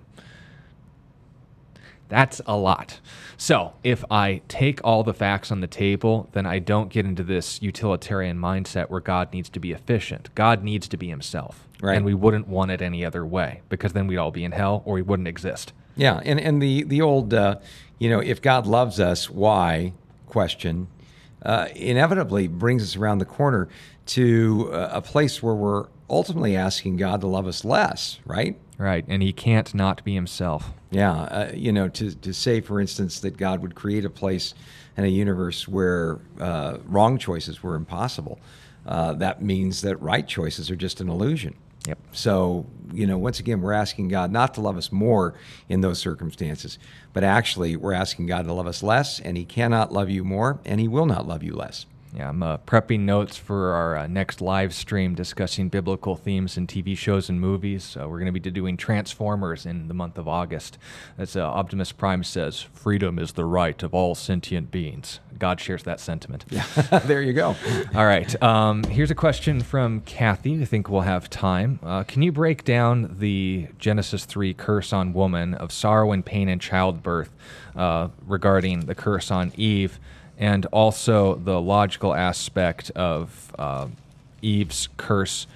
That's 2.09 2.41
a 2.45 2.57
lot. 2.57 2.99
So, 3.37 3.75
if 3.85 4.05
I 4.11 4.43
take 4.49 4.81
all 4.83 5.05
the 5.05 5.15
facts 5.15 5.53
on 5.53 5.61
the 5.61 5.69
table, 5.69 6.29
then 6.33 6.45
I 6.45 6.59
don't 6.59 6.91
get 6.91 7.07
into 7.07 7.23
this 7.23 7.63
utilitarian 7.63 8.37
mindset 8.37 8.91
where 8.91 9.01
God 9.01 9.33
needs 9.33 9.49
to 9.51 9.61
be 9.61 9.71
efficient. 9.71 10.29
God 10.35 10.65
needs 10.65 10.89
to 10.89 10.97
be 10.97 11.09
himself. 11.09 11.69
Right. 11.81 11.97
And 11.97 12.05
we 12.05 12.13
wouldn't 12.13 12.49
want 12.49 12.73
it 12.73 12.83
any 12.83 13.05
other 13.05 13.25
way 13.25 13.63
because 13.69 13.93
then 13.93 14.09
we'd 14.09 14.19
all 14.19 14.33
be 14.33 14.45
in 14.45 14.53
hell 14.53 14.83
or 14.85 14.95
we 14.95 15.03
wouldn't 15.03 15.29
exist. 15.29 15.73
Yeah, 15.97 16.21
and 16.25 16.41
and 16.41 16.61
the 16.61 16.83
the 16.83 17.01
old, 17.01 17.33
uh, 17.33 17.57
you 17.99 18.11
know, 18.11 18.21
if 18.21 18.43
God 18.43 18.67
loves 18.67 18.99
us, 18.99 19.31
why 19.31 19.93
question 20.27 20.89
uh, 21.43 21.69
inevitably 21.75 22.49
brings 22.49 22.83
us 22.83 22.97
around 22.97 23.19
the 23.19 23.25
corner 23.25 23.69
to 24.07 24.71
uh, 24.73 24.91
a 24.93 25.03
place 25.03 25.43
where 25.43 25.55
we're 25.55 25.87
ultimately 26.11 26.57
asking 26.57 26.97
God 26.97 27.21
to 27.23 27.27
love 27.27 27.47
us 27.47 27.65
less, 27.65 28.19
right? 28.27 28.59
Right. 28.77 29.05
And 29.09 29.23
he 29.23 29.33
can't 29.33 29.73
not 29.75 30.03
be 30.05 30.15
himself. 30.15 30.73
Yeah, 30.91 31.13
uh, 31.13 31.53
you 31.55 31.73
know, 31.73 31.89
to 31.89 32.15
to 32.15 32.33
say, 32.35 32.61
for 32.61 32.81
instance, 32.81 33.21
that 33.21 33.37
God 33.37 33.63
would 33.63 33.75
create 33.75 34.05
a 34.05 34.11
place 34.11 34.55
and 34.97 35.07
a 35.07 35.11
universe 35.11 35.69
where 35.69 36.19
uh, 36.41 36.79
wrong 36.87 37.17
choices 37.17 37.63
were 37.63 37.77
impossible. 37.77 38.41
Uh, 38.87 39.13
that 39.15 39.43
means 39.43 39.83
that 39.83 40.01
right 40.01 40.27
choices 40.27 40.71
are 40.71 40.77
just 40.77 41.01
an 41.01 41.09
illusion. 41.09 41.55
Yep. 41.87 41.99
So, 42.13 42.67
you 42.93 43.07
know, 43.07 43.17
once 43.17 43.41
again, 43.41 43.63
we're 43.63 43.73
asking 43.73 44.09
God 44.09 44.31
not 44.31 44.55
to 44.55 44.61
love 44.61 44.77
us 44.77 44.93
more 44.93 45.35
in 45.69 45.81
those 45.81 45.99
circumstances, 45.99 46.79
but 47.13 47.25
actually, 47.25 47.77
we're 47.77 47.95
asking 47.95 48.27
God 48.27 48.47
to 48.47 48.53
love 48.53 48.67
us 48.67 48.83
less, 48.83 49.21
and 49.21 49.37
He 49.37 49.45
cannot 49.45 49.93
love 49.93 50.11
you 50.11 50.25
more, 50.25 50.61
and 50.65 50.81
He 50.81 50.89
will 50.89 51.07
not 51.07 51.27
love 51.27 51.43
you 51.43 51.55
less. 51.55 51.87
Yeah, 52.15 52.29
I'm 52.29 52.43
uh, 52.43 52.59
prepping 52.59 53.01
notes 53.01 53.37
for 53.37 53.73
our 53.73 53.97
uh, 53.97 54.07
next 54.09 54.41
live 54.41 54.75
stream 54.75 55.15
discussing 55.15 55.69
biblical 55.69 56.17
themes 56.17 56.57
in 56.57 56.67
TV 56.67 56.99
shows 56.99 57.29
and 57.29 57.41
movies. 57.41 57.97
Uh, 57.97 58.09
we're 58.09 58.19
going 58.19 58.33
to 58.33 58.39
be 58.39 58.51
doing 58.51 58.77
Transformers 58.77 59.65
in 59.65 59.87
the 59.87 59.95
month 59.95 60.19
of 60.19 60.27
August. 60.27 60.77
As 61.17 61.37
uh, 61.37 61.43
Optimus 61.47 61.93
Prime 61.93 62.25
says, 62.25 62.63
freedom 62.63 63.19
is 63.19 63.33
the 63.33 63.45
right 63.45 63.81
of 63.85 63.95
all 63.95 64.17
sentient 64.17 64.73
beings. 64.73 65.21
God 65.39 65.61
shares 65.61 65.85
that 65.85 66.01
sentiment. 66.01 66.45
Yeah, 66.51 66.67
there 67.05 67.23
you 67.23 67.33
go. 67.33 67.55
All 67.95 68.07
right. 68.07 68.43
Um, 68.43 68.83
here's 68.85 69.13
a 69.13 69.15
question 69.15 69.61
from 69.61 70.01
Kathy. 70.01 70.61
I 70.61 70.65
think 70.65 70.89
we'll 70.89 71.03
have 71.03 71.31
time. 71.31 71.79
Uh, 71.81 72.03
can 72.03 72.23
you 72.23 72.33
break 72.33 72.65
down 72.65 73.19
the 73.21 73.69
Genesis 73.79 74.25
3 74.25 74.53
curse 74.55 74.93
on 74.93 75.13
woman 75.13 75.55
of 75.55 75.71
sorrow 75.71 76.11
and 76.11 76.27
pain 76.27 76.49
and 76.49 76.61
childbirth 76.61 77.31
uh, 77.77 78.09
regarding 78.27 78.81
the 78.81 78.97
curse 78.97 79.31
on 79.31 79.53
Eve? 79.57 80.01
And 80.41 80.65
also 80.67 81.35
the 81.37 81.61
logical 81.61 82.15
aspect 82.15 82.91
of 82.97 83.55
uh, 83.59 83.87
Eve's 84.41 84.89
curse 84.97 85.47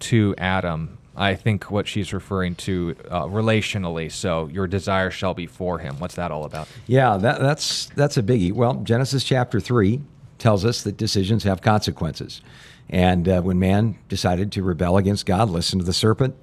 to 0.00 0.34
Adam. 0.38 0.98
I 1.14 1.34
think 1.34 1.70
what 1.70 1.86
she's 1.86 2.14
referring 2.14 2.54
to 2.56 2.96
uh, 3.10 3.26
relationally. 3.26 4.10
So 4.10 4.48
your 4.48 4.66
desire 4.66 5.10
shall 5.10 5.34
be 5.34 5.46
for 5.46 5.78
him. 5.78 6.00
What's 6.00 6.14
that 6.14 6.30
all 6.30 6.44
about? 6.44 6.66
Yeah, 6.86 7.18
that, 7.18 7.40
that's 7.40 7.86
that's 7.94 8.16
a 8.16 8.22
biggie. 8.22 8.52
Well, 8.52 8.74
Genesis 8.82 9.22
chapter 9.22 9.60
three 9.60 10.00
tells 10.38 10.64
us 10.64 10.82
that 10.82 10.96
decisions 10.96 11.44
have 11.44 11.60
consequences, 11.60 12.40
and 12.88 13.28
uh, 13.28 13.42
when 13.42 13.58
man 13.58 13.98
decided 14.08 14.50
to 14.52 14.62
rebel 14.62 14.96
against 14.96 15.26
God, 15.26 15.50
listen 15.50 15.78
to 15.78 15.84
the 15.84 15.92
serpent, 15.92 16.34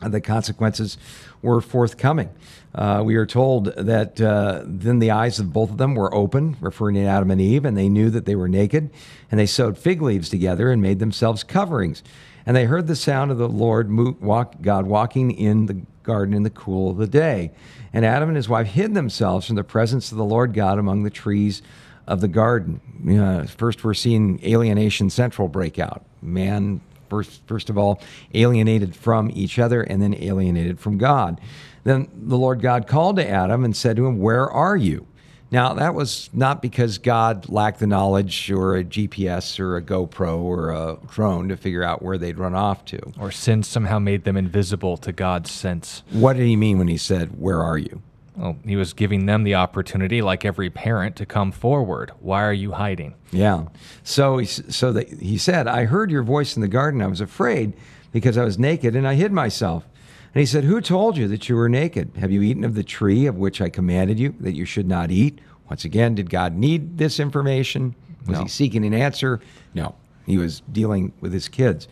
the 0.00 0.20
consequences 0.20 0.98
were 1.42 1.60
forthcoming. 1.60 2.30
Uh, 2.74 3.02
we 3.04 3.16
are 3.16 3.26
told 3.26 3.66
that 3.76 4.20
uh, 4.20 4.62
then 4.64 4.98
the 4.98 5.10
eyes 5.10 5.38
of 5.38 5.52
both 5.52 5.70
of 5.70 5.76
them 5.76 5.94
were 5.94 6.12
open, 6.14 6.56
referring 6.60 6.94
to 6.94 7.02
Adam 7.02 7.30
and 7.30 7.40
Eve, 7.40 7.64
and 7.64 7.76
they 7.76 7.88
knew 7.88 8.08
that 8.08 8.24
they 8.24 8.34
were 8.34 8.48
naked, 8.48 8.90
and 9.30 9.38
they 9.38 9.46
sewed 9.46 9.76
fig 9.76 10.00
leaves 10.00 10.28
together 10.30 10.70
and 10.70 10.80
made 10.80 10.98
themselves 10.98 11.44
coverings. 11.44 12.02
And 12.46 12.56
they 12.56 12.64
heard 12.64 12.86
the 12.86 12.96
sound 12.96 13.30
of 13.30 13.38
the 13.38 13.48
Lord 13.48 13.92
walk, 14.20 14.62
God 14.62 14.86
walking 14.86 15.30
in 15.32 15.66
the 15.66 15.82
garden 16.02 16.34
in 16.34 16.42
the 16.42 16.50
cool 16.50 16.90
of 16.90 16.96
the 16.96 17.06
day. 17.06 17.52
And 17.92 18.04
Adam 18.04 18.30
and 18.30 18.36
his 18.36 18.48
wife 18.48 18.68
hid 18.68 18.94
themselves 18.94 19.46
from 19.46 19.56
the 19.56 19.64
presence 19.64 20.10
of 20.10 20.18
the 20.18 20.24
Lord 20.24 20.54
God 20.54 20.78
among 20.78 21.02
the 21.02 21.10
trees 21.10 21.62
of 22.06 22.20
the 22.20 22.28
garden. 22.28 22.80
Uh, 23.20 23.46
first, 23.46 23.84
we're 23.84 23.94
seeing 23.94 24.40
alienation 24.44 25.10
central 25.10 25.46
break 25.46 25.78
out. 25.78 26.04
Man 26.20 26.80
First, 27.12 27.42
first 27.46 27.68
of 27.68 27.76
all, 27.76 28.00
alienated 28.32 28.96
from 28.96 29.30
each 29.34 29.58
other 29.58 29.82
and 29.82 30.00
then 30.00 30.14
alienated 30.14 30.80
from 30.80 30.96
God. 30.96 31.42
Then 31.84 32.08
the 32.14 32.38
Lord 32.38 32.62
God 32.62 32.86
called 32.86 33.16
to 33.16 33.28
Adam 33.28 33.64
and 33.64 33.76
said 33.76 33.96
to 33.96 34.06
him, 34.06 34.18
Where 34.18 34.50
are 34.50 34.78
you? 34.78 35.06
Now, 35.50 35.74
that 35.74 35.94
was 35.94 36.30
not 36.32 36.62
because 36.62 36.96
God 36.96 37.50
lacked 37.50 37.80
the 37.80 37.86
knowledge 37.86 38.50
or 38.50 38.76
a 38.76 38.82
GPS 38.82 39.60
or 39.60 39.76
a 39.76 39.82
GoPro 39.82 40.38
or 40.38 40.70
a 40.70 40.96
drone 41.10 41.50
to 41.50 41.58
figure 41.58 41.82
out 41.82 42.00
where 42.00 42.16
they'd 42.16 42.38
run 42.38 42.54
off 42.54 42.86
to. 42.86 42.98
Or 43.20 43.30
sin 43.30 43.62
somehow 43.62 43.98
made 43.98 44.24
them 44.24 44.38
invisible 44.38 44.96
to 44.96 45.12
God's 45.12 45.50
sense. 45.50 46.02
What 46.10 46.38
did 46.38 46.46
he 46.46 46.56
mean 46.56 46.78
when 46.78 46.88
he 46.88 46.96
said, 46.96 47.38
Where 47.38 47.62
are 47.62 47.76
you? 47.76 48.00
Well, 48.36 48.56
he 48.64 48.76
was 48.76 48.94
giving 48.94 49.26
them 49.26 49.44
the 49.44 49.56
opportunity, 49.56 50.22
like 50.22 50.44
every 50.44 50.70
parent, 50.70 51.16
to 51.16 51.26
come 51.26 51.52
forward. 51.52 52.12
Why 52.20 52.42
are 52.44 52.52
you 52.52 52.72
hiding? 52.72 53.14
Yeah. 53.30 53.64
So 54.04 54.38
he, 54.38 54.46
so 54.46 54.92
the, 54.92 55.04
he 55.04 55.36
said, 55.36 55.68
I 55.68 55.84
heard 55.84 56.10
your 56.10 56.22
voice 56.22 56.56
in 56.56 56.62
the 56.62 56.68
garden. 56.68 57.02
I 57.02 57.08
was 57.08 57.20
afraid 57.20 57.74
because 58.10 58.38
I 58.38 58.44
was 58.44 58.58
naked 58.58 58.96
and 58.96 59.06
I 59.06 59.14
hid 59.14 59.32
myself. 59.32 59.86
And 60.34 60.40
he 60.40 60.46
said, 60.46 60.64
Who 60.64 60.80
told 60.80 61.18
you 61.18 61.28
that 61.28 61.48
you 61.50 61.56
were 61.56 61.68
naked? 61.68 62.12
Have 62.18 62.30
you 62.32 62.40
eaten 62.40 62.64
of 62.64 62.74
the 62.74 62.82
tree 62.82 63.26
of 63.26 63.36
which 63.36 63.60
I 63.60 63.68
commanded 63.68 64.18
you 64.18 64.34
that 64.40 64.54
you 64.54 64.64
should 64.64 64.88
not 64.88 65.10
eat? 65.10 65.40
Once 65.68 65.84
again, 65.84 66.14
did 66.14 66.30
God 66.30 66.54
need 66.56 66.96
this 66.96 67.20
information? 67.20 67.94
Was 68.26 68.38
No. 68.38 68.42
he 68.44 68.48
seeking 68.48 68.84
an 68.86 68.94
answer? 68.94 69.40
No. 69.74 69.94
He 70.24 70.38
was 70.38 70.60
dealing 70.72 71.12
with 71.20 71.34
his 71.34 71.48
kids. 71.48 71.86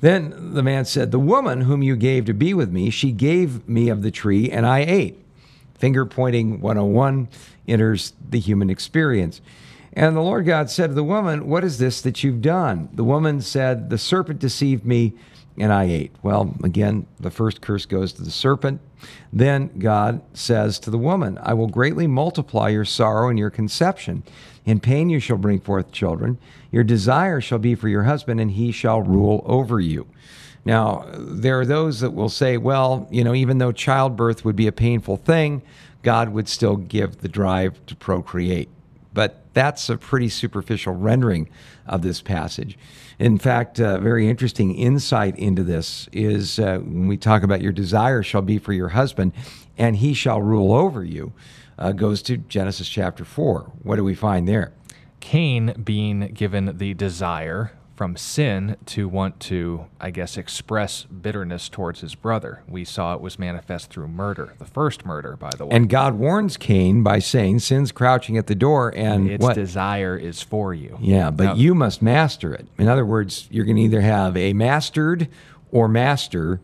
Then 0.00 0.54
the 0.54 0.62
man 0.62 0.84
said, 0.84 1.10
The 1.12 1.18
woman 1.20 1.60
whom 1.60 1.82
you 1.82 1.94
gave 1.94 2.24
to 2.24 2.34
be 2.34 2.54
with 2.54 2.72
me, 2.72 2.90
she 2.90 3.12
gave 3.12 3.68
me 3.68 3.88
of 3.88 4.02
the 4.02 4.10
tree, 4.10 4.50
and 4.50 4.66
I 4.66 4.80
ate. 4.80 5.18
Finger 5.80 6.04
pointing 6.04 6.60
101 6.60 7.28
enters 7.66 8.12
the 8.28 8.38
human 8.38 8.68
experience. 8.68 9.40
And 9.94 10.14
the 10.14 10.20
Lord 10.20 10.44
God 10.44 10.68
said 10.68 10.88
to 10.88 10.94
the 10.94 11.02
woman, 11.02 11.48
What 11.48 11.64
is 11.64 11.78
this 11.78 12.02
that 12.02 12.22
you've 12.22 12.42
done? 12.42 12.90
The 12.92 13.02
woman 13.02 13.40
said, 13.40 13.88
The 13.88 13.96
serpent 13.96 14.38
deceived 14.40 14.84
me, 14.84 15.14
and 15.58 15.72
I 15.72 15.84
ate. 15.84 16.12
Well, 16.22 16.54
again, 16.62 17.06
the 17.18 17.30
first 17.30 17.62
curse 17.62 17.86
goes 17.86 18.12
to 18.12 18.22
the 18.22 18.30
serpent. 18.30 18.82
Then 19.32 19.70
God 19.78 20.20
says 20.34 20.78
to 20.80 20.90
the 20.90 20.98
woman, 20.98 21.38
I 21.42 21.54
will 21.54 21.66
greatly 21.66 22.06
multiply 22.06 22.68
your 22.68 22.84
sorrow 22.84 23.30
and 23.30 23.38
your 23.38 23.50
conception. 23.50 24.22
In 24.66 24.80
pain 24.80 25.08
you 25.08 25.18
shall 25.18 25.38
bring 25.38 25.60
forth 25.60 25.92
children. 25.92 26.36
Your 26.70 26.84
desire 26.84 27.40
shall 27.40 27.58
be 27.58 27.74
for 27.74 27.88
your 27.88 28.02
husband, 28.02 28.38
and 28.38 28.50
he 28.50 28.70
shall 28.70 29.00
rule 29.00 29.42
over 29.46 29.80
you. 29.80 30.06
Now, 30.64 31.06
there 31.16 31.58
are 31.60 31.66
those 31.66 32.00
that 32.00 32.10
will 32.10 32.28
say, 32.28 32.56
well, 32.56 33.08
you 33.10 33.24
know, 33.24 33.34
even 33.34 33.58
though 33.58 33.72
childbirth 33.72 34.44
would 34.44 34.56
be 34.56 34.66
a 34.66 34.72
painful 34.72 35.16
thing, 35.16 35.62
God 36.02 36.30
would 36.30 36.48
still 36.48 36.76
give 36.76 37.18
the 37.18 37.28
drive 37.28 37.84
to 37.86 37.96
procreate. 37.96 38.68
But 39.12 39.44
that's 39.54 39.88
a 39.88 39.96
pretty 39.96 40.28
superficial 40.28 40.94
rendering 40.94 41.48
of 41.86 42.02
this 42.02 42.20
passage. 42.22 42.78
In 43.18 43.38
fact, 43.38 43.78
a 43.78 43.98
very 43.98 44.28
interesting 44.28 44.74
insight 44.74 45.36
into 45.36 45.62
this 45.62 46.08
is 46.12 46.58
uh, 46.58 46.78
when 46.78 47.08
we 47.08 47.16
talk 47.16 47.42
about 47.42 47.60
your 47.60 47.72
desire 47.72 48.22
shall 48.22 48.42
be 48.42 48.58
for 48.58 48.72
your 48.72 48.90
husband, 48.90 49.32
and 49.76 49.96
he 49.96 50.14
shall 50.14 50.40
rule 50.40 50.72
over 50.72 51.04
you, 51.04 51.32
uh, 51.78 51.92
goes 51.92 52.22
to 52.22 52.36
Genesis 52.36 52.88
chapter 52.88 53.24
4. 53.24 53.72
What 53.82 53.96
do 53.96 54.04
we 54.04 54.14
find 54.14 54.46
there? 54.46 54.72
Cain 55.18 55.74
being 55.82 56.28
given 56.28 56.78
the 56.78 56.94
desire 56.94 57.72
from 58.00 58.16
sin 58.16 58.78
to 58.86 59.06
want 59.06 59.38
to, 59.38 59.84
I 60.00 60.10
guess, 60.10 60.38
express 60.38 61.02
bitterness 61.04 61.68
towards 61.68 62.00
his 62.00 62.14
brother. 62.14 62.62
We 62.66 62.82
saw 62.82 63.12
it 63.12 63.20
was 63.20 63.38
manifest 63.38 63.90
through 63.90 64.08
murder, 64.08 64.54
the 64.58 64.64
first 64.64 65.04
murder, 65.04 65.36
by 65.36 65.50
the 65.58 65.66
way. 65.66 65.76
And 65.76 65.86
God 65.86 66.14
warns 66.14 66.56
Cain 66.56 67.02
by 67.02 67.18
saying, 67.18 67.58
Sin's 67.58 67.92
crouching 67.92 68.38
at 68.38 68.46
the 68.46 68.54
door, 68.54 68.90
and 68.96 69.28
its 69.28 69.42
what? 69.42 69.54
desire 69.54 70.16
is 70.16 70.40
for 70.40 70.72
you. 70.72 70.96
Yeah, 70.98 71.30
but 71.30 71.44
Now- 71.44 71.54
you 71.56 71.74
must 71.74 72.00
master 72.00 72.54
it. 72.54 72.68
In 72.78 72.88
other 72.88 73.04
words, 73.04 73.46
you're 73.50 73.66
going 73.66 73.76
to 73.76 73.82
either 73.82 74.00
have 74.00 74.34
a 74.34 74.54
mastered 74.54 75.28
or 75.70 75.86
master 75.86 76.62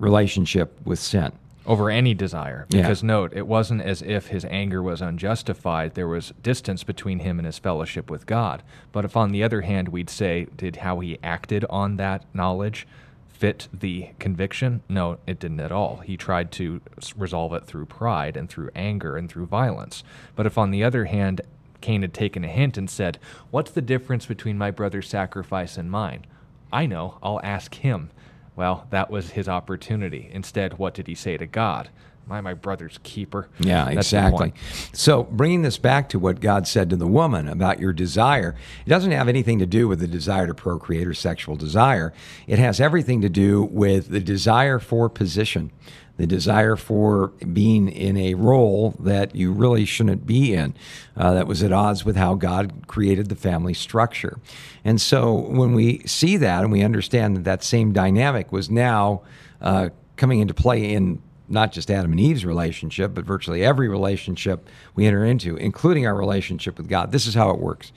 relationship 0.00 0.80
with 0.84 0.98
sin. 0.98 1.30
Over 1.66 1.90
any 1.90 2.14
desire. 2.14 2.66
Yeah. 2.70 2.82
Because 2.82 3.02
note, 3.02 3.32
it 3.34 3.46
wasn't 3.46 3.82
as 3.82 4.02
if 4.02 4.28
his 4.28 4.44
anger 4.46 4.82
was 4.82 5.00
unjustified. 5.00 5.94
There 5.94 6.08
was 6.08 6.32
distance 6.42 6.82
between 6.84 7.20
him 7.20 7.38
and 7.38 7.46
his 7.46 7.58
fellowship 7.58 8.10
with 8.10 8.26
God. 8.26 8.62
But 8.90 9.04
if 9.04 9.16
on 9.16 9.32
the 9.32 9.42
other 9.42 9.62
hand 9.62 9.88
we'd 9.88 10.10
say, 10.10 10.46
did 10.56 10.76
how 10.76 11.00
he 11.00 11.18
acted 11.22 11.64
on 11.70 11.96
that 11.96 12.24
knowledge 12.34 12.86
fit 13.28 13.68
the 13.72 14.10
conviction? 14.18 14.82
No, 14.88 15.18
it 15.26 15.38
didn't 15.38 15.60
at 15.60 15.72
all. 15.72 15.98
He 15.98 16.16
tried 16.16 16.50
to 16.52 16.80
resolve 17.16 17.52
it 17.54 17.66
through 17.66 17.86
pride 17.86 18.36
and 18.36 18.48
through 18.48 18.70
anger 18.74 19.16
and 19.16 19.30
through 19.30 19.46
violence. 19.46 20.02
But 20.34 20.46
if 20.46 20.58
on 20.58 20.70
the 20.70 20.82
other 20.82 21.04
hand 21.04 21.42
Cain 21.80 22.02
had 22.02 22.14
taken 22.14 22.44
a 22.44 22.48
hint 22.48 22.78
and 22.78 22.88
said, 22.88 23.18
What's 23.50 23.72
the 23.72 23.82
difference 23.82 24.26
between 24.26 24.56
my 24.56 24.70
brother's 24.70 25.08
sacrifice 25.08 25.76
and 25.76 25.90
mine? 25.90 26.24
I 26.72 26.86
know, 26.86 27.18
I'll 27.22 27.40
ask 27.42 27.74
him. 27.74 28.10
Well, 28.54 28.86
that 28.90 29.10
was 29.10 29.30
his 29.30 29.48
opportunity. 29.48 30.28
Instead, 30.32 30.78
what 30.78 30.94
did 30.94 31.06
he 31.06 31.14
say 31.14 31.36
to 31.36 31.46
God? 31.46 31.88
Am 32.32 32.38
I 32.38 32.40
my 32.40 32.54
brother's 32.54 32.98
keeper? 33.02 33.50
Yeah, 33.58 33.84
That's 33.84 34.06
exactly. 34.06 34.54
So, 34.94 35.24
bringing 35.24 35.60
this 35.60 35.76
back 35.76 36.08
to 36.08 36.18
what 36.18 36.40
God 36.40 36.66
said 36.66 36.88
to 36.88 36.96
the 36.96 37.06
woman 37.06 37.46
about 37.46 37.78
your 37.78 37.92
desire, 37.92 38.56
it 38.86 38.88
doesn't 38.88 39.10
have 39.10 39.28
anything 39.28 39.58
to 39.58 39.66
do 39.66 39.86
with 39.86 40.00
the 40.00 40.06
desire 40.06 40.46
to 40.46 40.54
procreate 40.54 41.06
or 41.06 41.12
sexual 41.12 41.56
desire. 41.56 42.14
It 42.46 42.58
has 42.58 42.80
everything 42.80 43.20
to 43.20 43.28
do 43.28 43.64
with 43.64 44.08
the 44.08 44.20
desire 44.20 44.78
for 44.78 45.10
position, 45.10 45.72
the 46.16 46.26
desire 46.26 46.74
for 46.74 47.28
being 47.52 47.90
in 47.90 48.16
a 48.16 48.32
role 48.32 48.94
that 49.00 49.36
you 49.36 49.52
really 49.52 49.84
shouldn't 49.84 50.24
be 50.26 50.54
in, 50.54 50.74
uh, 51.14 51.34
that 51.34 51.46
was 51.46 51.62
at 51.62 51.70
odds 51.70 52.06
with 52.06 52.16
how 52.16 52.32
God 52.32 52.86
created 52.86 53.28
the 53.28 53.36
family 53.36 53.74
structure. 53.74 54.38
And 54.86 54.98
so, 55.02 55.34
when 55.34 55.74
we 55.74 55.98
see 56.06 56.38
that 56.38 56.62
and 56.62 56.72
we 56.72 56.82
understand 56.82 57.36
that 57.36 57.44
that 57.44 57.62
same 57.62 57.92
dynamic 57.92 58.52
was 58.52 58.70
now 58.70 59.20
uh, 59.60 59.90
coming 60.16 60.40
into 60.40 60.54
play 60.54 60.94
in 60.94 61.20
not 61.48 61.72
just 61.72 61.90
Adam 61.90 62.12
and 62.12 62.20
Eve's 62.20 62.44
relationship, 62.44 63.14
but 63.14 63.24
virtually 63.24 63.64
every 63.64 63.88
relationship 63.88 64.68
we 64.94 65.06
enter 65.06 65.24
into, 65.24 65.56
including 65.56 66.06
our 66.06 66.14
relationship 66.14 66.78
with 66.78 66.88
God. 66.88 67.12
This 67.12 67.26
is 67.26 67.34
how 67.34 67.50
it 67.50 67.58
works. 67.58 67.92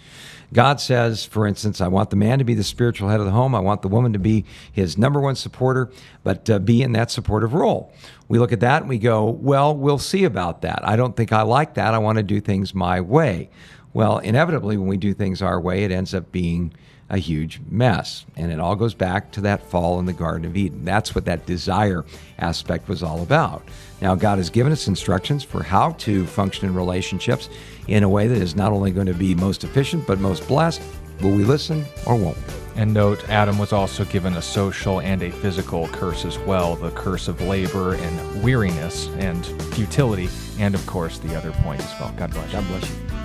God 0.53 0.79
says, 0.79 1.25
for 1.25 1.47
instance, 1.47 1.81
I 1.81 1.87
want 1.87 2.11
the 2.11 2.15
man 2.15 2.39
to 2.39 2.45
be 2.45 2.53
the 2.53 2.63
spiritual 2.63 3.09
head 3.09 3.19
of 3.19 3.25
the 3.25 3.31
home. 3.31 3.55
I 3.55 3.59
want 3.59 3.81
the 3.81 3.87
woman 3.87 4.13
to 4.13 4.19
be 4.19 4.45
his 4.71 4.97
number 4.97 5.19
one 5.19 5.35
supporter, 5.35 5.91
but 6.23 6.49
uh, 6.49 6.59
be 6.59 6.81
in 6.81 6.91
that 6.93 7.11
supportive 7.11 7.53
role. 7.53 7.91
We 8.27 8.39
look 8.39 8.51
at 8.51 8.59
that 8.59 8.81
and 8.81 8.89
we 8.89 8.99
go, 8.99 9.25
well, 9.25 9.75
we'll 9.75 9.97
see 9.97 10.23
about 10.23 10.61
that. 10.61 10.87
I 10.87 10.95
don't 10.95 11.15
think 11.15 11.33
I 11.33 11.41
like 11.41 11.73
that. 11.75 11.93
I 11.93 11.97
want 11.97 12.17
to 12.17 12.23
do 12.23 12.39
things 12.39 12.73
my 12.73 13.01
way. 13.01 13.49
Well, 13.93 14.19
inevitably, 14.19 14.77
when 14.77 14.87
we 14.87 14.97
do 14.97 15.13
things 15.13 15.41
our 15.41 15.59
way, 15.59 15.83
it 15.83 15.91
ends 15.91 16.13
up 16.13 16.31
being 16.31 16.73
a 17.09 17.17
huge 17.17 17.61
mess. 17.69 18.25
And 18.35 18.51
it 18.51 18.59
all 18.59 18.75
goes 18.75 18.93
back 18.93 19.31
to 19.33 19.41
that 19.41 19.69
fall 19.69 19.99
in 19.99 20.05
the 20.05 20.13
Garden 20.13 20.45
of 20.45 20.57
Eden. 20.57 20.85
That's 20.85 21.13
what 21.13 21.25
that 21.25 21.45
desire 21.45 22.05
aspect 22.39 22.87
was 22.87 23.03
all 23.03 23.21
about. 23.21 23.63
Now, 24.01 24.15
God 24.15 24.37
has 24.39 24.49
given 24.49 24.71
us 24.71 24.87
instructions 24.87 25.43
for 25.43 25.63
how 25.63 25.91
to 25.91 26.25
function 26.25 26.67
in 26.67 26.75
relationships 26.75 27.49
in 27.87 28.03
a 28.03 28.09
way 28.09 28.27
that 28.27 28.41
is 28.41 28.55
not 28.55 28.71
only 28.71 28.91
going 28.91 29.07
to 29.07 29.13
be 29.13 29.35
most 29.35 29.63
efficient, 29.63 30.07
but 30.07 30.19
most 30.19 30.47
blessed. 30.47 30.81
Will 31.21 31.31
we 31.31 31.43
listen 31.43 31.85
or 32.05 32.15
won't 32.15 32.37
we? 32.37 32.53
And 32.75 32.93
note, 32.93 33.29
Adam 33.29 33.57
was 33.57 33.71
also 33.71 34.03
given 34.03 34.35
a 34.35 34.41
social 34.41 34.99
and 34.99 35.23
a 35.23 35.31
physical 35.31 35.87
curse 35.87 36.25
as 36.25 36.37
well 36.39 36.75
the 36.75 36.91
curse 36.91 37.29
of 37.29 37.39
labor 37.41 37.93
and 37.93 38.43
weariness 38.43 39.07
and 39.17 39.45
futility, 39.73 40.27
and 40.59 40.75
of 40.75 40.85
course, 40.85 41.19
the 41.19 41.35
other 41.37 41.51
point 41.51 41.81
as 41.81 41.99
well. 41.99 42.13
God 42.17 42.31
bless 42.31 42.47
you. 42.47 42.59
God 42.59 42.67
bless 42.67 42.89
you. 42.89 43.24